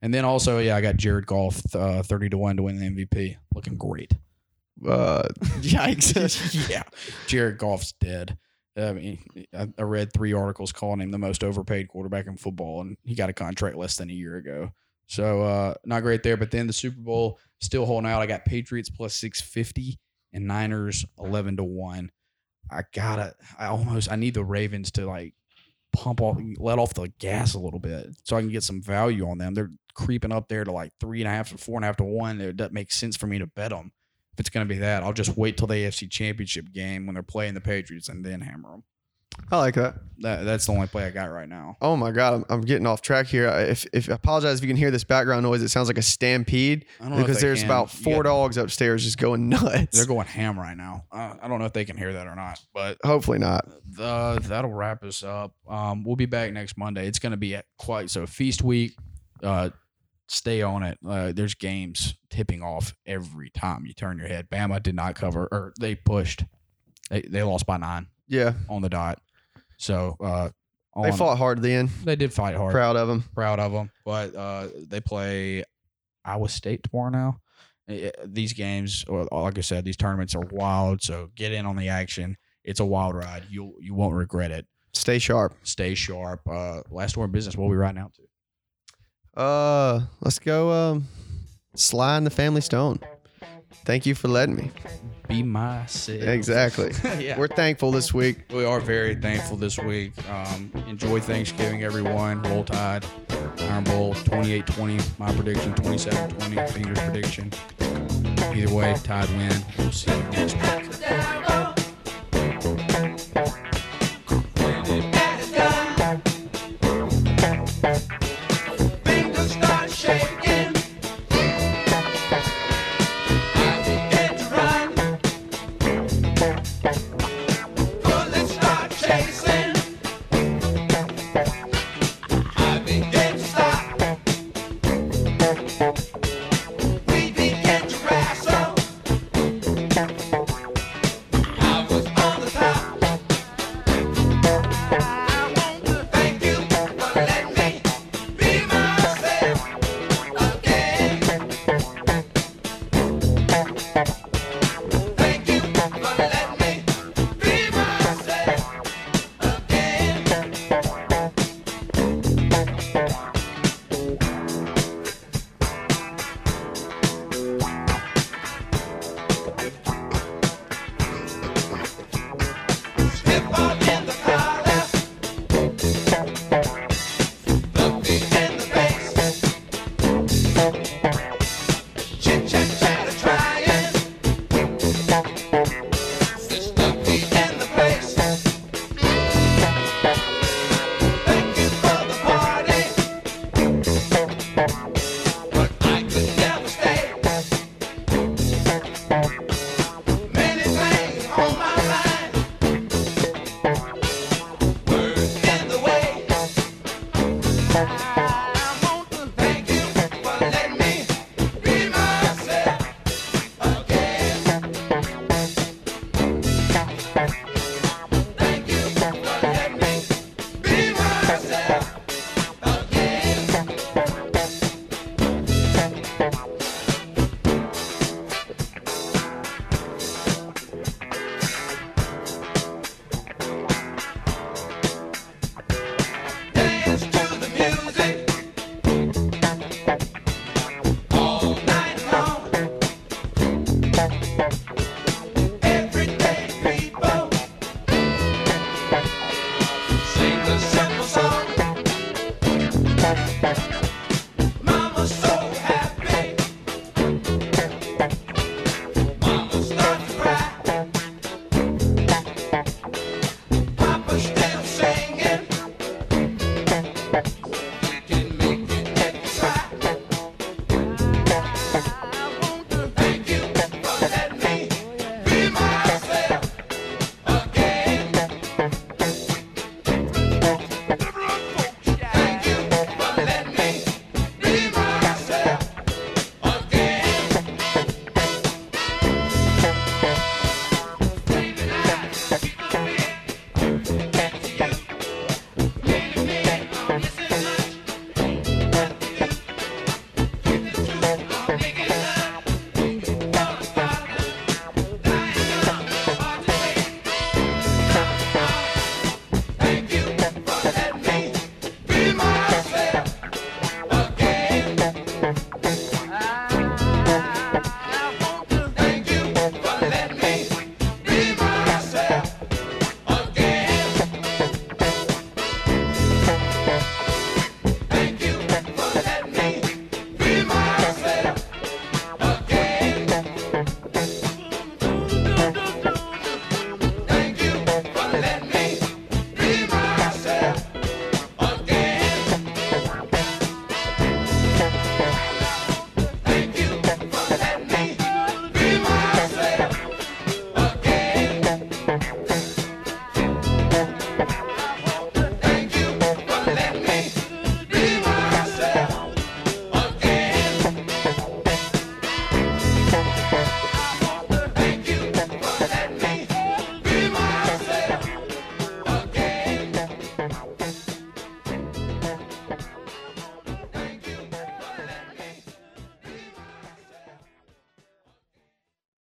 And 0.00 0.14
then 0.14 0.24
also, 0.24 0.60
yeah, 0.60 0.76
I 0.76 0.80
got 0.80 0.96
Jared 0.96 1.26
Goff 1.26 1.60
uh, 1.74 2.02
30 2.02 2.30
to 2.30 2.38
one 2.38 2.56
to 2.56 2.62
win 2.62 2.78
the 2.78 2.86
MVP. 3.06 3.36
Looking 3.54 3.76
great. 3.76 4.14
Uh, 4.86 5.28
yikes! 5.60 6.68
yeah, 6.68 6.82
Jared 7.26 7.58
Goff's 7.58 7.92
dead. 7.92 8.38
I 8.76 8.92
mean, 8.92 9.18
I, 9.52 9.68
I 9.76 9.82
read 9.82 10.12
three 10.12 10.32
articles 10.32 10.72
calling 10.72 11.00
him 11.00 11.10
the 11.10 11.18
most 11.18 11.42
overpaid 11.42 11.88
quarterback 11.88 12.26
in 12.26 12.36
football, 12.36 12.80
and 12.80 12.96
he 13.04 13.14
got 13.14 13.30
a 13.30 13.32
contract 13.32 13.76
less 13.76 13.96
than 13.96 14.10
a 14.10 14.14
year 14.14 14.36
ago. 14.36 14.70
So 15.08 15.42
uh, 15.42 15.74
not 15.84 16.02
great 16.02 16.22
there. 16.22 16.36
But 16.36 16.50
then 16.50 16.66
the 16.66 16.72
Super 16.72 17.00
Bowl 17.00 17.38
still 17.60 17.86
holding 17.86 18.08
out. 18.08 18.20
I 18.20 18.26
got 18.26 18.44
Patriots 18.44 18.90
plus 18.90 19.14
six 19.14 19.40
fifty 19.40 19.98
and 20.32 20.46
Niners 20.46 21.04
eleven 21.18 21.56
to 21.56 21.64
one. 21.64 22.10
I 22.70 22.82
gotta. 22.94 23.34
I 23.58 23.66
almost. 23.66 24.12
I 24.12 24.16
need 24.16 24.34
the 24.34 24.44
Ravens 24.44 24.92
to 24.92 25.06
like 25.06 25.34
pump 25.92 26.20
off, 26.20 26.38
let 26.58 26.78
off 26.78 26.94
the 26.94 27.08
gas 27.18 27.54
a 27.54 27.58
little 27.58 27.80
bit, 27.80 28.08
so 28.24 28.36
I 28.36 28.40
can 28.40 28.50
get 28.50 28.62
some 28.62 28.82
value 28.82 29.28
on 29.28 29.38
them. 29.38 29.54
They're 29.54 29.70
creeping 29.94 30.32
up 30.32 30.48
there 30.48 30.62
to 30.62 30.70
like 30.70 30.92
three 31.00 31.20
and 31.20 31.28
a 31.28 31.32
half 31.32 31.50
to 31.50 31.58
four 31.58 31.76
and 31.76 31.84
a 31.84 31.88
half 31.88 31.96
to 31.96 32.04
one. 32.04 32.40
It 32.40 32.56
doesn't 32.56 32.74
make 32.74 32.92
sense 32.92 33.16
for 33.16 33.26
me 33.26 33.38
to 33.38 33.46
bet 33.46 33.70
them. 33.70 33.92
If 34.38 34.42
it's 34.42 34.50
going 34.50 34.64
to 34.68 34.72
be 34.72 34.78
that, 34.78 35.02
I'll 35.02 35.12
just 35.12 35.36
wait 35.36 35.56
till 35.56 35.66
the 35.66 35.74
AFC 35.74 36.08
Championship 36.08 36.72
game 36.72 37.06
when 37.06 37.14
they're 37.14 37.24
playing 37.24 37.54
the 37.54 37.60
Patriots 37.60 38.08
and 38.08 38.24
then 38.24 38.40
hammer 38.40 38.70
them. 38.70 38.84
I 39.50 39.56
like 39.58 39.74
that. 39.74 39.96
That, 40.18 40.44
that's 40.44 40.66
the 40.66 40.72
only 40.72 40.86
play 40.86 41.06
I 41.06 41.10
got 41.10 41.26
right 41.26 41.48
now. 41.48 41.76
Oh 41.80 41.96
my 41.96 42.12
god, 42.12 42.34
I'm, 42.34 42.44
I'm 42.48 42.60
getting 42.60 42.86
off 42.86 43.02
track 43.02 43.26
here. 43.26 43.48
I- 43.48 43.62
If 43.62 43.84
if 43.92 44.08
I 44.08 44.14
apologize 44.14 44.58
if 44.58 44.62
you 44.62 44.68
can 44.68 44.76
hear 44.76 44.90
this 44.92 45.02
background 45.02 45.42
noise, 45.42 45.60
it 45.62 45.68
sounds 45.70 45.88
like 45.88 45.98
a 45.98 46.02
stampede 46.02 46.86
I 47.00 47.04
don't 47.08 47.12
know 47.18 47.18
because 47.24 47.40
there's 47.40 47.60
can. 47.62 47.68
about 47.68 47.90
four 47.90 48.22
dogs 48.22 48.56
upstairs 48.56 49.04
just 49.04 49.18
going 49.18 49.48
nuts. 49.48 49.96
They're 49.96 50.06
going 50.06 50.26
ham 50.26 50.56
right 50.58 50.76
now. 50.76 51.04
Uh, 51.10 51.34
I 51.42 51.48
don't 51.48 51.58
know 51.58 51.66
if 51.66 51.72
they 51.72 51.84
can 51.84 51.96
hear 51.96 52.12
that 52.12 52.26
or 52.28 52.34
not, 52.36 52.60
but 52.72 52.98
Hopefully 53.04 53.38
not. 53.38 53.68
uh, 54.00 54.38
that'll 54.40 54.72
wrap 54.72 55.02
us 55.04 55.22
up. 55.24 55.52
Um, 55.68 56.04
we'll 56.04 56.16
be 56.16 56.26
back 56.26 56.52
next 56.52 56.76
Monday. 56.78 57.06
It's 57.08 57.18
going 57.18 57.32
to 57.32 57.36
be 57.36 57.56
quite 57.76 58.10
so 58.10 58.24
feast 58.26 58.62
week. 58.62 58.96
Uh, 59.42 59.70
stay 60.28 60.62
on 60.62 60.82
it. 60.82 60.98
Uh, 61.06 61.32
there's 61.32 61.54
games 61.54 62.14
tipping 62.30 62.62
off 62.62 62.94
every 63.06 63.50
time 63.50 63.84
you 63.86 63.92
turn 63.94 64.18
your 64.18 64.28
head. 64.28 64.48
Bama 64.50 64.82
did 64.82 64.94
not 64.94 65.14
cover, 65.14 65.48
or 65.50 65.72
they 65.80 65.94
pushed. 65.94 66.44
They 67.10 67.22
they 67.22 67.42
lost 67.42 67.66
by 67.66 67.76
nine 67.78 68.06
Yeah, 68.28 68.52
on 68.68 68.82
the 68.82 68.88
dot. 68.88 69.20
So 69.78 70.16
uh, 70.20 70.50
they 71.02 71.12
fought 71.12 71.38
hard 71.38 71.58
at 71.58 71.62
the 71.62 71.72
end. 71.72 71.88
They 72.04 72.16
did 72.16 72.32
fight 72.32 72.54
hard. 72.56 72.72
Proud 72.72 72.96
of 72.96 73.08
them. 73.08 73.24
Proud 73.34 73.58
of 73.60 73.72
them. 73.72 73.90
But 74.04 74.34
uh, 74.34 74.68
they 74.88 75.00
play 75.00 75.64
Iowa 76.24 76.48
State 76.48 76.82
tomorrow 76.82 77.10
now. 77.10 77.40
Eh, 77.88 78.10
These 78.26 78.52
games, 78.52 79.04
or 79.08 79.26
like 79.30 79.56
I 79.56 79.60
said, 79.62 79.84
these 79.84 79.96
tournaments 79.96 80.34
are 80.34 80.44
wild. 80.50 81.02
So 81.02 81.30
get 81.34 81.52
in 81.52 81.64
on 81.66 81.76
the 81.76 81.88
action. 81.88 82.36
It's 82.64 82.80
a 82.80 82.84
wild 82.84 83.14
ride. 83.14 83.44
You 83.48 83.74
you 83.80 83.94
won't 83.94 84.14
regret 84.14 84.50
it 84.50 84.66
Stay 84.92 85.18
sharp. 85.18 85.54
stay 85.62 85.94
sharp. 85.94 86.40
Uh, 86.46 86.82
last 86.90 87.16
order 87.16 87.26
of 87.26 87.32
business. 87.32 87.56
What 87.56 87.66
are 87.66 87.70
we 87.70 87.76
riding 87.76 88.00
out 88.02 88.12
to? 88.14 88.22
Uh, 89.38 90.00
let's 90.20 90.40
go. 90.40 90.72
Um, 90.72 91.08
Sly 91.76 92.16
and 92.16 92.26
the 92.26 92.30
Family 92.30 92.60
Stone. 92.60 92.98
Thank 93.84 94.04
you 94.04 94.14
for 94.14 94.26
letting 94.26 94.56
me. 94.56 94.70
Be 95.28 95.42
myself. 95.42 96.22
Exactly. 96.22 96.90
yeah. 97.24 97.38
We're 97.38 97.48
thankful 97.48 97.92
this 97.92 98.12
week. 98.12 98.46
we 98.50 98.64
are 98.64 98.80
very 98.80 99.14
thankful 99.14 99.56
this 99.56 99.78
week. 99.78 100.12
Um, 100.28 100.72
enjoy 100.88 101.20
Thanksgiving, 101.20 101.84
everyone. 101.84 102.42
Roll 102.42 102.64
Tide, 102.64 103.04
Iron 103.60 103.84
Bowl, 103.84 104.14
28-20. 104.14 105.18
My 105.18 105.32
prediction, 105.32 105.72
27-20. 105.74 106.70
Fingers 106.70 106.98
prediction. 106.98 107.52
Either 108.54 108.74
way, 108.74 108.96
Tide 109.04 109.28
win. 109.30 109.64
We'll 109.78 109.92
see 109.92 110.10
you 110.10 110.22
next 110.24 110.54
week. 110.54 111.47